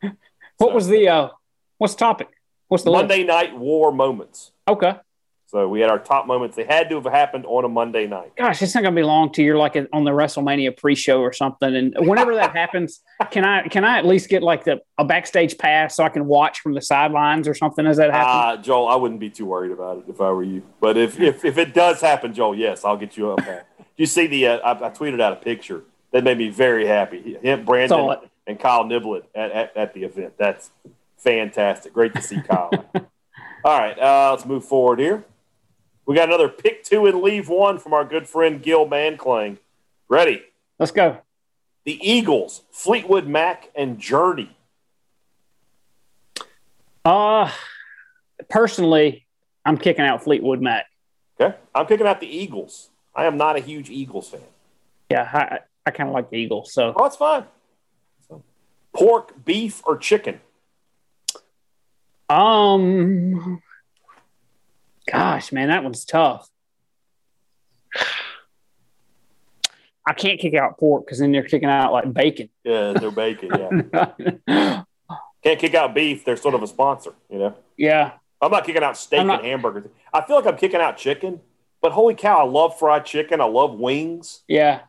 what 0.59 0.69
so, 0.69 0.75
was 0.75 0.89
the 0.89 1.09
uh, 1.09 1.29
what's 1.79 1.95
the 1.95 2.01
topic? 2.01 2.29
What's 2.69 2.83
the 2.83 2.91
Monday 2.91 3.19
list? 3.19 3.29
Night 3.29 3.57
War 3.57 3.93
moments? 3.93 4.51
Okay. 4.67 4.97
So 5.49 5.69
we 5.69 5.81
had 5.81 5.91
our 5.91 5.99
top 6.01 6.27
moments. 6.27 6.57
They 6.57 6.65
had 6.65 6.89
to 6.91 6.97
have 6.97 7.05
happened 7.05 7.47
on 7.47 7.65
a 7.65 7.69
Monday 7.69 8.09
night. 8.09 8.35
Gosh, 8.37 8.61
it's 8.63 8.75
not 8.75 8.83
going 8.83 8.95
to 8.95 8.99
be 8.99 9.05
long 9.05 9.31
till 9.31 9.45
you're 9.45 9.57
like 9.57 9.77
on 9.93 10.03
the 10.03 10.11
WrestleMania 10.11 10.77
pre-show 10.77 11.21
or 11.21 11.33
something. 11.33 11.77
And 11.77 11.95
whenever 11.99 12.35
that 12.35 12.51
happens, 12.51 13.01
can 13.31 13.45
I 13.45 13.69
can 13.69 13.85
I 13.85 13.99
at 13.99 14.05
least 14.05 14.29
get 14.29 14.43
like 14.43 14.65
the 14.65 14.81
a 14.99 15.05
backstage 15.05 15.57
pass 15.57 15.95
so 15.95 16.03
I 16.03 16.09
can 16.09 16.27
watch 16.27 16.61
from 16.61 16.75
the 16.75 16.83
sidelines 16.83 17.47
or 17.47 17.55
something 17.55 17.87
as 17.87 17.97
that 17.99 18.11
happens? 18.11 18.59
Uh, 18.59 18.63
Joel, 18.63 18.89
I 18.89 18.97
wouldn't 18.97 19.21
be 19.21 19.31
too 19.31 19.47
worried 19.47 19.71
about 19.71 19.99
it 19.99 20.05
if 20.09 20.21
I 20.21 20.31
were 20.33 20.43
you. 20.43 20.63
But 20.81 20.97
if 20.97 21.21
if, 21.21 21.45
if 21.45 21.59
it 21.59 21.73
does 21.73 22.01
happen, 22.01 22.35
Joel, 22.35 22.57
yes, 22.57 22.85
I'll 22.85 22.97
get 22.97 23.17
you 23.17 23.31
up 23.31 23.39
there. 23.45 23.67
you 23.97 24.07
see 24.07 24.27
the? 24.27 24.49
Uh, 24.49 24.59
I, 24.59 24.73
I, 24.73 24.91
tweeted 24.91 25.21
out 25.21 25.33
a 25.33 25.37
picture 25.37 25.85
that 26.11 26.25
made 26.25 26.39
me 26.39 26.49
very 26.49 26.89
happy. 26.89 27.39
Him, 27.41 27.65
Brandon, 27.65 28.17
and 28.49 28.59
Kyle 28.59 28.85
Niblett 28.85 29.25
at, 29.33 29.53
at, 29.53 29.77
at 29.77 29.95
the 29.95 30.03
event. 30.03 30.35
That's 30.39 30.71
fantastic. 31.19 31.93
Great 31.93 32.15
to 32.15 32.23
see 32.23 32.41
Kyle. 32.43 32.71
All 33.65 33.79
right, 33.79 33.97
uh, 33.99 34.31
let's 34.33 34.45
move 34.45 34.65
forward 34.65 34.99
here. 34.99 35.25
We 36.07 36.15
got 36.15 36.29
another 36.29 36.49
pick 36.49 36.85
two 36.85 37.07
and 37.07 37.21
leave 37.21 37.49
one 37.49 37.79
from 37.79 37.93
our 37.93 38.05
good 38.05 38.29
friend 38.29 38.63
Gil 38.63 38.87
Mankling. 38.87 39.59
Ready? 40.09 40.43
Let's 40.79 40.93
go. 40.93 41.19
The 41.85 41.99
Eagles, 42.01 42.63
Fleetwood 42.71 43.27
Mac, 43.27 43.71
and 43.75 43.99
Journey. 43.99 44.57
Uh 47.05 47.51
personally, 48.49 49.27
I'm 49.65 49.77
kicking 49.77 50.05
out 50.05 50.23
Fleetwood 50.23 50.61
Mac. 50.61 50.87
Okay. 51.41 51.57
I'm 51.75 51.87
kicking 51.87 52.07
out 52.07 52.21
the 52.21 52.29
Eagles. 52.29 52.91
I 53.15 53.27
am 53.27 53.37
not 53.37 53.57
a 53.57 53.61
huge 53.61 53.91
Eagles 53.91 54.29
fan. 54.29 54.41
Yeah, 55.11 55.29
I, 55.33 55.59
I 55.85 55.91
kind 55.91 56.09
of 56.09 56.15
like 56.15 56.31
the 56.31 56.37
Eagles. 56.37 56.73
So 56.73 56.93
oh, 56.97 57.03
that's 57.05 57.17
fine. 57.17 57.45
Pork, 58.93 59.45
beef, 59.45 59.83
or 59.85 59.99
chicken? 59.99 60.41
Um, 62.29 63.61
Gosh, 65.11 65.53
man, 65.53 65.69
that 65.69 65.83
one's 65.83 66.05
tough. 66.05 66.49
I 70.07 70.13
can't 70.13 70.39
kick 70.39 70.55
out 70.55 70.79
pork 70.79 71.05
because 71.05 71.19
then 71.19 71.33
they're 71.33 71.43
kicking 71.43 71.69
out 71.69 71.93
like 71.93 72.13
bacon. 72.13 72.49
Yeah, 72.65 72.93
they're 72.93 73.11
bacon. 73.11 73.51
Yeah. 74.47 74.83
can't 75.43 75.59
kick 75.59 75.75
out 75.75 75.95
beef. 75.95 76.25
They're 76.25 76.37
sort 76.37 76.55
of 76.55 76.63
a 76.63 76.67
sponsor, 76.67 77.13
you 77.29 77.39
know. 77.39 77.57
Yeah. 77.77 78.13
I'm 78.41 78.51
not 78.51 78.65
kicking 78.65 78.83
out 78.83 78.97
steak 78.97 79.27
not, 79.27 79.41
and 79.41 79.49
hamburgers. 79.49 79.91
I 80.13 80.21
feel 80.25 80.37
like 80.37 80.47
I'm 80.47 80.57
kicking 80.57 80.81
out 80.81 80.97
chicken, 80.97 81.41
but 81.81 81.93
holy 81.93 82.15
cow, 82.15 82.39
I 82.39 82.45
love 82.45 82.79
fried 82.79 83.05
chicken. 83.05 83.41
I 83.41 83.45
love 83.45 83.75
wings. 83.79 84.43
Yeah. 84.47 84.83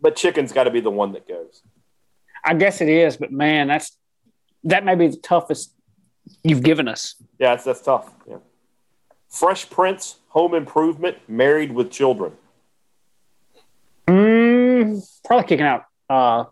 But 0.00 0.16
chicken's 0.16 0.52
got 0.52 0.64
to 0.64 0.70
be 0.70 0.80
the 0.80 0.90
one 0.90 1.12
that 1.12 1.26
goes. 1.26 1.62
I 2.44 2.54
guess 2.54 2.80
it 2.80 2.88
is, 2.88 3.16
but 3.16 3.32
man, 3.32 3.68
that's 3.68 3.96
that 4.64 4.84
may 4.84 4.94
be 4.94 5.08
the 5.08 5.16
toughest 5.16 5.74
you've 6.42 6.62
given 6.62 6.88
us. 6.88 7.16
Yeah, 7.38 7.50
that's, 7.50 7.64
that's 7.64 7.80
tough. 7.80 8.10
Yeah. 8.28 8.36
Fresh 9.34 9.68
Prince, 9.68 10.20
Home 10.28 10.54
Improvement, 10.54 11.16
Married 11.26 11.72
with 11.72 11.90
Children. 11.90 12.34
Mm, 14.06 15.04
probably 15.24 15.48
kicking 15.48 15.66
out. 15.66 15.86
Uh, 16.08 16.44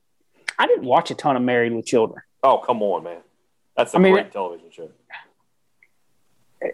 I 0.58 0.66
didn't 0.66 0.84
watch 0.84 1.12
a 1.12 1.14
ton 1.14 1.36
of 1.36 1.42
Married 1.42 1.72
with 1.72 1.86
Children. 1.86 2.22
Oh, 2.42 2.58
come 2.58 2.82
on, 2.82 3.04
man. 3.04 3.20
That's 3.76 3.94
a 3.94 3.98
I 3.98 4.00
mean, 4.00 4.14
great 4.14 4.32
television 4.32 4.66
show. 4.72 4.90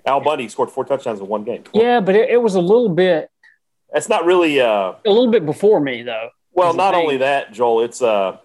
Al 0.07 0.21
Bundy 0.21 0.49
scored 0.49 0.71
four 0.71 0.87
touchdowns 0.87 1.21
in 1.21 1.29
one 1.29 1.44
game. 1.44 1.64
Yeah, 1.75 2.01
but 2.01 2.16
it, 2.16 2.31
it 2.31 2.42
was 2.42 2.55
a 2.55 2.61
little 2.61 2.88
bit. 2.88 3.31
That's 3.92 4.09
not 4.09 4.25
really 4.25 4.62
uh, 4.62 4.94
a 5.05 5.11
little 5.11 5.31
bit 5.31 5.44
before 5.44 5.79
me, 5.79 6.03
though. 6.03 6.31
Well, 6.53 6.73
not 6.73 6.94
only 6.94 7.18
that, 7.18 7.53
Joel. 7.53 7.83
It's 7.83 8.01
uh, 8.01 8.38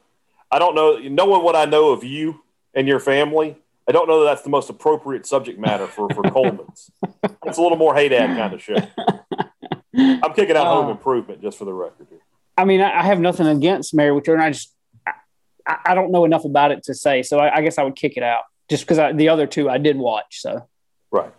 I 0.52 0.60
don't 0.60 0.76
know. 0.76 0.98
Knowing 0.98 1.44
what 1.44 1.56
I 1.56 1.64
know 1.64 1.92
of 1.92 2.04
you 2.04 2.44
and 2.74 2.90
your 2.90 3.00
family, 3.00 3.58
I 3.88 3.92
don't 3.92 4.08
know 4.08 4.24
that 4.24 4.32
that's 4.32 4.42
the 4.42 4.50
most 4.50 4.70
appropriate 4.70 5.26
subject 5.26 5.60
matter 5.60 5.88
for 5.88 6.10
for 6.10 6.24
Coleman's. 6.24 6.90
it's 7.46 7.58
a 7.58 7.62
little 7.62 7.78
more 7.78 7.94
hey 7.94 8.10
dad 8.10 8.38
kind 8.38 8.54
of 8.54 8.62
show. 8.62 8.76
I'm 9.96 10.34
kicking 10.34 10.56
out 10.56 10.68
uh, 10.68 10.74
Home 10.76 10.90
Improvement 10.90 11.42
just 11.42 11.58
for 11.58 11.66
the 11.66 11.74
record. 11.74 12.08
Here. 12.10 12.20
I 12.58 12.66
mean, 12.66 12.82
I, 12.82 13.04
have 13.04 13.20
nothing 13.20 13.48
against 13.48 13.94
Mary 13.94 14.12
with 14.12 14.28
I 14.30 14.52
just 14.52 14.74
I, 15.08 15.78
I, 15.86 15.96
don't 15.96 16.12
know 16.12 16.26
enough 16.26 16.46
about 16.46 16.72
it 16.72 16.84
to 16.84 16.94
say, 16.94 17.24
so 17.24 17.40
I, 17.40 17.58
I 17.58 17.62
guess 17.62 17.78
I 17.78 17.84
would 17.84 17.96
kick 17.96 18.18
it 18.18 18.24
out 18.24 18.44
just 18.70 18.88
because 18.88 19.16
the 19.16 19.30
other 19.30 19.48
two 19.48 19.70
I 19.70 19.78
did 19.78 19.98
watch. 19.98 20.42
So 20.42 20.68
right. 21.12 21.34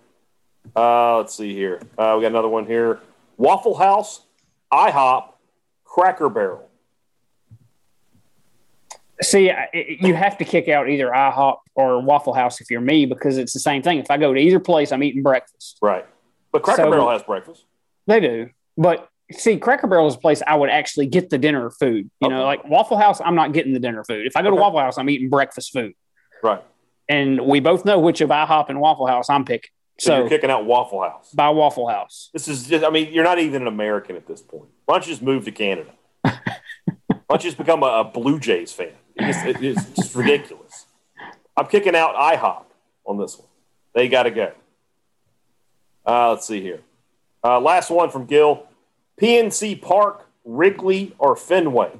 Uh, 0.74 1.18
let's 1.18 1.34
see 1.34 1.54
here. 1.54 1.80
Uh, 1.98 2.14
we 2.16 2.22
got 2.22 2.28
another 2.28 2.48
one 2.48 2.66
here. 2.66 3.00
Waffle 3.36 3.76
House, 3.76 4.22
IHOP, 4.72 5.32
Cracker 5.84 6.28
Barrel. 6.28 6.68
See, 9.22 9.50
you 10.00 10.14
have 10.14 10.38
to 10.38 10.44
kick 10.44 10.68
out 10.68 10.88
either 10.88 11.08
IHOP 11.08 11.58
or 11.74 12.00
Waffle 12.00 12.34
House 12.34 12.60
if 12.60 12.70
you're 12.70 12.80
me 12.80 13.06
because 13.06 13.38
it's 13.38 13.52
the 13.52 13.60
same 13.60 13.82
thing. 13.82 13.98
If 13.98 14.10
I 14.10 14.16
go 14.16 14.34
to 14.34 14.40
either 14.40 14.58
place, 14.58 14.90
I'm 14.90 15.02
eating 15.02 15.22
breakfast. 15.22 15.78
Right. 15.80 16.04
But 16.50 16.62
Cracker 16.62 16.82
so, 16.82 16.90
Barrel 16.90 17.10
has 17.10 17.22
breakfast. 17.22 17.64
They 18.06 18.20
do. 18.20 18.50
But 18.76 19.08
see, 19.30 19.56
Cracker 19.58 19.86
Barrel 19.86 20.08
is 20.08 20.16
a 20.16 20.18
place 20.18 20.42
I 20.46 20.56
would 20.56 20.70
actually 20.70 21.06
get 21.06 21.30
the 21.30 21.38
dinner 21.38 21.70
food. 21.70 22.10
You 22.20 22.26
okay. 22.26 22.34
know, 22.34 22.44
like 22.44 22.64
Waffle 22.68 22.96
House, 22.96 23.20
I'm 23.24 23.34
not 23.34 23.52
getting 23.52 23.72
the 23.72 23.78
dinner 23.78 24.04
food. 24.04 24.26
If 24.26 24.36
I 24.36 24.42
go 24.42 24.48
okay. 24.48 24.56
to 24.56 24.60
Waffle 24.60 24.80
House, 24.80 24.98
I'm 24.98 25.08
eating 25.08 25.30
breakfast 25.30 25.72
food. 25.72 25.94
Right. 26.42 26.62
And 27.08 27.46
we 27.46 27.60
both 27.60 27.84
know 27.84 28.00
which 28.00 28.20
of 28.20 28.30
IHOP 28.30 28.68
and 28.68 28.80
Waffle 28.80 29.06
House 29.06 29.30
I'm 29.30 29.44
picking. 29.44 29.70
So, 29.98 30.08
so 30.08 30.18
you're 30.18 30.28
kicking 30.28 30.50
out 30.50 30.66
Waffle 30.66 31.02
House. 31.02 31.30
By 31.32 31.50
Waffle 31.50 31.88
House. 31.88 32.30
This 32.32 32.48
is 32.48 32.66
just, 32.66 32.84
I 32.84 32.90
mean, 32.90 33.12
you're 33.12 33.24
not 33.24 33.38
even 33.38 33.62
an 33.62 33.68
American 33.68 34.16
at 34.16 34.26
this 34.26 34.42
point. 34.42 34.68
Why 34.86 34.96
don't 34.96 35.06
you 35.06 35.12
just 35.12 35.22
move 35.22 35.44
to 35.44 35.52
Canada? 35.52 35.92
Why 36.24 36.32
don't 37.28 37.44
you 37.44 37.50
just 37.50 37.58
become 37.58 37.82
a, 37.82 37.86
a 37.86 38.04
Blue 38.04 38.40
Jays 38.40 38.72
fan? 38.72 38.92
It's, 39.16 39.62
it's 39.62 39.90
just 39.94 40.14
ridiculous. 40.14 40.86
I'm 41.56 41.66
kicking 41.66 41.94
out 41.94 42.14
IHOP 42.16 42.64
on 43.06 43.18
this 43.18 43.38
one. 43.38 43.48
They 43.94 44.08
got 44.08 44.24
to 44.24 44.30
go. 44.30 44.52
Uh, 46.06 46.30
let's 46.30 46.46
see 46.46 46.60
here. 46.60 46.80
Uh, 47.42 47.60
last 47.60 47.90
one 47.90 48.10
from 48.10 48.26
Gil 48.26 48.66
PNC 49.20 49.80
Park, 49.80 50.28
Wrigley, 50.44 51.14
or 51.18 51.36
Fenway. 51.36 51.92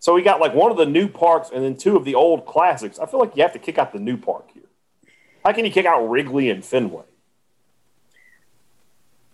So 0.00 0.14
we 0.14 0.22
got 0.22 0.40
like 0.40 0.54
one 0.54 0.70
of 0.70 0.76
the 0.76 0.86
new 0.86 1.08
parks 1.08 1.50
and 1.52 1.62
then 1.64 1.76
two 1.76 1.96
of 1.96 2.04
the 2.04 2.14
old 2.14 2.46
classics. 2.46 2.98
I 2.98 3.06
feel 3.06 3.20
like 3.20 3.36
you 3.36 3.42
have 3.42 3.52
to 3.52 3.58
kick 3.58 3.78
out 3.78 3.92
the 3.92 3.98
new 3.98 4.16
park 4.16 4.48
here. 4.54 4.62
How 5.44 5.52
can 5.52 5.64
you 5.64 5.70
kick 5.70 5.86
out 5.86 6.08
Wrigley 6.08 6.50
and 6.50 6.64
Fenway? 6.64 7.04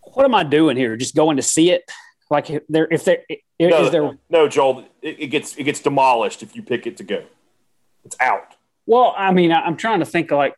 What 0.03 0.25
am 0.25 0.35
I 0.35 0.45
doing 0.45 0.77
here? 0.77 0.97
Just 0.97 1.15
going 1.15 1.37
to 1.37 1.43
see 1.43 1.71
it? 1.71 1.91
Like 2.31 2.51
if 2.51 2.63
there, 2.69 2.89
if 2.91 3.05
there, 3.05 3.19
no, 3.61 3.85
is 3.85 3.91
there? 3.91 4.19
No, 4.31 4.49
Joel, 4.49 4.87
it, 5.03 5.21
it, 5.21 5.27
gets 5.29 5.57
it 5.57 5.65
gets 5.65 5.81
demolished 5.81 6.43
if 6.43 6.57
you 6.57 6.63
pick 6.63 6.87
it 6.87 6.97
to 6.99 7.05
go. 7.05 7.25
It's 8.05 8.17
out. 8.21 8.55
Well, 8.87 9.15
I 9.17 9.33
mean, 9.33 9.53
I'm 9.53 9.77
trying 9.77 10.01
to 10.01 10.07
think 10.07 10.31
like 10.31 10.55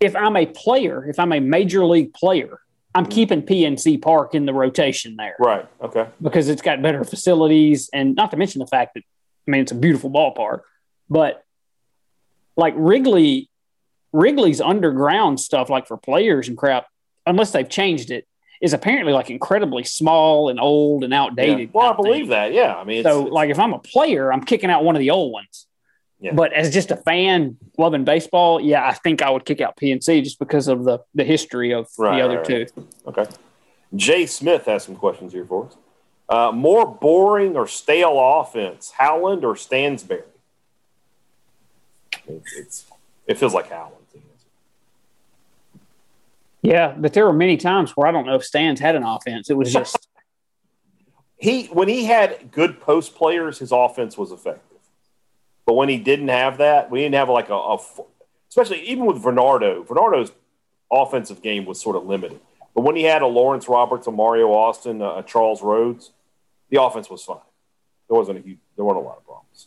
if 0.00 0.16
I'm 0.16 0.36
a 0.36 0.46
player, 0.46 1.06
if 1.08 1.18
I'm 1.18 1.32
a 1.32 1.40
major 1.40 1.84
league 1.84 2.14
player, 2.14 2.60
I'm 2.94 3.04
mm-hmm. 3.04 3.12
keeping 3.12 3.42
PNC 3.42 4.00
Park 4.00 4.34
in 4.34 4.46
the 4.46 4.54
rotation 4.54 5.16
there. 5.16 5.36
Right. 5.38 5.66
Okay. 5.80 6.08
Because 6.22 6.48
it's 6.48 6.62
got 6.62 6.80
better 6.82 7.04
facilities, 7.04 7.90
and 7.92 8.14
not 8.14 8.30
to 8.30 8.36
mention 8.36 8.60
the 8.60 8.66
fact 8.66 8.94
that 8.94 9.02
I 9.46 9.50
mean 9.50 9.62
it's 9.62 9.72
a 9.72 9.76
beautiful 9.76 10.10
ballpark, 10.10 10.60
but 11.08 11.44
like 12.56 12.74
Wrigley, 12.76 13.50
Wrigley's 14.12 14.60
underground 14.60 15.38
stuff, 15.38 15.70
like 15.70 15.86
for 15.86 15.96
players 15.96 16.48
and 16.48 16.56
crap, 16.56 16.86
unless 17.26 17.52
they've 17.52 17.68
changed 17.68 18.10
it, 18.10 18.26
is 18.60 18.72
apparently 18.72 19.12
like 19.12 19.30
incredibly 19.30 19.84
small 19.84 20.48
and 20.48 20.58
old 20.58 21.04
and 21.04 21.14
outdated. 21.14 21.60
Yeah. 21.60 21.66
Well, 21.72 21.92
I 21.92 21.96
believe 21.96 22.24
thing. 22.24 22.30
that. 22.30 22.52
Yeah, 22.52 22.74
I 22.74 22.84
mean, 22.84 23.02
so 23.02 23.26
it's, 23.26 23.32
like 23.32 23.50
if 23.50 23.58
I'm 23.58 23.72
a 23.72 23.78
player, 23.78 24.32
I'm 24.32 24.44
kicking 24.44 24.70
out 24.70 24.84
one 24.84 24.96
of 24.96 25.00
the 25.00 25.10
old 25.10 25.32
ones. 25.32 25.66
Yeah. 26.20 26.32
But 26.34 26.52
as 26.52 26.72
just 26.72 26.90
a 26.90 26.96
fan 26.96 27.56
loving 27.76 28.04
baseball, 28.04 28.60
yeah, 28.60 28.86
I 28.86 28.94
think 28.94 29.22
I 29.22 29.30
would 29.30 29.44
kick 29.44 29.60
out 29.60 29.76
PNC 29.76 30.24
just 30.24 30.38
because 30.38 30.66
of 30.66 30.84
the 30.84 30.98
the 31.14 31.24
history 31.24 31.72
of 31.72 31.88
right, 31.96 32.16
the 32.16 32.24
other 32.24 32.38
right, 32.38 32.46
two. 32.46 32.66
Okay. 33.06 33.26
Jay 33.94 34.26
Smith 34.26 34.66
has 34.66 34.84
some 34.84 34.96
questions 34.96 35.32
here 35.32 35.44
for 35.44 35.66
us. 35.66 35.76
Uh, 36.28 36.52
more 36.52 36.86
boring 36.86 37.56
or 37.56 37.66
stale 37.66 38.18
offense, 38.18 38.92
Howland 38.98 39.44
or 39.44 39.56
Stansbury? 39.56 40.24
It's, 42.26 42.52
it's, 42.54 42.86
it 43.26 43.38
feels 43.38 43.54
like 43.54 43.70
Howland. 43.70 43.97
Yeah, 46.62 46.94
but 46.96 47.12
there 47.12 47.24
were 47.24 47.32
many 47.32 47.56
times 47.56 47.92
where 47.92 48.06
I 48.06 48.12
don't 48.12 48.26
know 48.26 48.34
if 48.34 48.44
Stans 48.44 48.80
had 48.80 48.96
an 48.96 49.04
offense. 49.04 49.48
It 49.48 49.56
was 49.56 49.72
just 49.72 50.08
he 51.36 51.66
when 51.66 51.88
he 51.88 52.04
had 52.04 52.50
good 52.50 52.80
post 52.80 53.14
players, 53.14 53.58
his 53.58 53.72
offense 53.72 54.18
was 54.18 54.32
effective. 54.32 54.78
But 55.66 55.74
when 55.74 55.88
he 55.88 55.98
didn't 55.98 56.28
have 56.28 56.58
that, 56.58 56.90
we 56.90 57.00
didn't 57.00 57.14
have 57.14 57.28
like 57.28 57.50
a, 57.50 57.54
a 57.54 57.78
especially 58.48 58.80
even 58.82 59.06
with 59.06 59.22
Varnado. 59.22 59.86
Varnado's 59.86 60.32
offensive 60.90 61.42
game 61.42 61.64
was 61.64 61.80
sort 61.80 61.96
of 61.96 62.06
limited. 62.06 62.40
But 62.74 62.82
when 62.82 62.96
he 62.96 63.02
had 63.02 63.22
a 63.22 63.26
Lawrence 63.26 63.68
Roberts, 63.68 64.06
a 64.06 64.12
Mario 64.12 64.48
Austin, 64.48 65.02
a 65.02 65.22
Charles 65.22 65.62
Rhodes, 65.62 66.12
the 66.70 66.82
offense 66.82 67.10
was 67.10 67.22
fine. 67.24 67.38
There 68.08 68.16
wasn't 68.16 68.38
a 68.38 68.40
huge, 68.40 68.58
there 68.76 68.84
weren't 68.84 68.98
a 68.98 69.02
lot 69.02 69.18
of 69.18 69.24
problems. 69.24 69.66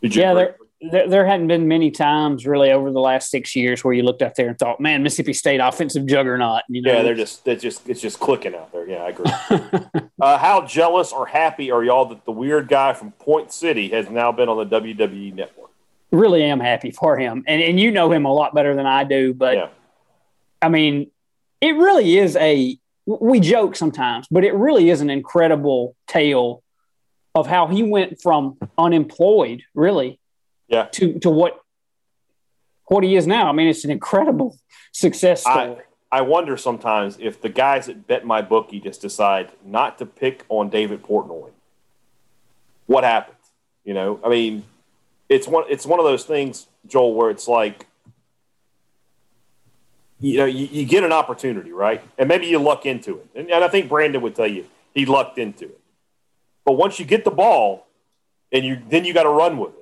did 0.00 0.14
yeah, 0.14 0.34
there, 0.34 0.56
there, 0.90 1.08
there 1.08 1.26
hadn't 1.26 1.46
been 1.46 1.68
many 1.68 1.90
times 1.90 2.46
really 2.46 2.72
over 2.72 2.90
the 2.90 3.00
last 3.00 3.30
six 3.30 3.54
years 3.54 3.84
where 3.84 3.94
you 3.94 4.02
looked 4.02 4.22
out 4.22 4.34
there 4.34 4.48
and 4.48 4.58
thought, 4.58 4.80
"Man, 4.80 5.02
Mississippi 5.02 5.32
State 5.32 5.58
offensive 5.58 6.06
juggernaut." 6.06 6.62
You 6.68 6.82
know? 6.82 6.92
Yeah, 6.92 7.02
they're 7.02 7.14
just 7.14 7.44
they're 7.44 7.56
just 7.56 7.88
it's 7.88 8.00
just 8.00 8.18
clicking 8.18 8.54
out 8.54 8.72
there. 8.72 8.88
Yeah, 8.88 9.04
I 9.04 9.08
agree. 9.10 10.00
uh, 10.20 10.38
how 10.38 10.66
jealous 10.66 11.12
or 11.12 11.26
happy 11.26 11.70
are 11.70 11.84
y'all 11.84 12.06
that 12.06 12.24
the 12.24 12.32
weird 12.32 12.68
guy 12.68 12.92
from 12.94 13.12
Point 13.12 13.52
City 13.52 13.88
has 13.90 14.10
now 14.10 14.32
been 14.32 14.48
on 14.48 14.68
the 14.68 14.80
WWE 14.80 15.34
Network? 15.34 15.70
Really 16.10 16.42
am 16.42 16.60
happy 16.60 16.90
for 16.90 17.16
him, 17.16 17.44
and 17.46 17.62
and 17.62 17.78
you 17.78 17.90
know 17.90 18.10
him 18.10 18.24
a 18.24 18.32
lot 18.32 18.54
better 18.54 18.74
than 18.74 18.86
I 18.86 19.04
do, 19.04 19.32
but 19.32 19.56
yeah. 19.56 19.68
I 20.60 20.68
mean, 20.68 21.10
it 21.60 21.76
really 21.76 22.18
is 22.18 22.36
a. 22.36 22.76
We 23.04 23.40
joke 23.40 23.74
sometimes, 23.74 24.26
but 24.30 24.44
it 24.44 24.54
really 24.54 24.88
is 24.88 25.00
an 25.00 25.10
incredible 25.10 25.96
tale 26.06 26.62
of 27.34 27.46
how 27.46 27.66
he 27.66 27.82
went 27.82 28.20
from 28.20 28.58
unemployed, 28.78 29.62
really, 29.74 30.20
yeah. 30.72 30.86
to 30.86 31.18
to 31.20 31.30
what 31.30 31.62
what 32.86 33.04
he 33.04 33.14
is 33.14 33.26
now. 33.26 33.48
I 33.48 33.52
mean, 33.52 33.68
it's 33.68 33.84
an 33.84 33.90
incredible 33.90 34.58
success 34.92 35.42
story. 35.42 35.76
I, 36.10 36.18
I 36.18 36.20
wonder 36.22 36.56
sometimes 36.56 37.16
if 37.20 37.40
the 37.40 37.48
guys 37.48 37.86
that 37.86 38.06
bet 38.06 38.24
my 38.26 38.42
bookie 38.42 38.80
just 38.80 39.00
decide 39.00 39.52
not 39.64 39.98
to 39.98 40.06
pick 40.06 40.44
on 40.48 40.68
David 40.68 41.02
Portnoy. 41.02 41.50
What 42.86 43.04
happens? 43.04 43.38
You 43.84 43.94
know, 43.94 44.20
I 44.24 44.28
mean, 44.28 44.64
it's 45.28 45.46
one 45.46 45.64
it's 45.68 45.86
one 45.86 46.00
of 46.00 46.04
those 46.04 46.24
things, 46.24 46.66
Joel, 46.86 47.14
where 47.14 47.30
it's 47.30 47.46
like 47.46 47.86
you 50.20 50.38
know, 50.38 50.44
you, 50.44 50.68
you, 50.70 50.86
get 50.86 51.02
an 51.02 51.10
opportunity, 51.10 51.72
right? 51.72 52.00
And 52.16 52.28
maybe 52.28 52.46
you 52.46 52.60
luck 52.60 52.86
into 52.86 53.16
it. 53.16 53.26
And, 53.34 53.50
and, 53.50 53.64
I 53.64 53.66
think 53.66 53.88
Brandon 53.88 54.22
would 54.22 54.36
tell 54.36 54.46
you 54.46 54.66
he 54.94 55.04
lucked 55.04 55.36
into 55.36 55.64
it. 55.64 55.80
But 56.64 56.74
once 56.74 57.00
you 57.00 57.04
get 57.04 57.24
the 57.24 57.32
ball, 57.32 57.88
and 58.52 58.64
you 58.64 58.80
then 58.88 59.04
you 59.04 59.14
got 59.14 59.24
to 59.24 59.30
run 59.30 59.58
with 59.58 59.70
it. 59.70 59.81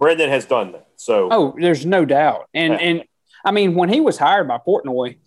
Brandon 0.00 0.30
has 0.30 0.46
done 0.46 0.72
that. 0.72 0.88
So 0.96 1.28
oh, 1.30 1.54
there's 1.60 1.86
no 1.86 2.04
doubt. 2.04 2.48
And 2.52 2.72
yeah. 2.72 2.78
and 2.78 3.04
I 3.44 3.52
mean, 3.52 3.74
when 3.74 3.88
he 3.88 4.00
was 4.00 4.18
hired 4.18 4.48
by 4.48 4.58
Portnoy, 4.58 5.18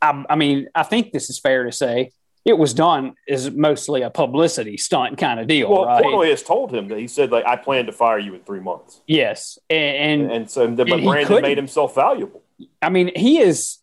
I, 0.00 0.24
I 0.30 0.36
mean, 0.36 0.68
I 0.74 0.84
think 0.84 1.12
this 1.12 1.28
is 1.30 1.38
fair 1.40 1.64
to 1.64 1.72
say 1.72 2.12
it 2.44 2.56
was 2.56 2.74
done 2.74 3.14
as 3.28 3.50
mostly 3.50 4.02
a 4.02 4.10
publicity 4.10 4.76
stunt 4.76 5.18
kind 5.18 5.40
of 5.40 5.48
deal. 5.48 5.70
Well, 5.70 5.86
right? 5.86 6.04
Portnoy 6.04 6.30
has 6.30 6.42
told 6.42 6.72
him 6.72 6.88
that 6.88 6.98
he 6.98 7.08
said 7.08 7.32
like 7.32 7.46
I 7.46 7.56
plan 7.56 7.86
to 7.86 7.92
fire 7.92 8.18
you 8.18 8.34
in 8.34 8.40
three 8.42 8.60
months. 8.60 9.00
Yes, 9.06 9.58
and 9.68 10.22
and, 10.22 10.32
and 10.32 10.50
so 10.50 10.70
but 10.70 10.90
and 10.92 11.02
Brandon 11.02 11.42
made 11.42 11.56
himself 11.56 11.94
valuable. 11.94 12.42
I 12.80 12.90
mean, 12.90 13.10
he 13.16 13.40
is. 13.40 13.78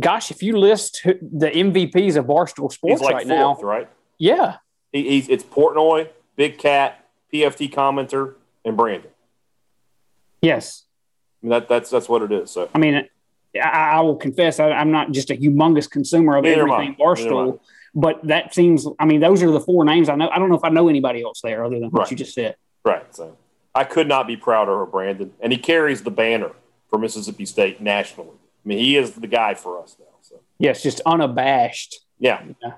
Gosh, 0.00 0.30
if 0.30 0.42
you 0.42 0.56
list 0.56 1.02
the 1.04 1.50
MVPs 1.50 2.16
of 2.16 2.24
Barstool 2.24 2.72
Sports 2.72 3.02
like 3.02 3.14
right 3.14 3.26
fourth, 3.26 3.60
now, 3.60 3.66
right? 3.66 3.90
Yeah, 4.16 4.56
he, 4.90 5.08
he's 5.10 5.28
it's 5.28 5.44
Portnoy, 5.44 6.08
Big 6.34 6.56
Cat, 6.56 7.06
PFT 7.32 7.70
commenter, 7.70 8.36
and 8.64 8.76
Brandon. 8.76 9.10
Yes, 10.40 10.84
I 11.42 11.46
mean, 11.46 11.50
that 11.50 11.68
that's 11.68 11.90
that's 11.90 12.08
what 12.08 12.22
it 12.22 12.32
is. 12.32 12.50
So 12.50 12.68
I 12.74 12.78
mean, 12.78 13.08
I, 13.56 13.58
I 13.58 14.00
will 14.00 14.16
confess 14.16 14.60
I, 14.60 14.70
am 14.70 14.90
not 14.90 15.12
just 15.12 15.30
a 15.30 15.34
humongous 15.34 15.90
consumer 15.90 16.36
of 16.36 16.44
Neither 16.44 16.62
everything 16.62 16.96
Barstool, 16.96 17.60
but 17.94 18.26
that 18.26 18.54
seems. 18.54 18.86
I 18.98 19.04
mean, 19.04 19.20
those 19.20 19.42
are 19.42 19.50
the 19.50 19.60
four 19.60 19.84
names 19.84 20.08
I 20.08 20.14
know. 20.14 20.28
I 20.28 20.38
don't 20.38 20.48
know 20.48 20.56
if 20.56 20.64
I 20.64 20.70
know 20.70 20.88
anybody 20.88 21.22
else 21.22 21.40
there 21.42 21.64
other 21.64 21.78
than 21.78 21.90
what 21.90 22.10
you 22.10 22.16
just 22.16 22.34
said. 22.34 22.56
Right. 22.84 23.14
So 23.14 23.36
I 23.74 23.84
could 23.84 24.08
not 24.08 24.26
be 24.26 24.36
prouder 24.36 24.82
of 24.82 24.90
Brandon, 24.90 25.32
and 25.40 25.52
he 25.52 25.58
carries 25.58 26.02
the 26.02 26.10
banner 26.10 26.52
for 26.88 26.98
Mississippi 26.98 27.46
State 27.46 27.80
nationally. 27.80 28.30
I 28.64 28.68
mean, 28.68 28.78
he 28.78 28.96
is 28.96 29.12
the 29.12 29.26
guy 29.26 29.54
for 29.54 29.82
us 29.82 29.96
now. 29.98 30.06
So 30.22 30.40
yes, 30.58 30.82
just 30.82 31.00
unabashed. 31.06 32.00
Yeah. 32.18 32.44
yeah. 32.62 32.74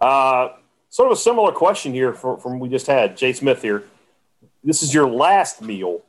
Uh, 0.00 0.56
sort 0.90 1.10
of 1.10 1.16
a 1.16 1.20
similar 1.20 1.52
question 1.52 1.92
here 1.92 2.12
from, 2.12 2.38
from 2.38 2.58
we 2.58 2.68
just 2.68 2.86
had 2.86 3.16
Jay 3.16 3.32
Smith 3.32 3.62
here. 3.62 3.84
This 4.66 4.82
is 4.82 4.92
your 4.92 5.08
last 5.08 5.62
meal: 5.62 6.02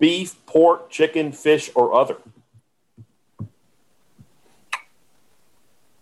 beef, 0.00 0.34
pork, 0.46 0.88
chicken, 0.88 1.30
fish, 1.30 1.70
or 1.74 1.92
other. 1.92 2.16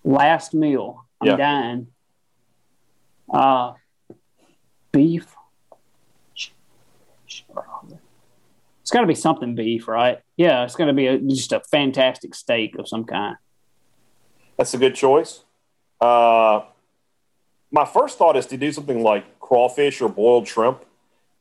Last 0.04 0.54
meal. 0.54 1.04
I'm 1.20 1.26
yeah. 1.26 1.36
dying. 1.36 1.88
Uh, 3.28 3.72
beef. 4.92 5.26
It's 7.26 8.92
got 8.92 9.00
to 9.00 9.06
be 9.08 9.16
something 9.16 9.56
beef, 9.56 9.88
right? 9.88 10.20
Yeah, 10.36 10.62
it's 10.62 10.76
going 10.76 10.86
to 10.86 10.94
be 10.94 11.08
a, 11.08 11.18
just 11.18 11.50
a 11.50 11.58
fantastic 11.58 12.36
steak 12.36 12.78
of 12.78 12.86
some 12.86 13.04
kind. 13.04 13.34
That's 14.56 14.72
a 14.74 14.78
good 14.78 14.94
choice. 14.94 15.42
Uh, 16.00 16.60
my 17.72 17.84
first 17.84 18.16
thought 18.16 18.36
is 18.36 18.46
to 18.46 18.56
do 18.56 18.70
something 18.70 19.02
like 19.02 19.40
crawfish 19.40 20.00
or 20.00 20.08
boiled 20.08 20.46
shrimp 20.46 20.84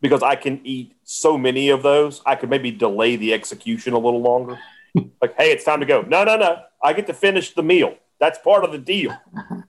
because 0.02 0.24
I 0.24 0.36
can 0.36 0.62
eat 0.64 0.96
so 1.04 1.38
many 1.38 1.70
of 1.70 1.84
those. 1.84 2.22
I 2.26 2.36
could 2.36 2.50
maybe 2.50 2.72
delay 2.72 3.16
the 3.16 3.34
execution 3.34 3.94
a 3.94 4.00
little 4.00 4.22
longer. 4.22 4.60
like, 5.22 5.36
hey, 5.38 5.52
it's 5.52 5.64
time 5.64 5.80
to 5.80 5.86
go. 5.86 6.02
No, 6.02 6.24
no, 6.24 6.38
no. 6.38 6.62
I 6.84 6.94
get 6.94 7.08
to 7.08 7.14
finish 7.14 7.54
the 7.54 7.64
meal. 7.64 7.96
That's 8.20 8.38
part 8.40 8.64
of 8.64 8.72
the 8.72 8.80
deal. 8.80 9.16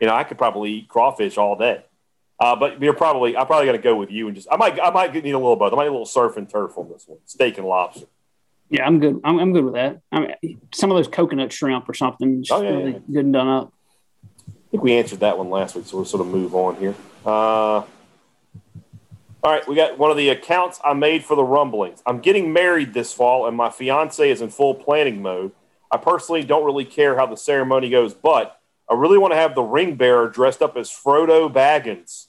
You 0.00 0.06
know, 0.06 0.14
I 0.14 0.24
could 0.24 0.38
probably 0.38 0.72
eat 0.72 0.88
crawfish 0.88 1.36
all 1.36 1.56
day. 1.56 1.84
Uh, 2.40 2.56
but 2.56 2.80
you're 2.80 2.94
probably 2.94 3.36
I'm 3.36 3.46
probably 3.46 3.66
going 3.66 3.76
to 3.76 3.82
go 3.82 3.94
with 3.94 4.10
you 4.10 4.26
and 4.26 4.34
just 4.34 4.48
I 4.50 4.56
might 4.56 4.80
I 4.80 4.90
might 4.90 5.12
need 5.12 5.30
a 5.30 5.38
little 5.38 5.56
both. 5.56 5.74
I 5.74 5.76
might 5.76 5.82
need 5.82 5.88
a 5.88 5.92
little 5.92 6.06
surf 6.06 6.38
and 6.38 6.48
turf 6.48 6.72
on 6.78 6.88
this 6.88 7.04
one, 7.06 7.18
steak 7.26 7.58
and 7.58 7.66
lobster. 7.66 8.06
Yeah, 8.70 8.86
I'm 8.86 8.98
good. 8.98 9.20
I'm, 9.24 9.38
I'm 9.38 9.52
good 9.52 9.64
with 9.64 9.74
that. 9.74 10.00
I 10.10 10.20
mean, 10.42 10.60
some 10.72 10.90
of 10.90 10.96
those 10.96 11.08
coconut 11.08 11.52
shrimp 11.52 11.86
or 11.86 11.92
something, 11.92 12.42
just 12.42 12.58
oh, 12.58 12.62
yeah, 12.62 12.70
really 12.70 12.92
yeah. 12.92 12.98
good 13.12 13.24
and 13.26 13.32
done 13.34 13.48
up. 13.48 13.72
I 14.48 14.70
think 14.70 14.82
we 14.84 14.94
answered 14.94 15.20
that 15.20 15.36
one 15.36 15.50
last 15.50 15.74
week, 15.74 15.84
so 15.86 15.98
we'll 15.98 16.06
sort 16.06 16.20
of 16.22 16.28
move 16.28 16.54
on 16.54 16.76
here. 16.76 16.94
Uh, 17.26 17.82
all 19.42 19.52
right, 19.52 19.66
we 19.66 19.74
got 19.74 19.98
one 19.98 20.10
of 20.10 20.16
the 20.16 20.28
accounts 20.28 20.80
I 20.84 20.92
made 20.92 21.24
for 21.24 21.34
the 21.34 21.44
rumblings. 21.44 22.02
I'm 22.04 22.20
getting 22.20 22.52
married 22.52 22.92
this 22.92 23.12
fall, 23.12 23.46
and 23.46 23.56
my 23.56 23.70
fiance 23.70 24.28
is 24.28 24.42
in 24.42 24.50
full 24.50 24.74
planning 24.74 25.22
mode. 25.22 25.52
I 25.90 25.96
personally 25.96 26.44
don't 26.44 26.64
really 26.64 26.84
care 26.84 27.16
how 27.16 27.26
the 27.26 27.36
ceremony 27.36 27.88
goes, 27.88 28.12
but 28.12 28.60
I 28.88 28.94
really 28.94 29.18
want 29.18 29.32
to 29.32 29.36
have 29.36 29.54
the 29.54 29.62
ring 29.62 29.96
bearer 29.96 30.28
dressed 30.28 30.62
up 30.62 30.76
as 30.76 30.90
Frodo 30.90 31.52
Baggins. 31.52 32.26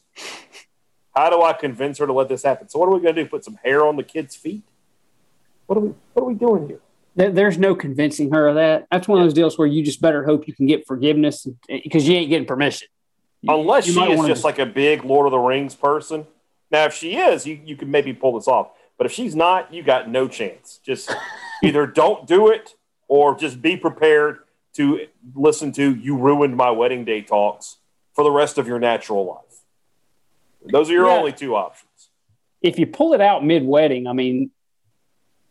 How 1.16 1.30
do 1.30 1.42
I 1.42 1.54
convince 1.54 1.98
her 1.98 2.08
to 2.08 2.14
let 2.14 2.30
this 2.30 2.44
happen? 2.44 2.70
So, 2.70 2.80
what 2.80 2.88
are 2.88 2.92
we 2.92 3.02
going 3.02 3.16
to 3.16 3.24
do? 3.24 3.30
Put 3.30 3.44
some 3.44 3.58
hair 3.64 3.86
on 3.86 3.98
the 3.98 4.04
kid's 4.04 4.36
feet? 4.36 4.64
What 5.66 5.78
are 5.78 5.82
we? 5.82 5.94
What 6.14 6.24
are 6.24 6.26
we 6.26 6.34
doing 6.34 6.68
here? 6.68 6.80
There's 7.16 7.58
no 7.58 7.76
convincing 7.76 8.32
her 8.32 8.48
of 8.48 8.56
that. 8.56 8.88
That's 8.90 9.08
one 9.08 9.20
of 9.20 9.26
those 9.26 9.34
deals 9.34 9.58
where 9.58 9.68
you 9.68 9.84
just 9.84 10.02
better 10.02 10.24
hope 10.24 10.48
you 10.48 10.54
can 10.54 10.66
get 10.66 10.88
forgiveness 10.88 11.46
because 11.68 12.08
you 12.08 12.16
ain't 12.16 12.30
getting 12.30 12.48
permission. 12.48 12.88
Unless 13.46 13.88
you 13.88 13.94
she 13.94 14.00
is 14.00 14.26
just 14.28 14.42
to... 14.42 14.48
like 14.48 14.60
a 14.60 14.66
big 14.66 15.04
Lord 15.04 15.26
of 15.26 15.32
the 15.32 15.40
Rings 15.40 15.76
person. 15.76 16.26
Now, 16.72 16.86
if 16.86 16.94
she 16.94 17.18
is, 17.18 17.46
you, 17.46 17.60
you 17.64 17.76
can 17.76 17.92
maybe 17.92 18.14
pull 18.14 18.34
this 18.36 18.48
off. 18.48 18.72
But 18.98 19.06
if 19.06 19.14
she's 19.14 19.36
not, 19.36 19.74
you 19.74 19.84
got 19.84 20.10
no 20.10 20.28
chance. 20.28 20.80
Just 20.84 21.14
either 21.64 21.86
don't 21.86 22.28
do 22.28 22.50
it 22.50 22.76
or 23.08 23.36
just 23.36 23.62
be 23.62 23.76
prepared 23.76 24.40
to 24.74 25.08
listen 25.36 25.72
to 25.74 25.96
you 25.96 26.18
ruined 26.18 26.56
my 26.56 26.72
wedding 26.72 27.04
day 27.04 27.22
talks 27.22 27.78
for 28.14 28.24
the 28.24 28.32
rest 28.32 28.58
of 28.58 28.68
your 28.68 28.80
natural 28.80 29.26
life. 29.26 30.72
Those 30.72 30.90
are 30.90 30.94
your 30.94 31.08
yeah. 31.08 31.18
only 31.18 31.34
two 31.34 31.56
options. 31.56 32.10
If 32.62 32.78
you 32.78 32.86
pull 32.86 33.14
it 33.14 33.22
out 33.22 33.44
mid 33.44 33.66
wedding, 33.66 34.08
I 34.08 34.14
mean, 34.14 34.52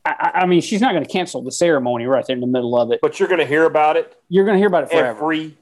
I, 0.05 0.31
I, 0.35 0.47
mean, 0.47 0.61
she's 0.61 0.81
not 0.81 0.93
going 0.93 1.05
to 1.05 1.11
cancel 1.11 1.43
the 1.43 1.53
ceremony 1.53 2.07
right 2.07 2.25
there 2.27 2.35
in 2.35 2.41
the 2.41 2.47
middle 2.47 2.79
of 2.79 2.93
it. 2.93 3.01
But 3.03 3.19
you're 3.19 3.29
going 3.29 3.41
to 3.41 3.47
hear 3.47 3.65
about 3.65 3.97
it. 3.97 4.17
You're 4.29 4.45
going 4.45 4.55
to 4.55 4.59
hear 4.59 4.69
about 4.69 4.85
it 4.85 4.91
forever. 4.91 5.09
every 5.09 5.59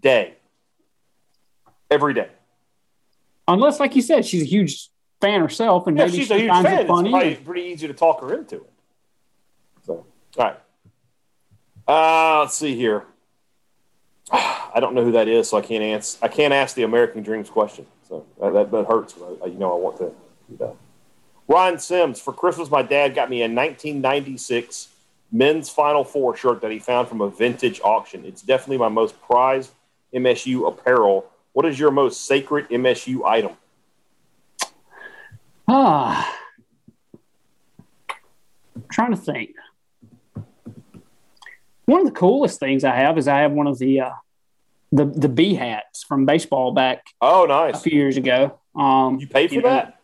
day. 0.00 0.34
Every 1.90 2.14
day. 2.14 2.28
Unless, 3.48 3.80
like 3.80 3.96
you 3.96 4.02
said, 4.02 4.24
she's 4.26 4.42
a 4.42 4.46
huge 4.46 4.90
fan 5.20 5.40
herself, 5.40 5.86
and 5.86 5.96
yeah, 5.96 6.04
maybe 6.04 6.18
she's 6.18 6.28
she 6.28 6.34
a 6.34 6.38
huge 6.38 6.50
fan. 6.50 6.80
It's 6.80 6.86
probably 6.86 7.34
pretty 7.36 7.62
easy 7.62 7.88
to 7.88 7.94
talk 7.94 8.20
her 8.20 8.34
into 8.34 8.56
it. 8.56 8.72
So, 9.84 10.06
all 10.36 10.44
right. 10.44 10.60
Uh, 11.88 12.40
let's 12.40 12.54
see 12.54 12.76
here. 12.76 13.04
I 14.32 14.78
don't 14.80 14.94
know 14.94 15.02
who 15.02 15.12
that 15.12 15.26
is, 15.26 15.48
so 15.48 15.56
I 15.56 15.62
can't 15.62 15.82
answer. 15.82 16.18
I 16.20 16.28
can't 16.28 16.52
ask 16.52 16.76
the 16.76 16.82
American 16.82 17.22
Dreams 17.22 17.48
question. 17.48 17.86
So 18.06 18.26
that, 18.40 18.52
that, 18.52 18.70
that 18.70 18.86
hurts. 18.86 19.14
I, 19.42 19.46
you 19.46 19.58
know, 19.58 19.72
I 19.72 19.80
want 19.80 19.96
to 19.98 20.12
do 20.50 20.56
that. 20.58 20.74
Ryan 21.48 21.78
Sims, 21.78 22.20
for 22.20 22.34
Christmas, 22.34 22.70
my 22.70 22.82
dad 22.82 23.14
got 23.14 23.30
me 23.30 23.38
a 23.38 23.48
1996 23.48 24.88
men's 25.32 25.70
Final 25.70 26.04
Four 26.04 26.36
shirt 26.36 26.60
that 26.60 26.70
he 26.70 26.78
found 26.78 27.08
from 27.08 27.22
a 27.22 27.30
vintage 27.30 27.80
auction. 27.82 28.26
It's 28.26 28.42
definitely 28.42 28.76
my 28.76 28.90
most 28.90 29.20
prized 29.22 29.72
MSU 30.14 30.68
apparel. 30.68 31.24
What 31.58 31.66
is 31.66 31.76
your 31.76 31.90
most 31.90 32.24
sacred 32.24 32.68
MSU 32.68 33.24
item? 33.24 33.50
Ah, 35.66 36.38
I'm 38.76 38.84
trying 38.92 39.10
to 39.10 39.16
think. 39.16 39.56
One 41.84 41.98
of 41.98 42.06
the 42.06 42.12
coolest 42.12 42.60
things 42.60 42.84
I 42.84 42.94
have 42.94 43.18
is 43.18 43.26
I 43.26 43.40
have 43.40 43.50
one 43.50 43.66
of 43.66 43.76
the 43.80 44.02
uh, 44.02 44.10
the 44.92 45.06
the 45.06 45.28
B 45.28 45.54
hats 45.54 46.04
from 46.04 46.26
baseball 46.26 46.70
back. 46.70 47.04
Oh, 47.20 47.44
nice! 47.46 47.74
A 47.74 47.80
few 47.80 47.98
years 47.98 48.16
ago. 48.16 48.60
Um, 48.76 49.18
you 49.18 49.26
paid 49.26 49.48
for 49.48 49.56
you 49.56 49.62
know, 49.62 49.70
that? 49.70 49.98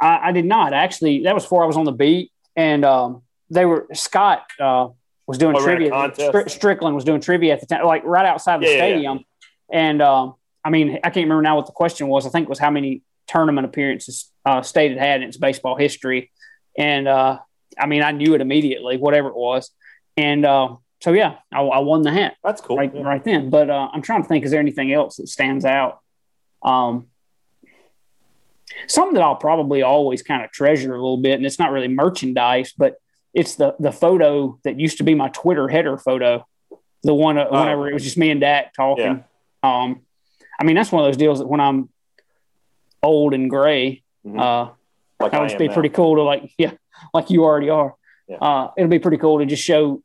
I, 0.00 0.28
I, 0.28 0.32
did 0.32 0.46
not 0.46 0.72
actually. 0.72 1.24
That 1.24 1.34
was 1.34 1.42
before 1.42 1.62
I 1.62 1.66
was 1.66 1.76
on 1.76 1.84
the 1.84 1.92
beat, 1.92 2.32
and 2.56 2.86
um, 2.86 3.20
they 3.50 3.66
were 3.66 3.86
Scott 3.92 4.46
uh, 4.58 4.88
was 5.26 5.36
doing 5.36 5.56
oh, 5.58 5.62
trivia. 5.62 5.90
Str- 6.14 6.48
Stricklin 6.48 6.94
was 6.94 7.04
doing 7.04 7.20
trivia 7.20 7.52
at 7.52 7.60
the 7.60 7.66
time, 7.66 7.84
like 7.84 8.02
right 8.06 8.24
outside 8.24 8.62
the 8.62 8.66
yeah, 8.66 8.76
stadium. 8.76 9.16
Yeah. 9.18 9.24
And 9.70 10.00
um, 10.00 10.34
I 10.64 10.70
mean, 10.70 10.98
I 11.04 11.10
can't 11.10 11.24
remember 11.24 11.42
now 11.42 11.56
what 11.56 11.66
the 11.66 11.72
question 11.72 12.08
was. 12.08 12.26
I 12.26 12.30
think 12.30 12.44
it 12.44 12.48
was 12.48 12.58
how 12.58 12.70
many 12.70 13.02
tournament 13.26 13.66
appearances 13.66 14.30
uh, 14.44 14.62
State 14.62 14.92
had 14.92 15.00
had 15.00 15.22
in 15.22 15.28
its 15.28 15.36
baseball 15.36 15.76
history. 15.76 16.30
And 16.76 17.06
uh, 17.06 17.38
I 17.78 17.86
mean, 17.86 18.02
I 18.02 18.12
knew 18.12 18.34
it 18.34 18.40
immediately, 18.40 18.96
whatever 18.96 19.28
it 19.28 19.36
was. 19.36 19.70
And 20.16 20.44
uh, 20.44 20.76
so, 21.00 21.12
yeah, 21.12 21.36
I, 21.52 21.60
I, 21.60 21.78
won 21.80 22.02
the 22.02 22.12
hat. 22.12 22.36
That's 22.42 22.60
cool. 22.60 22.76
Right, 22.76 22.94
yeah. 22.94 23.02
right 23.02 23.22
then. 23.22 23.50
But 23.50 23.68
uh, 23.70 23.88
I'm 23.92 24.02
trying 24.02 24.22
to 24.22 24.28
think, 24.28 24.44
is 24.44 24.50
there 24.50 24.60
anything 24.60 24.92
else 24.92 25.16
that 25.16 25.28
stands 25.28 25.64
out? 25.64 26.00
Um, 26.62 27.08
something 28.86 29.14
that 29.14 29.22
I'll 29.22 29.36
probably 29.36 29.82
always 29.82 30.22
kind 30.22 30.44
of 30.44 30.50
treasure 30.50 30.92
a 30.94 30.96
little 30.96 31.18
bit, 31.18 31.34
and 31.34 31.44
it's 31.44 31.58
not 31.58 31.72
really 31.72 31.88
merchandise, 31.88 32.72
but 32.76 32.96
it's 33.34 33.56
the 33.56 33.74
the 33.78 33.92
photo 33.92 34.58
that 34.64 34.78
used 34.78 34.98
to 34.98 35.04
be 35.04 35.14
my 35.14 35.28
Twitter 35.28 35.68
header 35.68 35.98
photo, 35.98 36.46
the 37.02 37.14
one 37.14 37.36
uh, 37.36 37.48
whenever 37.50 37.88
it 37.88 37.94
was 37.94 38.04
just 38.04 38.16
me 38.16 38.30
and 38.30 38.40
Dak 38.40 38.72
talking. 38.72 39.24
Yeah. 39.62 39.82
Um, 39.82 40.03
I 40.60 40.64
mean, 40.64 40.76
that's 40.76 40.92
one 40.92 41.04
of 41.04 41.08
those 41.08 41.16
deals 41.16 41.38
that 41.38 41.46
when 41.46 41.60
I'm 41.60 41.88
old 43.02 43.34
and 43.34 43.50
gray, 43.50 44.02
mm-hmm. 44.26 44.38
uh, 44.38 44.70
like 45.20 45.32
that 45.32 45.40
would 45.40 45.58
be 45.58 45.68
now. 45.68 45.74
pretty 45.74 45.88
cool 45.90 46.16
to 46.16 46.22
like, 46.22 46.52
yeah, 46.58 46.72
like 47.12 47.30
you 47.30 47.44
already 47.44 47.70
are. 47.70 47.94
Yeah. 48.28 48.36
Uh, 48.36 48.70
it'll 48.76 48.90
be 48.90 48.98
pretty 48.98 49.18
cool 49.18 49.38
to 49.38 49.46
just 49.46 49.62
show, 49.62 50.02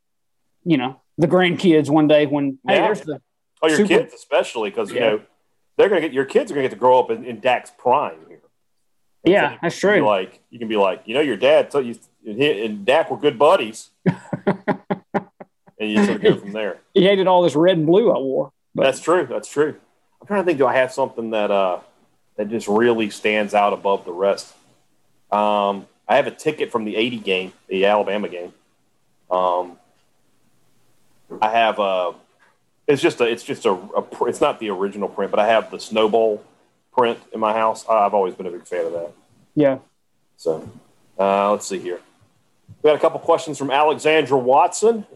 you 0.63 0.77
know, 0.77 1.01
the 1.17 1.27
grandkids 1.27 1.89
one 1.89 2.07
day 2.07 2.25
when 2.25 2.59
hey, 2.67 2.79
there's 2.79 3.01
the 3.01 3.21
oh 3.61 3.67
your 3.67 3.77
super- 3.77 3.87
kids 3.89 4.13
especially 4.13 4.69
because 4.69 4.89
you 4.89 4.97
yeah. 4.97 5.09
know 5.09 5.21
they're 5.77 5.89
gonna 5.89 6.01
get 6.01 6.13
your 6.13 6.25
kids 6.25 6.51
are 6.51 6.55
gonna 6.55 6.65
get 6.65 6.71
to 6.71 6.77
grow 6.77 6.99
up 6.99 7.11
in, 7.11 7.25
in 7.25 7.39
Dak's 7.39 7.71
prime 7.77 8.19
here. 8.27 8.41
Yeah, 9.25 9.57
that's 9.61 9.77
true. 9.77 10.01
Like 10.01 10.41
you 10.49 10.59
can 10.59 10.67
be 10.67 10.77
like, 10.77 11.03
you 11.05 11.13
know, 11.13 11.21
your 11.21 11.37
dad 11.37 11.71
told 11.71 11.85
you 11.85 11.95
and 12.25 12.85
Dak 12.85 13.11
were 13.11 13.17
good 13.17 13.39
buddies, 13.39 13.89
and 14.45 14.75
you 15.79 16.03
sort 16.05 16.17
of 16.17 16.21
go 16.21 16.37
from 16.37 16.51
there. 16.51 16.79
He 16.93 17.03
hated 17.03 17.27
all 17.27 17.41
this 17.41 17.55
red 17.55 17.77
and 17.77 17.85
blue 17.85 18.11
I 18.11 18.17
wore. 18.17 18.51
But. 18.75 18.83
That's 18.83 18.99
true. 18.99 19.25
That's 19.29 19.49
true. 19.49 19.75
I'm 20.29 20.35
trying 20.35 20.41
to 20.43 20.45
think. 20.45 20.59
Do 20.59 20.67
I 20.67 20.75
have 20.75 20.93
something 20.93 21.31
that 21.31 21.49
uh 21.49 21.79
that 22.35 22.49
just 22.49 22.67
really 22.67 23.09
stands 23.09 23.55
out 23.55 23.73
above 23.73 24.05
the 24.05 24.11
rest? 24.11 24.53
Um, 25.31 25.87
I 26.07 26.17
have 26.17 26.27
a 26.27 26.31
ticket 26.31 26.71
from 26.71 26.85
the 26.85 26.95
'80 26.95 27.17
game, 27.17 27.53
the 27.67 27.87
Alabama 27.87 28.29
game. 28.29 28.53
Um, 29.31 29.79
I 31.41 31.49
have 31.49 31.79
a. 31.79 32.13
It's 32.85 33.01
just 33.01 33.19
a. 33.21 33.25
It's 33.25 33.43
just 33.43 33.65
a, 33.65 33.71
a. 33.71 34.05
It's 34.27 34.39
not 34.39 34.59
the 34.59 34.69
original 34.69 35.09
print, 35.09 35.31
but 35.31 35.39
I 35.39 35.47
have 35.47 35.71
the 35.71 35.79
Snowball 35.79 36.43
print 36.95 37.17
in 37.33 37.39
my 37.39 37.53
house. 37.53 37.83
I've 37.89 38.13
always 38.13 38.35
been 38.35 38.45
a 38.45 38.51
big 38.51 38.67
fan 38.67 38.85
of 38.85 38.93
that. 38.93 39.11
Yeah. 39.55 39.79
So, 40.37 40.69
uh, 41.17 41.51
let's 41.51 41.67
see 41.67 41.79
here. 41.79 42.01
We 42.83 42.87
got 42.87 42.95
a 42.95 42.99
couple 42.99 43.19
questions 43.19 43.57
from 43.57 43.71
Alexandra 43.71 44.37
Watson. 44.37 45.07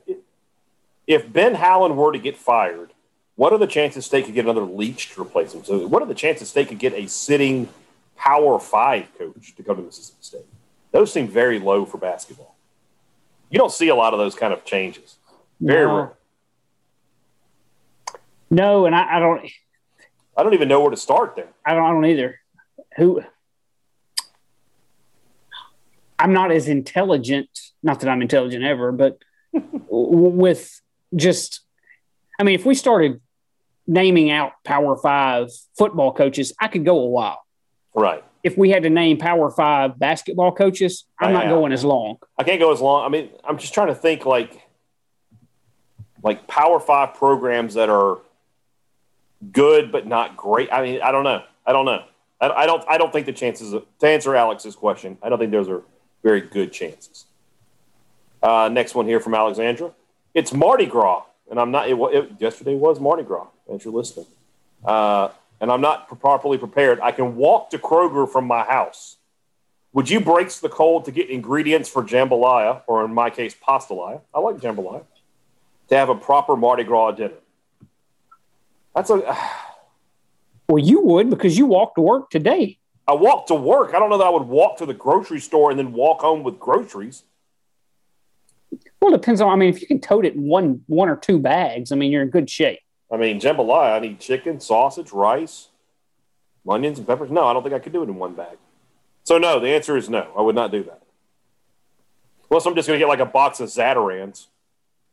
If 1.05 1.31
Ben 1.31 1.53
Howland 1.53 1.97
were 1.97 2.11
to 2.11 2.19
get 2.19 2.35
fired, 2.35 2.91
what 3.35 3.51
are 3.51 3.57
the 3.57 3.67
chances 3.67 4.05
State 4.05 4.25
could 4.25 4.33
get 4.33 4.45
another 4.45 4.61
Leach 4.61 5.13
to 5.13 5.21
replace 5.21 5.53
him? 5.53 5.63
So, 5.63 5.87
what 5.87 6.01
are 6.01 6.05
the 6.05 6.13
chances 6.13 6.49
State 6.49 6.67
could 6.67 6.79
get 6.79 6.93
a 6.93 7.07
sitting 7.07 7.69
Power 8.15 8.59
Five 8.59 9.07
coach 9.17 9.55
to 9.55 9.63
come 9.63 9.77
to 9.77 9.81
Mississippi 9.81 10.17
State? 10.21 10.45
Those 10.91 11.11
seem 11.11 11.27
very 11.27 11.59
low 11.59 11.85
for 11.85 11.97
basketball. 11.97 12.55
You 13.49 13.57
don't 13.57 13.71
see 13.71 13.89
a 13.89 13.95
lot 13.95 14.13
of 14.13 14.19
those 14.19 14.35
kind 14.35 14.53
of 14.53 14.63
changes. 14.65 15.15
Very 15.59 15.87
no. 15.87 15.95
rare. 15.95 16.13
No, 18.49 18.85
and 18.85 18.95
I, 18.95 19.17
I, 19.17 19.19
don't. 19.19 19.49
I 20.37 20.43
don't 20.43 20.53
even 20.53 20.67
know 20.67 20.81
where 20.81 20.91
to 20.91 20.97
start 20.97 21.35
there. 21.35 21.49
I 21.65 21.73
don't. 21.73 21.83
I 21.83 21.89
don't 21.89 22.05
either. 22.05 22.39
Who? 22.97 23.23
I'm 26.19 26.33
not 26.33 26.51
as 26.51 26.67
intelligent. 26.67 27.49
Not 27.81 27.99
that 28.01 28.09
I'm 28.09 28.21
intelligent 28.21 28.63
ever, 28.63 28.91
but 28.91 29.17
with 29.89 30.79
just 31.15 31.61
I 32.39 32.43
mean, 32.43 32.55
if 32.55 32.65
we 32.65 32.75
started 32.75 33.21
naming 33.87 34.31
out 34.31 34.53
Power 34.63 34.95
Five 34.95 35.49
football 35.77 36.13
coaches, 36.13 36.53
I 36.59 36.67
could 36.67 36.85
go 36.85 36.99
a 36.99 37.07
while. 37.07 37.45
Right. 37.93 38.23
If 38.43 38.57
we 38.57 38.69
had 38.69 38.83
to 38.83 38.89
name 38.89 39.17
Power 39.17 39.49
Five 39.49 39.97
basketball 39.99 40.51
coaches, 40.51 41.05
I'm 41.19 41.33
not 41.33 41.47
going 41.47 41.71
as 41.71 41.83
long. 41.83 42.17
I 42.37 42.43
can't 42.43 42.59
go 42.59 42.71
as 42.71 42.81
long. 42.81 43.05
I 43.05 43.09
mean, 43.09 43.29
I'm 43.43 43.57
just 43.57 43.73
trying 43.73 43.87
to 43.87 43.95
think 43.95 44.25
like 44.25 44.67
like 46.21 46.47
Power 46.47 46.79
Five 46.79 47.13
programs 47.13 47.75
that 47.75 47.89
are 47.89 48.19
good 49.51 49.91
but 49.91 50.07
not 50.07 50.37
great. 50.37 50.71
I 50.71 50.81
mean, 50.81 51.01
I 51.01 51.11
don't 51.11 51.23
know. 51.23 51.43
I 51.65 51.73
don't 51.73 51.85
know. 51.85 52.03
I, 52.41 52.49
I 52.49 52.65
don't. 52.65 52.83
I 52.89 52.97
don't 52.97 53.13
think 53.13 53.25
the 53.25 53.33
chances 53.33 53.73
of, 53.73 53.85
to 53.99 54.07
answer 54.07 54.35
Alex's 54.35 54.75
question. 54.75 55.17
I 55.21 55.29
don't 55.29 55.39
think 55.39 55.51
those 55.51 55.69
are 55.69 55.83
very 56.23 56.41
good 56.41 56.73
chances. 56.73 57.25
Uh, 58.41 58.69
next 58.71 58.95
one 58.95 59.05
here 59.05 59.21
from 59.21 59.35
Alexandra. 59.35 59.91
It's 60.33 60.51
Mardi 60.51 60.85
Gras 60.85 61.23
and 61.53 61.59
I'm 61.59 61.69
not. 61.69 61.87
It, 61.87 61.95
it, 61.95 62.31
yesterday 62.39 62.73
was 62.73 62.99
Mardi 62.99 63.21
Gras, 63.21 63.45
as 63.71 63.85
you're 63.85 63.93
listening, 63.93 64.25
uh, 64.83 65.29
and 65.61 65.71
I'm 65.71 65.81
not 65.81 66.19
properly 66.19 66.57
prepared. 66.57 66.99
I 66.99 67.11
can 67.11 67.35
walk 67.35 67.69
to 67.69 67.77
Kroger 67.77 68.27
from 68.27 68.47
my 68.47 68.63
house. 68.63 69.17
Would 69.93 70.09
you 70.09 70.19
brace 70.19 70.59
the 70.59 70.69
cold 70.69 71.05
to 71.05 71.11
get 71.11 71.29
ingredients 71.29 71.87
for 71.87 72.01
jambalaya, 72.01 72.81
or 72.87 73.05
in 73.05 73.13
my 73.13 73.29
case, 73.29 73.53
pastalaya? 73.55 74.21
I 74.33 74.39
like 74.39 74.57
jambalaya. 74.57 75.03
To 75.89 75.95
have 75.95 76.09
a 76.09 76.15
proper 76.15 76.55
Mardi 76.55 76.85
Gras 76.85 77.11
dinner. 77.11 77.35
That's 78.95 79.11
a. 79.11 79.17
Uh, 79.17 79.35
well, 80.69 80.83
you 80.83 81.01
would 81.01 81.29
because 81.29 81.55
you 81.55 81.67
walked 81.67 81.97
to 81.97 82.01
work 82.01 82.31
today. 82.31 82.79
I 83.07 83.13
walked 83.13 83.49
to 83.49 83.55
work. 83.55 83.93
I 83.93 83.99
don't 83.99 84.09
know 84.09 84.17
that 84.17 84.25
I 84.25 84.31
would 84.31 84.47
walk 84.47 84.77
to 84.77 84.87
the 84.87 84.93
grocery 84.95 85.39
store 85.39 85.69
and 85.69 85.77
then 85.77 85.93
walk 85.93 86.21
home 86.21 86.41
with 86.41 86.59
groceries. 86.59 87.21
Well, 89.03 89.13
it 89.13 89.17
depends 89.17 89.41
on. 89.41 89.51
I 89.51 89.57
mean, 89.57 89.67
if 89.67 89.81
you 89.81 89.87
can 89.87 89.99
tote 89.99 90.25
it 90.25 90.33
in 90.33 90.43
one 90.43 90.81
one 90.87 91.09
or 91.09 91.17
two 91.17 91.37
bags, 91.37 91.91
I 91.91 91.97
mean, 91.97 92.09
you're 92.09 92.21
in 92.21 92.29
good 92.29 92.49
shape. 92.49 92.79
I 93.11 93.17
mean, 93.17 93.37
jambalaya. 93.37 93.97
I 93.97 93.99
need 93.99 94.21
chicken, 94.21 94.61
sausage, 94.61 95.11
rice, 95.11 95.67
onions, 96.65 96.99
and 96.99 97.05
peppers. 97.05 97.29
No, 97.29 97.45
I 97.45 97.51
don't 97.51 97.63
think 97.63 97.75
I 97.75 97.79
could 97.79 97.91
do 97.91 98.03
it 98.03 98.07
in 98.07 98.15
one 98.15 98.33
bag. 98.33 98.57
So 99.25 99.37
no, 99.37 99.59
the 99.59 99.67
answer 99.67 99.97
is 99.97 100.09
no. 100.09 100.31
I 100.37 100.41
would 100.41 100.55
not 100.55 100.71
do 100.71 100.85
that. 100.85 101.01
Unless 102.49 102.65
I'm 102.65 102.75
just 102.75 102.87
going 102.87 102.97
to 102.97 103.03
get 103.03 103.09
like 103.09 103.19
a 103.19 103.25
box 103.25 103.59
of 103.59 103.67
Zatarain's. 103.67 104.47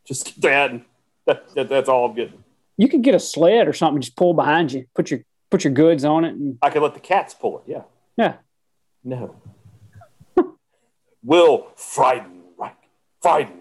Just 0.05 0.25
get 0.25 0.41
that, 0.41 0.71
and 0.71 0.85
that, 1.25 1.53
that, 1.55 1.67
that's 1.67 1.89
all 1.89 2.05
I'm 2.05 2.15
getting. 2.15 2.45
You 2.77 2.87
could 2.87 3.01
get 3.01 3.13
a 3.13 3.19
sled 3.19 3.67
or 3.67 3.73
something, 3.73 4.01
just 4.01 4.15
pull 4.15 4.33
behind 4.33 4.71
you, 4.71 4.85
put 4.95 5.11
your 5.11 5.25
put 5.49 5.65
your 5.65 5.73
goods 5.73 6.05
on 6.05 6.23
it, 6.23 6.33
and 6.33 6.57
I 6.61 6.69
could 6.69 6.81
let 6.81 6.93
the 6.93 7.01
cats 7.01 7.33
pull 7.33 7.57
it. 7.59 7.63
Yeah. 7.67 7.81
Yeah. 8.15 8.35
No. 9.03 9.35
Will 11.23 11.67
Frieden, 11.75 12.41
right? 12.57 12.75
Frieden 13.21 13.60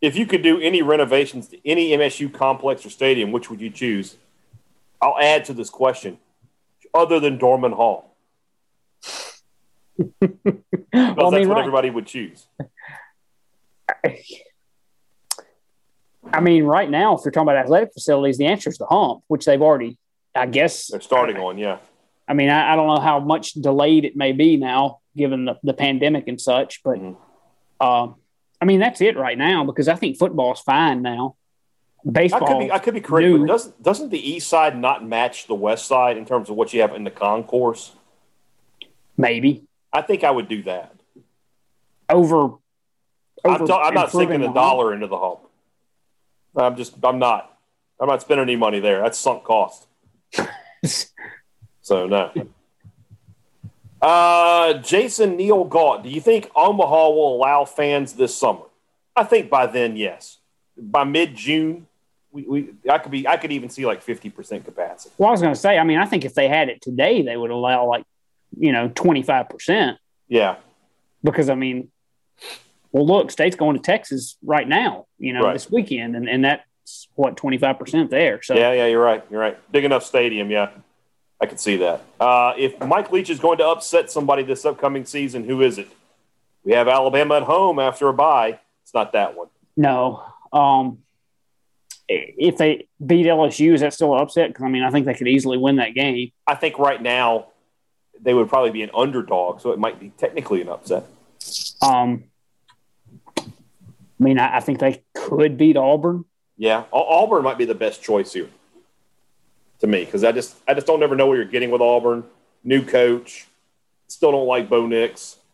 if 0.00 0.16
you 0.16 0.26
could 0.26 0.42
do 0.42 0.60
any 0.60 0.82
renovations 0.82 1.48
to 1.48 1.68
any 1.68 1.90
MSU 1.90 2.32
complex 2.32 2.86
or 2.86 2.90
stadium, 2.90 3.32
which 3.32 3.50
would 3.50 3.60
you 3.60 3.70
choose? 3.70 4.16
I'll 5.00 5.18
add 5.18 5.44
to 5.46 5.52
this 5.52 5.70
question, 5.70 6.18
other 6.94 7.20
than 7.20 7.38
Dorman 7.38 7.72
Hall. 7.72 8.14
well, 9.98 10.10
that's 10.20 10.50
mean, 10.92 11.48
what 11.48 11.54
right. 11.54 11.58
everybody 11.58 11.90
would 11.90 12.06
choose. 12.06 12.46
I 16.32 16.40
mean, 16.40 16.64
right 16.64 16.88
now, 16.88 17.16
if 17.16 17.24
you're 17.24 17.32
talking 17.32 17.48
about 17.48 17.56
athletic 17.56 17.92
facilities, 17.92 18.38
the 18.38 18.46
answer 18.46 18.70
is 18.70 18.78
the 18.78 18.86
hump, 18.86 19.22
which 19.28 19.44
they've 19.44 19.60
already, 19.60 19.98
I 20.34 20.46
guess, 20.46 20.88
they're 20.88 21.00
starting 21.00 21.36
on. 21.36 21.58
Yeah. 21.58 21.78
I 22.28 22.34
mean, 22.34 22.48
I, 22.48 22.72
I, 22.72 22.76
don't 22.76 22.86
know 22.86 23.00
how 23.00 23.18
much 23.18 23.54
delayed 23.54 24.04
it 24.04 24.16
may 24.16 24.30
be 24.32 24.56
now, 24.56 25.00
given 25.16 25.46
the, 25.46 25.58
the 25.64 25.74
pandemic 25.74 26.28
and 26.28 26.40
such, 26.40 26.82
but 26.84 26.98
mm-hmm. 26.98 27.86
um, 27.86 28.19
I 28.60 28.64
mean, 28.64 28.80
that's 28.80 29.00
it 29.00 29.16
right 29.16 29.38
now 29.38 29.64
because 29.64 29.88
I 29.88 29.94
think 29.94 30.18
football's 30.18 30.60
fine 30.60 31.02
now. 31.02 31.36
Baseball. 32.10 32.44
I 32.44 32.52
could 32.52 32.58
be, 32.58 32.72
I 32.72 32.78
could 32.78 32.94
be 32.94 33.00
correct, 33.00 33.26
new. 33.26 33.38
but 33.40 33.48
doesn't 33.48 33.82
doesn't 33.82 34.10
the 34.10 34.30
east 34.30 34.48
side 34.48 34.78
not 34.78 35.06
match 35.06 35.46
the 35.46 35.54
west 35.54 35.86
side 35.86 36.16
in 36.16 36.24
terms 36.24 36.48
of 36.48 36.56
what 36.56 36.72
you 36.72 36.80
have 36.80 36.94
in 36.94 37.04
the 37.04 37.10
concourse? 37.10 37.92
Maybe. 39.16 39.64
I 39.92 40.02
think 40.02 40.24
I 40.24 40.30
would 40.30 40.48
do 40.48 40.62
that. 40.62 40.94
Over. 42.08 42.36
over 42.38 42.60
I'm, 43.44 43.66
ta- 43.66 43.82
I'm 43.82 43.94
not 43.94 44.12
sinking 44.12 44.42
a 44.42 44.52
dollar 44.52 44.94
into 44.94 45.08
the 45.08 45.18
hump. 45.18 45.40
I'm 46.56 46.76
just. 46.76 46.94
I'm 47.02 47.18
not. 47.18 47.54
I'm 48.00 48.08
not 48.08 48.22
spending 48.22 48.44
any 48.44 48.56
money 48.56 48.80
there. 48.80 49.02
That's 49.02 49.18
sunk 49.18 49.44
cost. 49.44 49.86
so 51.82 52.06
no. 52.06 52.32
Uh, 54.00 54.74
Jason 54.74 55.36
Neil 55.36 55.64
Gaunt, 55.64 56.02
do 56.02 56.08
you 56.08 56.20
think 56.20 56.50
Omaha 56.56 57.10
will 57.10 57.36
allow 57.36 57.64
fans 57.64 58.14
this 58.14 58.36
summer? 58.36 58.64
I 59.14 59.24
think 59.24 59.50
by 59.50 59.66
then, 59.66 59.96
yes. 59.96 60.38
By 60.76 61.04
mid 61.04 61.34
June, 61.34 61.86
we, 62.32 62.42
we 62.42 62.74
I 62.90 62.98
could 62.98 63.12
be 63.12 63.26
I 63.26 63.36
could 63.36 63.52
even 63.52 63.68
see 63.68 63.84
like 63.84 64.02
fifty 64.02 64.30
percent 64.30 64.64
capacity. 64.64 65.14
Well, 65.18 65.28
I 65.28 65.32
was 65.32 65.42
going 65.42 65.52
to 65.52 65.60
say, 65.60 65.78
I 65.78 65.84
mean, 65.84 65.98
I 65.98 66.06
think 66.06 66.24
if 66.24 66.34
they 66.34 66.48
had 66.48 66.68
it 66.68 66.80
today, 66.80 67.22
they 67.22 67.36
would 67.36 67.50
allow 67.50 67.86
like 67.86 68.04
you 68.56 68.72
know 68.72 68.88
twenty 68.94 69.22
five 69.22 69.48
percent. 69.48 69.98
Yeah, 70.28 70.56
because 71.22 71.50
I 71.50 71.54
mean, 71.54 71.90
well, 72.92 73.06
look, 73.06 73.30
state's 73.30 73.56
going 73.56 73.76
to 73.76 73.82
Texas 73.82 74.36
right 74.42 74.66
now, 74.66 75.06
you 75.18 75.32
know, 75.32 75.42
right. 75.42 75.52
this 75.52 75.70
weekend, 75.70 76.16
and 76.16 76.28
and 76.28 76.44
that's 76.44 77.08
what 77.14 77.36
twenty 77.36 77.58
five 77.58 77.78
percent 77.78 78.10
there. 78.10 78.40
So 78.42 78.54
yeah, 78.54 78.72
yeah, 78.72 78.86
you're 78.86 79.02
right, 79.02 79.24
you're 79.30 79.40
right. 79.40 79.58
Big 79.72 79.84
enough 79.84 80.04
stadium, 80.04 80.50
yeah. 80.50 80.70
I 81.40 81.46
can 81.46 81.56
see 81.56 81.76
that. 81.76 82.02
Uh, 82.18 82.52
if 82.58 82.78
Mike 82.80 83.10
Leach 83.10 83.30
is 83.30 83.40
going 83.40 83.58
to 83.58 83.66
upset 83.66 84.10
somebody 84.10 84.42
this 84.42 84.64
upcoming 84.64 85.06
season, 85.06 85.44
who 85.44 85.62
is 85.62 85.78
it? 85.78 85.88
We 86.64 86.72
have 86.72 86.86
Alabama 86.86 87.36
at 87.36 87.44
home 87.44 87.78
after 87.78 88.08
a 88.08 88.12
bye. 88.12 88.60
It's 88.82 88.92
not 88.92 89.12
that 89.12 89.36
one. 89.36 89.48
No. 89.76 90.22
Um, 90.52 90.98
if 92.08 92.58
they 92.58 92.88
beat 93.04 93.24
LSU, 93.24 93.72
is 93.72 93.80
that 93.80 93.94
still 93.94 94.14
an 94.14 94.20
upset? 94.20 94.50
Because 94.50 94.64
I 94.64 94.68
mean, 94.68 94.82
I 94.82 94.90
think 94.90 95.06
they 95.06 95.14
could 95.14 95.28
easily 95.28 95.56
win 95.56 95.76
that 95.76 95.94
game. 95.94 96.32
I 96.46 96.56
think 96.56 96.78
right 96.78 97.00
now 97.00 97.46
they 98.20 98.34
would 98.34 98.48
probably 98.48 98.72
be 98.72 98.82
an 98.82 98.90
underdog, 98.94 99.60
so 99.60 99.72
it 99.72 99.78
might 99.78 99.98
be 99.98 100.10
technically 100.18 100.60
an 100.60 100.68
upset. 100.68 101.04
Um, 101.80 102.24
I 103.38 103.44
mean, 104.18 104.38
I, 104.38 104.56
I 104.56 104.60
think 104.60 104.80
they 104.80 105.02
could 105.14 105.56
beat 105.56 105.78
Auburn. 105.78 106.26
Yeah, 106.58 106.84
Auburn 106.92 107.42
might 107.44 107.56
be 107.56 107.64
the 107.64 107.74
best 107.74 108.02
choice 108.02 108.34
here 108.34 108.50
to 109.80 109.86
me 109.86 110.04
because 110.04 110.24
I 110.24 110.32
just 110.32 110.56
I 110.68 110.74
just 110.74 110.86
don't 110.86 111.02
ever 111.02 111.16
know 111.16 111.26
what 111.26 111.34
you're 111.34 111.44
getting 111.44 111.70
with 111.70 111.80
Auburn. 111.80 112.24
New 112.62 112.84
coach, 112.84 113.46
still 114.08 114.32
don't 114.32 114.46
like 114.46 114.68
Bo 114.68 114.86
Nix. 114.86 115.36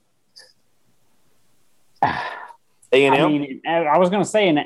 A 2.92 3.04
and 3.04 3.14
I 3.14 3.18
M. 3.18 3.32
mean, 3.32 3.62
I 3.66 3.98
was 3.98 4.10
going 4.10 4.22
to 4.22 4.28
say, 4.28 4.48
an 4.48 4.58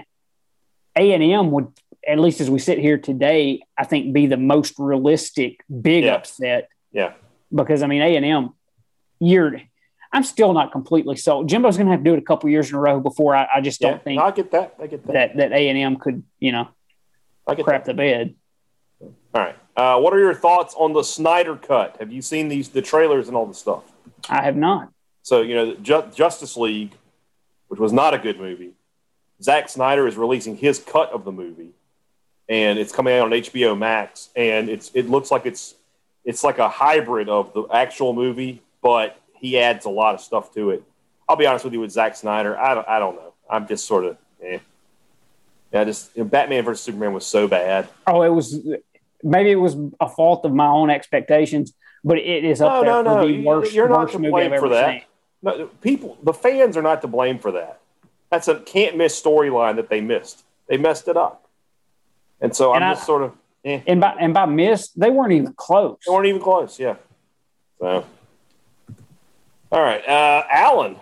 A 0.96 1.12
and 1.12 1.22
M 1.22 1.50
would, 1.52 1.68
at 2.06 2.18
least 2.18 2.40
as 2.42 2.50
we 2.50 2.58
sit 2.58 2.78
here 2.78 2.98
today, 2.98 3.62
I 3.78 3.84
think 3.84 4.12
be 4.12 4.26
the 4.26 4.36
most 4.36 4.74
realistic 4.78 5.60
big 5.80 6.04
Yeah. 6.04 6.14
upset 6.16 6.68
Yeah, 6.92 7.12
because 7.54 7.82
I 7.82 7.86
mean 7.86 8.02
A 8.02 8.16
and 8.16 8.24
M, 8.26 8.50
you're. 9.20 9.60
I'm 10.12 10.24
still 10.24 10.52
not 10.52 10.72
completely 10.72 11.16
sold. 11.16 11.48
Jimbo's 11.48 11.76
going 11.76 11.86
to 11.86 11.92
have 11.92 12.00
to 12.00 12.04
do 12.04 12.14
it 12.14 12.18
a 12.18 12.22
couple 12.22 12.50
years 12.50 12.68
in 12.68 12.74
a 12.74 12.80
row 12.80 12.98
before 12.98 13.36
I, 13.36 13.46
I 13.54 13.60
just 13.60 13.80
don't 13.80 13.92
yeah. 13.92 13.98
think 13.98 14.20
I 14.20 14.30
get 14.32 14.50
that. 14.50 14.74
I 14.82 14.86
get 14.88 15.06
that. 15.06 15.12
that 15.12 15.36
that 15.36 15.52
A 15.52 15.68
and 15.68 15.78
M 15.78 15.96
could 15.96 16.24
you 16.40 16.50
know 16.52 16.68
I 17.46 17.54
get 17.54 17.64
crap 17.64 17.84
that. 17.84 17.92
the 17.92 17.96
bed. 17.96 18.34
All 19.34 19.42
right. 19.42 19.56
Uh, 19.76 19.98
what 19.98 20.12
are 20.12 20.18
your 20.18 20.34
thoughts 20.34 20.74
on 20.76 20.92
the 20.92 21.02
Snyder 21.02 21.56
cut? 21.56 21.96
Have 22.00 22.12
you 22.12 22.22
seen 22.22 22.48
these 22.48 22.68
the 22.68 22.82
trailers 22.82 23.28
and 23.28 23.36
all 23.36 23.46
the 23.46 23.54
stuff? 23.54 23.84
I 24.28 24.42
have 24.42 24.56
not. 24.56 24.90
So 25.22 25.42
you 25.42 25.54
know, 25.54 25.74
Ju- 25.76 26.10
Justice 26.14 26.56
League, 26.56 26.92
which 27.68 27.80
was 27.80 27.92
not 27.92 28.14
a 28.14 28.18
good 28.18 28.38
movie. 28.38 28.72
Zack 29.42 29.68
Snyder 29.68 30.06
is 30.06 30.16
releasing 30.16 30.56
his 30.56 30.78
cut 30.78 31.10
of 31.12 31.24
the 31.24 31.32
movie, 31.32 31.70
and 32.48 32.78
it's 32.78 32.92
coming 32.92 33.16
out 33.16 33.26
on 33.26 33.30
HBO 33.30 33.78
Max. 33.78 34.28
And 34.36 34.68
it's 34.68 34.90
it 34.94 35.08
looks 35.08 35.30
like 35.30 35.46
it's 35.46 35.74
it's 36.24 36.44
like 36.44 36.58
a 36.58 36.68
hybrid 36.68 37.28
of 37.28 37.54
the 37.54 37.64
actual 37.72 38.12
movie, 38.12 38.62
but 38.82 39.16
he 39.34 39.58
adds 39.58 39.86
a 39.86 39.90
lot 39.90 40.14
of 40.14 40.20
stuff 40.20 40.52
to 40.54 40.70
it. 40.70 40.82
I'll 41.28 41.36
be 41.36 41.46
honest 41.46 41.64
with 41.64 41.72
you 41.72 41.80
with 41.80 41.92
Zack 41.92 42.16
Snyder. 42.16 42.58
I 42.58 42.74
don't 42.74 42.88
I 42.88 42.98
don't 42.98 43.14
know. 43.14 43.32
I'm 43.48 43.66
just 43.66 43.86
sort 43.86 44.04
of 44.04 44.18
eh. 44.44 44.58
Yeah, 45.72 45.84
just 45.84 46.14
you 46.16 46.24
know, 46.24 46.28
Batman 46.28 46.64
versus 46.64 46.82
Superman 46.82 47.12
was 47.12 47.24
so 47.24 47.46
bad. 47.46 47.88
Oh, 48.06 48.22
it 48.22 48.28
was 48.30 48.58
maybe 49.22 49.50
it 49.50 49.56
was 49.56 49.76
a 50.00 50.08
fault 50.08 50.44
of 50.44 50.52
my 50.54 50.66
own 50.66 50.90
expectations, 50.90 51.72
but 52.04 52.18
it 52.18 52.44
is 52.44 52.60
up 52.60 52.72
No, 52.72 52.80
there 52.82 53.02
no, 53.04 53.14
for 53.14 53.20
no. 53.22 53.26
the 53.28 53.42
worst, 53.44 53.72
You're 53.72 53.88
not 53.88 53.98
worst 54.00 54.12
to 54.12 54.18
movie 54.18 54.30
blame 54.30 54.52
I've 54.52 54.60
for 54.60 54.66
ever 54.66 54.74
that. 54.74 54.90
seen. 54.90 55.02
No, 55.42 55.66
people, 55.80 56.18
the 56.22 56.32
fans 56.34 56.76
are 56.76 56.82
not 56.82 57.00
to 57.02 57.08
blame 57.08 57.38
for 57.38 57.52
that. 57.52 57.80
That's 58.30 58.46
a 58.48 58.60
can't 58.60 58.96
miss 58.96 59.20
storyline 59.20 59.76
that 59.76 59.88
they 59.88 60.00
missed. 60.00 60.44
They 60.68 60.76
messed 60.76 61.08
it 61.08 61.16
up, 61.16 61.48
and 62.40 62.54
so 62.54 62.72
And 62.74 62.84
I'm 62.84 62.90
I- 62.90 62.94
just 62.94 63.06
sort 63.06 63.22
of. 63.22 63.32
Eh. 63.64 63.80
And 63.86 64.00
by 64.00 64.14
and 64.18 64.32
by 64.32 64.46
missed, 64.46 64.98
they 64.98 65.10
weren't 65.10 65.32
even 65.32 65.52
close. 65.54 65.98
They 66.06 66.12
weren't 66.14 66.26
even 66.26 66.40
close. 66.40 66.78
Yeah. 66.78 66.94
So. 67.78 68.04
All 69.72 69.80
right, 69.82 70.06
uh, 70.08 70.44
Alan. 70.50 70.96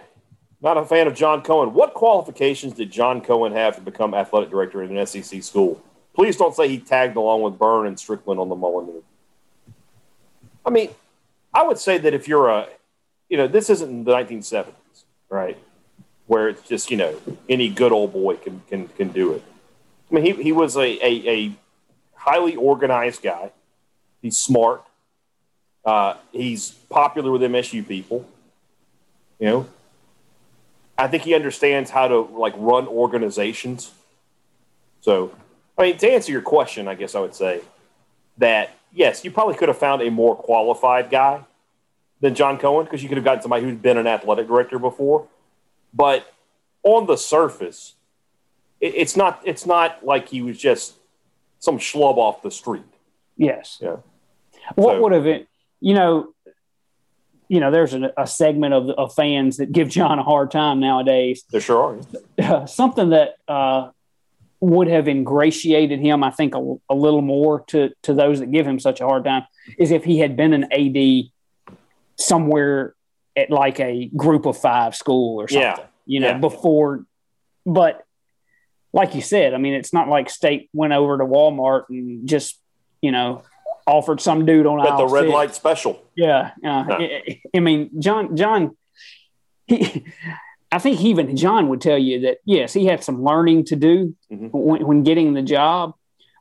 Not 0.61 0.77
a 0.77 0.85
fan 0.85 1.07
of 1.07 1.14
John 1.14 1.43
Cohen. 1.43 1.73
What 1.73 1.95
qualifications 1.95 2.73
did 2.73 2.91
John 2.91 3.21
Cohen 3.21 3.53
have 3.53 3.77
to 3.77 3.81
become 3.81 4.12
athletic 4.12 4.51
director 4.51 4.83
in 4.83 4.97
an 4.97 5.07
SEC 5.07 5.41
school? 5.41 5.81
Please 6.19 6.37
don't 6.37 6.53
say 6.53 6.66
he 6.66 6.79
tagged 6.79 7.16
along 7.16 7.43
with 7.43 7.57
Byrne 7.57 7.87
and 7.87 7.97
Stricklin 7.97 8.41
on 8.41 8.49
the 8.49 8.57
Mullen 8.57 8.87
move. 8.87 9.05
I 10.66 10.71
mean, 10.71 10.91
I 11.55 11.62
would 11.62 11.79
say 11.79 11.97
that 11.97 12.12
if 12.12 12.27
you're 12.27 12.49
a, 12.49 12.66
you 13.29 13.37
know, 13.37 13.47
this 13.47 13.71
isn't 13.71 14.03
the 14.03 14.11
1970s, 14.11 15.05
right? 15.29 15.57
Where 16.27 16.49
it's 16.49 16.62
just, 16.62 16.91
you 16.91 16.97
know, 16.97 17.14
any 17.49 17.69
good 17.69 17.93
old 17.93 18.12
boy 18.12 18.35
can 18.35 18.62
can, 18.69 18.89
can 18.89 19.11
do 19.11 19.33
it. 19.35 19.45
I 20.11 20.14
mean, 20.16 20.25
he, 20.25 20.43
he 20.43 20.51
was 20.51 20.77
a, 20.77 20.81
a, 20.81 21.29
a 21.29 21.53
highly 22.14 22.57
organized 22.57 23.23
guy. 23.23 23.53
He's 24.21 24.37
smart. 24.37 24.83
Uh, 25.85 26.14
he's 26.33 26.73
popular 26.91 27.31
with 27.31 27.43
MSU 27.43 27.87
people. 27.87 28.29
You 29.39 29.47
know, 29.47 29.69
I 30.99 31.07
think 31.07 31.23
he 31.23 31.35
understands 31.35 31.91
how 31.91 32.09
to 32.09 32.23
like 32.23 32.55
run 32.57 32.89
organizations. 32.89 33.93
So, 35.01 35.33
I 35.79 35.83
mean, 35.83 35.99
to 35.99 36.11
answer 36.11 36.33
your 36.33 36.43
question, 36.43 36.89
I 36.89 36.95
guess 36.95 37.14
I 37.14 37.20
would 37.20 37.35
say 37.35 37.61
that 38.39 38.70
yes, 38.93 39.24
you 39.24 39.31
probably 39.31 39.55
could 39.55 39.68
have 39.68 39.79
found 39.79 40.03
a 40.03 40.11
more 40.11 40.35
qualified 40.35 41.11
guy 41.11 41.45
than 42.20 42.35
John 42.35 42.59
Cohen 42.59 42.85
because 42.85 43.03
you 43.03 43.09
could 43.09 43.16
have 43.18 43.24
gotten 43.24 43.43
somebody 43.43 43.62
who's 43.64 43.76
been 43.76 43.97
an 43.97 44.07
athletic 44.07 44.49
director 44.49 44.79
before. 44.79 45.26
But 45.95 46.31
on 46.83 47.07
the 47.07 47.16
surface, 47.16 47.95
it, 48.81 48.95
it's 48.97 49.16
not. 49.16 49.41
It's 49.45 49.66
not 49.66 50.05
like 50.05 50.29
he 50.29 50.43
was 50.43 50.59
just 50.59 50.95
some 51.61 51.79
schlub 51.79 52.16
off 52.16 52.43
the 52.43 52.51
street. 52.51 52.85
Yes. 53.37 53.79
Yeah. 53.81 53.97
What 54.74 54.95
So- 54.95 55.03
would 55.03 55.12
have 55.12 55.26
it? 55.26 55.49
You 55.81 55.95
know, 55.95 56.35
you 57.47 57.61
know, 57.61 57.70
there's 57.70 57.95
a, 57.95 58.12
a 58.16 58.26
segment 58.26 58.74
of, 58.74 58.91
of 58.91 59.14
fans 59.14 59.59
that 59.59 59.70
give 59.70 59.89
John 59.89 60.18
a 60.18 60.24
hard 60.24 60.51
time 60.51 60.81
nowadays. 60.81 61.45
There 61.51 61.61
sure 61.61 62.01
are. 62.41 62.66
something 62.66 63.11
that 63.11 63.37
uh, 63.47 63.91
would 64.61 64.89
have 64.89 65.07
ingratiated 65.09 66.01
him, 66.01 66.25
I 66.25 66.31
think, 66.31 66.55
a, 66.55 66.77
a 66.91 66.95
little 66.95 67.23
more 67.23 67.61
to 67.69 67.91
to 68.03 68.15
those 68.15 68.41
that 68.41 68.51
give 68.51 68.67
him 68.67 68.79
such 68.81 69.01
a 69.01 69.05
hard 69.07 69.25
time 69.25 69.45
is 69.79 69.91
if 69.91 70.05
he 70.05 70.19
had 70.19 70.37
been 70.37 70.53
an 70.53 70.65
AD 70.73 71.31
somewhere 72.17 72.95
at 73.37 73.51
like 73.51 73.79
a 73.81 74.07
group 74.17 74.47
of 74.47 74.57
five 74.59 74.97
school 74.97 75.41
or 75.41 75.49
something. 75.49 75.63
Yeah. 75.63 75.87
You 76.07 76.21
know, 76.21 76.29
Yeah. 76.29 76.39
before. 76.39 77.05
But 77.65 78.03
like 78.93 79.15
you 79.15 79.21
said, 79.21 79.55
I 79.55 79.59
mean, 79.59 79.75
it's 79.75 79.93
not 79.93 80.09
like 80.09 80.31
State 80.31 80.71
went 80.73 80.93
over 80.93 81.19
to 81.19 81.25
Walmart 81.25 81.85
and 81.91 82.27
just 82.29 82.59
you 83.01 83.13
know 83.13 83.43
offered 83.87 84.21
some 84.21 84.45
dude 84.45 84.67
on 84.67 84.79
the 84.79 85.07
red 85.07 85.23
six. 85.25 85.33
light 85.33 85.55
special. 85.55 86.03
Yeah, 86.15 86.51
uh, 86.65 86.83
No. 86.83 86.97
I, 86.99 87.41
I 87.57 87.61
mean, 87.61 87.91
John, 88.01 88.37
John, 88.37 88.77
he, 89.67 90.05
I 90.71 90.79
think 90.79 91.01
even 91.01 91.37
John 91.37 91.69
would 91.69 91.81
tell 91.81 91.97
you 91.99 92.21
that 92.21 92.39
yes, 92.45 92.73
he 92.75 92.85
had 92.87 93.03
some 93.03 93.23
learning 93.25 93.64
to 93.66 93.77
do 93.77 94.14
Mhm. 94.31 94.51
when, 94.53 94.87
when 94.87 95.03
getting 95.03 95.33
the 95.35 95.43
job, 95.43 95.95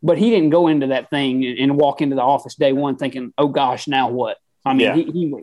but 0.03 0.17
he 0.17 0.30
didn't 0.30 0.49
go 0.49 0.67
into 0.67 0.88
that 0.88 1.09
thing 1.09 1.45
and, 1.45 1.57
and 1.59 1.78
walk 1.78 2.01
into 2.01 2.15
the 2.15 2.21
office 2.23 2.55
day 2.55 2.73
one 2.73 2.97
thinking, 2.97 3.34
"Oh 3.38 3.47
gosh, 3.47 3.88
now 3.88 4.09
what?" 4.09 4.38
I 4.65 4.73
mean, 4.73 4.80
Yeah. 4.88 4.95
he, 4.95 5.03
he 5.11 5.34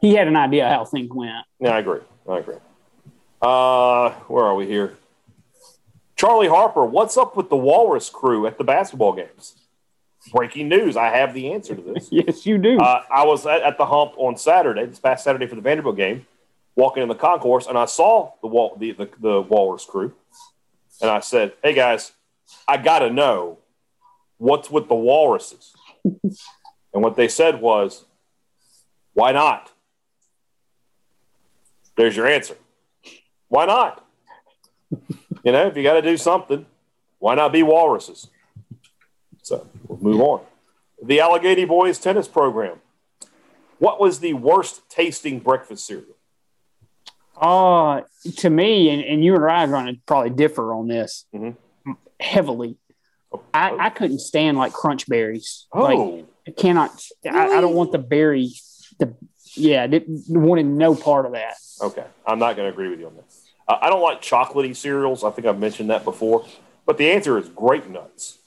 he 0.00 0.14
had 0.14 0.28
an 0.28 0.36
idea 0.36 0.68
how 0.68 0.84
things 0.84 1.08
went. 1.12 1.32
Yeah, 1.58 1.70
I 1.74 1.78
agree. 1.80 2.00
I 2.28 2.38
agree. 2.38 2.56
Uh, 3.42 4.10
where 4.28 4.44
are 4.44 4.54
we 4.54 4.66
here? 4.66 4.96
Charlie 6.16 6.48
Harper, 6.48 6.84
what's 6.84 7.16
up 7.16 7.36
with 7.36 7.50
the 7.50 7.56
Walrus 7.56 8.08
crew 8.08 8.46
at 8.46 8.56
the 8.56 8.64
basketball 8.64 9.12
games? 9.12 9.54
Breaking 10.32 10.68
news. 10.68 10.96
I 10.96 11.08
have 11.08 11.34
the 11.34 11.52
answer 11.52 11.74
to 11.74 11.82
this. 11.82 12.08
Yes, 12.12 12.46
you 12.46 12.56
do. 12.58 12.78
Uh, 12.78 13.02
I 13.14 13.24
was 13.26 13.46
at, 13.46 13.62
at 13.62 13.78
the 13.78 13.86
hump 13.86 14.12
on 14.16 14.36
Saturday, 14.36 14.86
this 14.86 14.98
past 14.98 15.24
Saturday 15.24 15.46
for 15.46 15.54
the 15.56 15.60
Vanderbilt 15.60 15.96
game, 15.96 16.26
walking 16.76 17.02
in 17.02 17.08
the 17.08 17.14
concourse, 17.14 17.66
and 17.66 17.76
I 17.76 17.86
saw 17.86 18.32
the, 18.42 18.48
wal- 18.48 18.76
the, 18.78 18.92
the, 18.92 19.08
the 19.18 19.40
Walrus 19.40 19.84
crew. 19.84 20.12
And 21.00 21.10
I 21.10 21.20
said, 21.20 21.54
hey 21.62 21.74
guys, 21.74 22.12
I 22.68 22.76
got 22.76 23.00
to 23.00 23.10
know 23.10 23.58
what's 24.38 24.70
with 24.70 24.88
the 24.88 24.94
walruses. 24.94 25.74
and 26.04 26.32
what 26.92 27.16
they 27.16 27.28
said 27.28 27.60
was, 27.60 28.04
why 29.14 29.32
not? 29.32 29.72
There's 31.96 32.14
your 32.14 32.26
answer. 32.26 32.56
Why 33.48 33.64
not? 33.66 34.06
you 34.90 35.52
know, 35.52 35.66
if 35.66 35.76
you 35.76 35.82
got 35.82 35.94
to 35.94 36.02
do 36.02 36.16
something, 36.16 36.66
why 37.18 37.34
not 37.34 37.52
be 37.52 37.62
walruses? 37.62 38.28
So 39.42 39.66
we'll 39.86 39.98
move 39.98 40.20
on. 40.20 40.40
The 41.02 41.20
Allegheny 41.20 41.64
Boys 41.64 41.98
tennis 41.98 42.28
program. 42.28 42.80
What 43.78 44.00
was 44.00 44.20
the 44.20 44.34
worst 44.34 44.88
tasting 44.88 45.38
breakfast 45.40 45.86
cereal? 45.86 46.15
Uh, 47.40 48.00
to 48.38 48.50
me, 48.50 48.88
and, 48.90 49.02
and 49.02 49.24
you 49.24 49.34
and 49.34 49.44
I 49.44 49.64
are 49.64 49.68
going 49.68 49.86
to 49.94 50.00
probably 50.06 50.30
differ 50.30 50.72
on 50.72 50.88
this 50.88 51.26
Mhm. 51.34 51.56
heavily. 52.18 52.76
I, 53.52 53.76
I 53.78 53.90
couldn't 53.90 54.20
stand 54.20 54.56
like 54.56 54.72
crunch 54.72 55.06
berries. 55.06 55.66
Oh, 55.72 55.82
Like, 55.82 56.24
I 56.48 56.50
cannot. 56.52 56.90
I, 57.30 57.58
I 57.58 57.60
don't 57.60 57.74
want 57.74 57.92
the 57.92 57.98
berry. 57.98 58.52
The 58.98 59.14
yeah, 59.54 59.82
I 59.82 59.86
didn't 59.86 60.24
wanted 60.28 60.66
no 60.66 60.94
part 60.94 61.26
of 61.26 61.32
that. 61.32 61.54
okay. 61.82 62.04
I'm 62.26 62.38
not 62.38 62.56
going 62.56 62.66
to 62.68 62.72
agree 62.72 62.88
with 62.88 63.00
you 63.00 63.06
on 63.08 63.16
this. 63.16 63.42
Uh, 63.68 63.76
I 63.80 63.90
don't 63.90 64.00
like 64.02 64.22
chocolatey 64.22 64.74
cereals. 64.76 65.24
I 65.24 65.30
think 65.30 65.46
I've 65.46 65.58
mentioned 65.58 65.90
that 65.90 66.04
before. 66.04 66.46
But 66.86 66.98
the 66.98 67.10
answer 67.10 67.36
is 67.38 67.48
grape 67.48 67.86
nuts. 67.88 68.38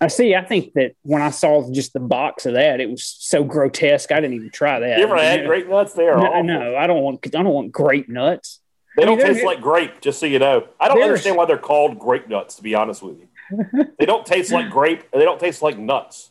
I 0.00 0.08
see. 0.08 0.34
I 0.34 0.44
think 0.44 0.74
that 0.74 0.92
when 1.02 1.22
I 1.22 1.30
saw 1.30 1.70
just 1.72 1.92
the 1.92 2.00
box 2.00 2.46
of 2.46 2.54
that, 2.54 2.80
it 2.80 2.88
was 2.88 3.04
so 3.04 3.42
grotesque. 3.42 4.12
I 4.12 4.20
didn't 4.20 4.36
even 4.36 4.50
try 4.50 4.78
that. 4.78 4.98
You 4.98 5.04
ever 5.04 5.16
had 5.16 5.44
grape 5.46 5.68
nuts? 5.68 5.92
They 5.92 6.06
are 6.06 6.16
No, 6.16 6.26
awful. 6.26 6.44
no, 6.44 6.76
I 6.76 6.86
don't 6.86 7.02
want. 7.02 7.26
I 7.26 7.42
don't 7.42 7.46
want 7.46 7.72
grape 7.72 8.08
nuts. 8.08 8.60
They 8.96 9.02
I 9.02 9.06
don't 9.06 9.18
mean, 9.18 9.26
taste 9.26 9.44
like 9.44 9.60
grape, 9.60 10.00
just 10.00 10.18
so 10.18 10.26
you 10.26 10.38
know. 10.38 10.66
I 10.80 10.88
don't 10.88 11.02
understand 11.02 11.36
why 11.36 11.44
they're 11.46 11.58
called 11.58 11.98
grape 11.98 12.28
nuts, 12.28 12.56
to 12.56 12.62
be 12.62 12.74
honest 12.74 13.02
with 13.02 13.18
you. 13.18 13.86
they 13.98 14.06
don't 14.06 14.26
taste 14.26 14.52
like 14.52 14.70
grape. 14.70 15.10
They 15.12 15.24
don't 15.24 15.40
taste 15.40 15.62
like 15.62 15.78
nuts. 15.78 16.30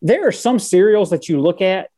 There 0.00 0.26
are 0.26 0.32
some 0.32 0.58
cereals 0.58 1.10
that 1.10 1.28
you 1.28 1.40
look 1.40 1.60
at 1.60 1.90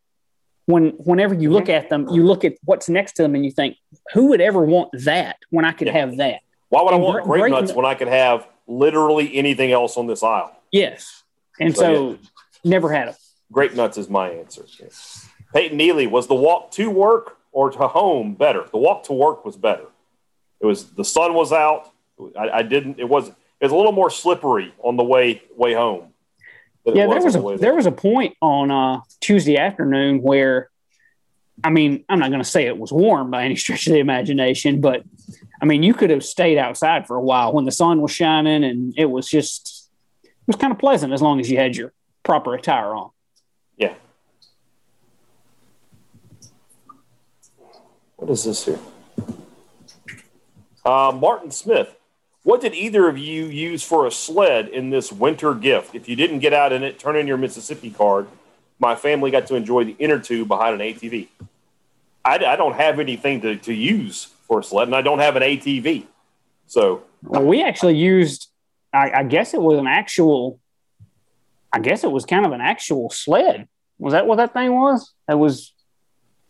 when 0.66 0.90
whenever 0.98 1.34
you 1.34 1.50
look 1.50 1.64
mm-hmm. 1.64 1.72
at 1.72 1.90
them, 1.90 2.08
you 2.10 2.24
look 2.24 2.44
at 2.44 2.54
what's 2.64 2.88
next 2.88 3.12
to 3.14 3.22
them 3.22 3.34
and 3.34 3.44
you 3.44 3.50
think, 3.50 3.76
who 4.12 4.28
would 4.28 4.40
ever 4.40 4.64
want 4.64 4.90
that 5.04 5.36
when 5.50 5.64
I 5.64 5.72
could 5.72 5.88
yeah. 5.88 5.98
have 5.98 6.16
that? 6.18 6.40
Why 6.68 6.82
would 6.82 6.94
and 6.94 7.02
I 7.02 7.04
want 7.04 7.24
grape, 7.24 7.40
grape 7.42 7.52
nuts 7.52 7.72
when 7.72 7.84
I 7.84 7.94
could 7.94 8.08
have 8.08 8.46
literally 8.66 9.34
anything 9.34 9.72
else 9.72 9.96
on 9.96 10.06
this 10.06 10.22
aisle? 10.22 10.56
Yes. 10.72 11.22
And 11.58 11.74
so, 11.74 11.82
so 11.82 12.10
yeah. 12.10 12.16
never 12.64 12.92
had 12.92 13.08
them. 13.08 13.14
Grape 13.52 13.74
nuts 13.74 13.98
is 13.98 14.08
my 14.08 14.30
answer. 14.30 14.64
Peyton 15.52 15.76
Neely, 15.76 16.06
was 16.06 16.28
the 16.28 16.34
walk 16.34 16.70
to 16.72 16.88
work 16.88 17.38
or 17.52 17.70
to 17.70 17.88
home 17.88 18.34
better? 18.34 18.64
The 18.70 18.78
walk 18.78 19.04
to 19.04 19.12
work 19.12 19.44
was 19.44 19.56
better. 19.56 19.86
It 20.60 20.66
was 20.66 20.90
the 20.92 21.04
sun 21.04 21.34
was 21.34 21.52
out. 21.52 21.90
I, 22.38 22.50
I 22.50 22.62
didn't. 22.62 23.00
It 23.00 23.08
was. 23.08 23.28
It 23.28 23.66
was 23.66 23.72
a 23.72 23.76
little 23.76 23.92
more 23.92 24.10
slippery 24.10 24.72
on 24.78 24.96
the 24.96 25.02
way 25.02 25.42
way 25.56 25.74
home. 25.74 26.12
Yeah, 26.86 27.06
there 27.08 27.22
was 27.22 27.34
a 27.34 27.40
the 27.40 27.56
there 27.58 27.74
was 27.74 27.86
a 27.86 27.92
point 27.92 28.36
on 28.40 28.70
uh, 28.70 29.00
Tuesday 29.20 29.56
afternoon 29.56 30.22
where, 30.22 30.70
I 31.62 31.70
mean, 31.70 32.04
I'm 32.08 32.18
not 32.18 32.30
going 32.30 32.42
to 32.42 32.48
say 32.48 32.66
it 32.66 32.78
was 32.78 32.92
warm 32.92 33.30
by 33.30 33.44
any 33.44 33.56
stretch 33.56 33.86
of 33.86 33.92
the 33.92 33.98
imagination, 33.98 34.80
but 34.80 35.02
I 35.60 35.66
mean, 35.66 35.82
you 35.82 35.92
could 35.92 36.10
have 36.10 36.24
stayed 36.24 36.58
outside 36.58 37.06
for 37.06 37.16
a 37.16 37.22
while 37.22 37.52
when 37.52 37.64
the 37.64 37.72
sun 37.72 38.00
was 38.00 38.12
shining, 38.12 38.64
and 38.64 38.94
it 38.96 39.06
was 39.06 39.28
just 39.28 39.79
was 40.50 40.56
kind 40.56 40.72
of 40.72 40.78
pleasant 40.80 41.12
as 41.12 41.22
long 41.22 41.38
as 41.38 41.48
you 41.48 41.56
had 41.56 41.76
your 41.76 41.92
proper 42.24 42.54
attire 42.54 42.92
on. 42.92 43.10
Yeah. 43.76 43.94
What 48.16 48.30
is 48.30 48.42
this 48.42 48.64
here? 48.64 48.80
Uh, 50.84 51.12
Martin 51.14 51.52
Smith. 51.52 51.94
What 52.42 52.62
did 52.62 52.74
either 52.74 53.08
of 53.08 53.16
you 53.16 53.44
use 53.44 53.84
for 53.84 54.06
a 54.06 54.10
sled 54.10 54.68
in 54.68 54.90
this 54.90 55.12
winter 55.12 55.54
gift? 55.54 55.94
If 55.94 56.08
you 56.08 56.16
didn't 56.16 56.40
get 56.40 56.52
out 56.52 56.72
in 56.72 56.82
it, 56.82 56.98
turn 56.98 57.14
in 57.14 57.28
your 57.28 57.36
Mississippi 57.36 57.90
card. 57.90 58.26
My 58.80 58.96
family 58.96 59.30
got 59.30 59.46
to 59.48 59.54
enjoy 59.54 59.84
the 59.84 59.94
inner 60.00 60.18
tube 60.18 60.48
behind 60.48 60.80
an 60.80 60.86
ATV. 60.86 61.28
I, 62.24 62.34
I 62.44 62.56
don't 62.56 62.74
have 62.74 62.98
anything 62.98 63.40
to, 63.42 63.56
to 63.56 63.72
use 63.72 64.24
for 64.48 64.60
a 64.60 64.64
sled, 64.64 64.88
and 64.88 64.96
I 64.96 65.02
don't 65.02 65.20
have 65.20 65.36
an 65.36 65.42
ATV. 65.42 66.06
So 66.66 67.04
well, 67.22 67.44
we 67.44 67.62
actually 67.62 67.96
used, 67.96 68.48
I, 68.92 69.10
I 69.10 69.22
guess 69.24 69.54
it 69.54 69.60
was 69.60 69.78
an 69.78 69.86
actual, 69.86 70.60
I 71.72 71.80
guess 71.80 72.04
it 72.04 72.10
was 72.10 72.24
kind 72.24 72.44
of 72.44 72.52
an 72.52 72.60
actual 72.60 73.10
sled. 73.10 73.68
Was 73.98 74.12
that 74.12 74.26
what 74.26 74.36
that 74.36 74.52
thing 74.52 74.72
was? 74.72 75.12
It 75.28 75.34
was 75.34 75.72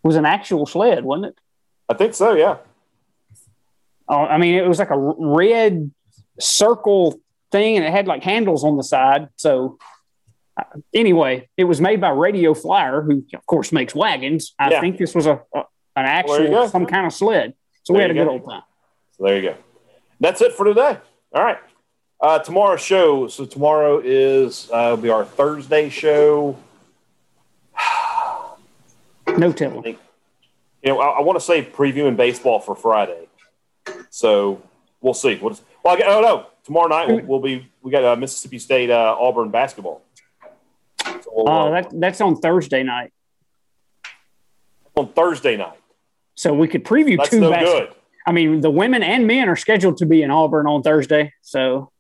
was 0.03 0.17
an 0.17 0.25
actual 0.25 0.67
sled, 0.67 1.05
wasn't 1.05 1.27
it? 1.27 1.39
I 1.89 1.95
think 1.95 2.15
so. 2.15 2.35
Yeah. 2.35 2.59
Uh, 4.09 4.23
I 4.23 4.39
mean, 4.39 4.55
it 4.55 4.67
was 4.67 4.79
like 4.79 4.91
a 4.91 4.99
red 4.99 5.91
circle 6.39 7.21
thing, 7.53 7.77
and 7.77 7.85
it 7.85 7.91
had 7.91 8.07
like 8.07 8.23
handles 8.23 8.65
on 8.65 8.77
the 8.77 8.83
side. 8.83 9.29
So, 9.37 9.79
uh, 10.57 10.65
anyway, 10.95 11.49
it 11.57 11.65
was 11.65 11.81
made 11.81 12.01
by 12.01 12.11
Radio 12.11 12.55
Flyer, 12.55 13.03
who 13.03 13.25
of 13.35 13.47
course 13.47 13.73
makes 13.73 13.95
wagons. 13.95 14.55
I 14.59 14.71
yeah. 14.71 14.81
think 14.81 14.99
this 14.99 15.15
was 15.15 15.27
a, 15.27 15.43
a 15.55 15.65
an 15.97 16.07
actual 16.07 16.69
some 16.69 16.87
kind 16.87 17.07
of 17.07 17.13
sled. 17.13 17.55
So 17.83 17.93
there 17.93 17.99
we 17.99 18.03
had 18.03 18.11
a 18.11 18.15
go. 18.15 18.25
good 18.25 18.31
old 18.31 18.49
time. 18.49 18.63
So 19.17 19.25
there 19.25 19.37
you 19.37 19.43
go. 19.43 19.57
That's 20.21 20.41
it 20.41 20.53
for 20.53 20.65
today. 20.65 20.99
All 21.33 21.45
right. 21.45 21.59
Uh, 22.21 22.39
tomorrow's 22.39 22.83
show. 22.83 23.29
So 23.29 23.47
tomorrow 23.47 24.01
is 24.05 24.69
uh, 24.71 24.89
will 24.91 24.97
be 24.99 25.09
our 25.11 25.25
Thursday 25.25 25.89
show. 25.89 26.57
no 29.27 29.53
telling. 29.53 29.97
You 30.83 30.91
know, 30.91 31.01
I, 31.01 31.19
I 31.19 31.21
want 31.23 31.39
to 31.39 31.45
say 31.45 31.65
previewing 31.65 32.17
baseball 32.17 32.61
for 32.61 32.75
Friday. 32.75 33.27
So 34.11 34.61
we'll 35.01 35.15
see. 35.15 35.37
We'll 35.37 35.51
just, 35.51 35.63
well, 35.83 35.97
I, 35.97 36.03
oh 36.07 36.21
no, 36.21 36.47
tomorrow 36.65 36.89
night 36.89 37.09
we'll, 37.09 37.25
we'll 37.25 37.41
be 37.41 37.67
we 37.81 37.91
got 37.91 38.05
uh, 38.05 38.17
Mississippi 38.17 38.59
State 38.59 38.91
uh, 38.91 39.17
Auburn 39.19 39.51
basketball. 39.51 40.03
So 41.03 41.23
we'll, 41.33 41.49
uh, 41.49 41.69
uh, 41.69 41.71
that, 41.71 42.01
that's 42.01 42.21
on 42.21 42.37
Thursday 42.37 42.83
night. 42.83 43.13
On 44.95 45.09
Thursday 45.09 45.57
night. 45.57 45.79
So 46.35 46.53
we 46.53 46.69
could 46.69 46.85
preview 46.85 47.17
that's 47.17 47.31
two. 47.31 47.41
No 47.41 47.51
bas- 47.51 47.65
good. 47.65 47.95
I 48.27 48.33
mean, 48.33 48.61
the 48.61 48.71
women 48.71 49.03
and 49.03 49.27
men 49.27 49.49
are 49.49 49.57
scheduled 49.57 49.97
to 49.99 50.07
be 50.07 50.23
in 50.23 50.31
Auburn 50.31 50.67
on 50.67 50.83
Thursday. 50.83 51.33
So 51.41 51.91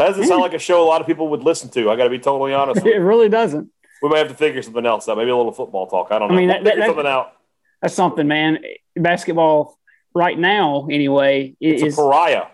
that 0.00 0.06
doesn't 0.08 0.24
sound 0.24 0.40
like 0.40 0.54
a 0.54 0.58
show 0.58 0.82
a 0.82 0.88
lot 0.88 1.02
of 1.02 1.06
people 1.06 1.28
would 1.28 1.42
listen 1.42 1.68
to. 1.70 1.90
I 1.90 1.96
got 1.96 2.04
to 2.04 2.10
be 2.10 2.18
totally 2.18 2.54
honest. 2.54 2.86
it 2.86 2.98
really 2.98 3.28
doesn't. 3.28 3.70
We 4.02 4.08
might 4.08 4.18
have 4.18 4.28
to 4.28 4.34
figure 4.34 4.62
something 4.62 4.86
else 4.86 5.06
out. 5.10 5.18
Maybe 5.18 5.28
a 5.28 5.36
little 5.36 5.52
football 5.52 5.86
talk. 5.88 6.08
I 6.10 6.18
don't 6.18 6.28
know. 6.28 6.34
I 6.34 6.38
mean, 6.38 6.48
that, 6.48 6.64
we'll 6.64 6.76
that, 6.76 6.86
something 6.86 7.06
out. 7.06 7.34
That's 7.82 7.94
something, 7.94 8.26
man. 8.26 8.64
Basketball 8.96 9.78
right 10.14 10.38
now, 10.38 10.88
anyway, 10.90 11.54
it's 11.60 11.82
is 11.82 11.98
a 11.98 12.00
pariah. 12.00 12.46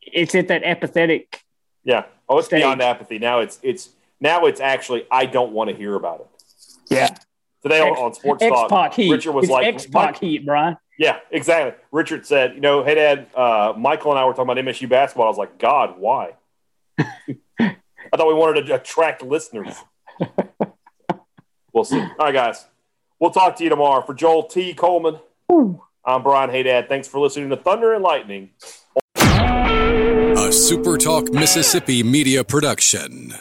It's 0.00 0.36
at 0.36 0.46
that 0.48 0.62
apathetic. 0.62 1.42
Yeah. 1.82 2.04
Oh, 2.28 2.38
it's 2.38 2.46
stage. 2.46 2.60
beyond 2.60 2.80
apathy. 2.80 3.18
Now 3.18 3.40
it's 3.40 3.58
it's 3.62 3.90
now 4.20 4.46
it's 4.46 4.60
actually 4.60 5.04
I 5.10 5.26
don't 5.26 5.52
want 5.52 5.70
to 5.70 5.76
hear 5.76 5.96
about 5.96 6.20
it. 6.20 6.28
Yeah. 6.90 7.08
Today 7.60 7.80
X, 7.80 7.98
on, 7.98 8.04
on 8.04 8.14
Sports 8.14 8.44
Talk, 8.44 8.94
heat. 8.94 9.10
Richard 9.10 9.32
was 9.32 9.44
it's 9.44 9.52
like 9.52 9.66
X-Pac 9.66 10.18
heat, 10.20 10.46
Brian. 10.46 10.76
Yeah, 10.96 11.18
exactly. 11.32 11.74
Richard 11.90 12.24
said, 12.24 12.54
you 12.54 12.60
know, 12.60 12.84
hey 12.84 12.94
Dad, 12.94 13.26
uh, 13.34 13.72
Michael 13.76 14.12
and 14.12 14.20
I 14.20 14.24
were 14.24 14.32
talking 14.32 14.50
about 14.50 14.64
MSU 14.64 14.88
basketball. 14.88 15.26
I 15.26 15.28
was 15.28 15.38
like, 15.38 15.58
God, 15.58 15.98
why? 15.98 16.34
I 16.98 18.16
thought 18.16 18.28
we 18.28 18.34
wanted 18.34 18.66
to 18.66 18.74
attract 18.74 19.22
listeners. 19.22 19.74
we'll 21.72 21.84
see. 21.84 22.00
All 22.00 22.16
right, 22.18 22.32
guys. 22.32 22.66
We'll 23.20 23.30
talk 23.30 23.56
to 23.56 23.64
you 23.64 23.70
tomorrow. 23.70 24.02
For 24.04 24.14
Joel 24.14 24.44
T. 24.44 24.74
Coleman, 24.74 25.18
Ooh. 25.52 25.82
I'm 26.04 26.22
Brian 26.22 26.50
Haydad. 26.50 26.88
Thanks 26.88 27.08
for 27.08 27.18
listening 27.20 27.50
to 27.50 27.56
Thunder 27.56 27.92
and 27.92 28.02
Lightning. 28.02 28.50
A 29.16 30.52
Super 30.52 30.96
Talk 30.96 31.32
Mississippi 31.32 32.02
media 32.02 32.44
production. 32.44 33.34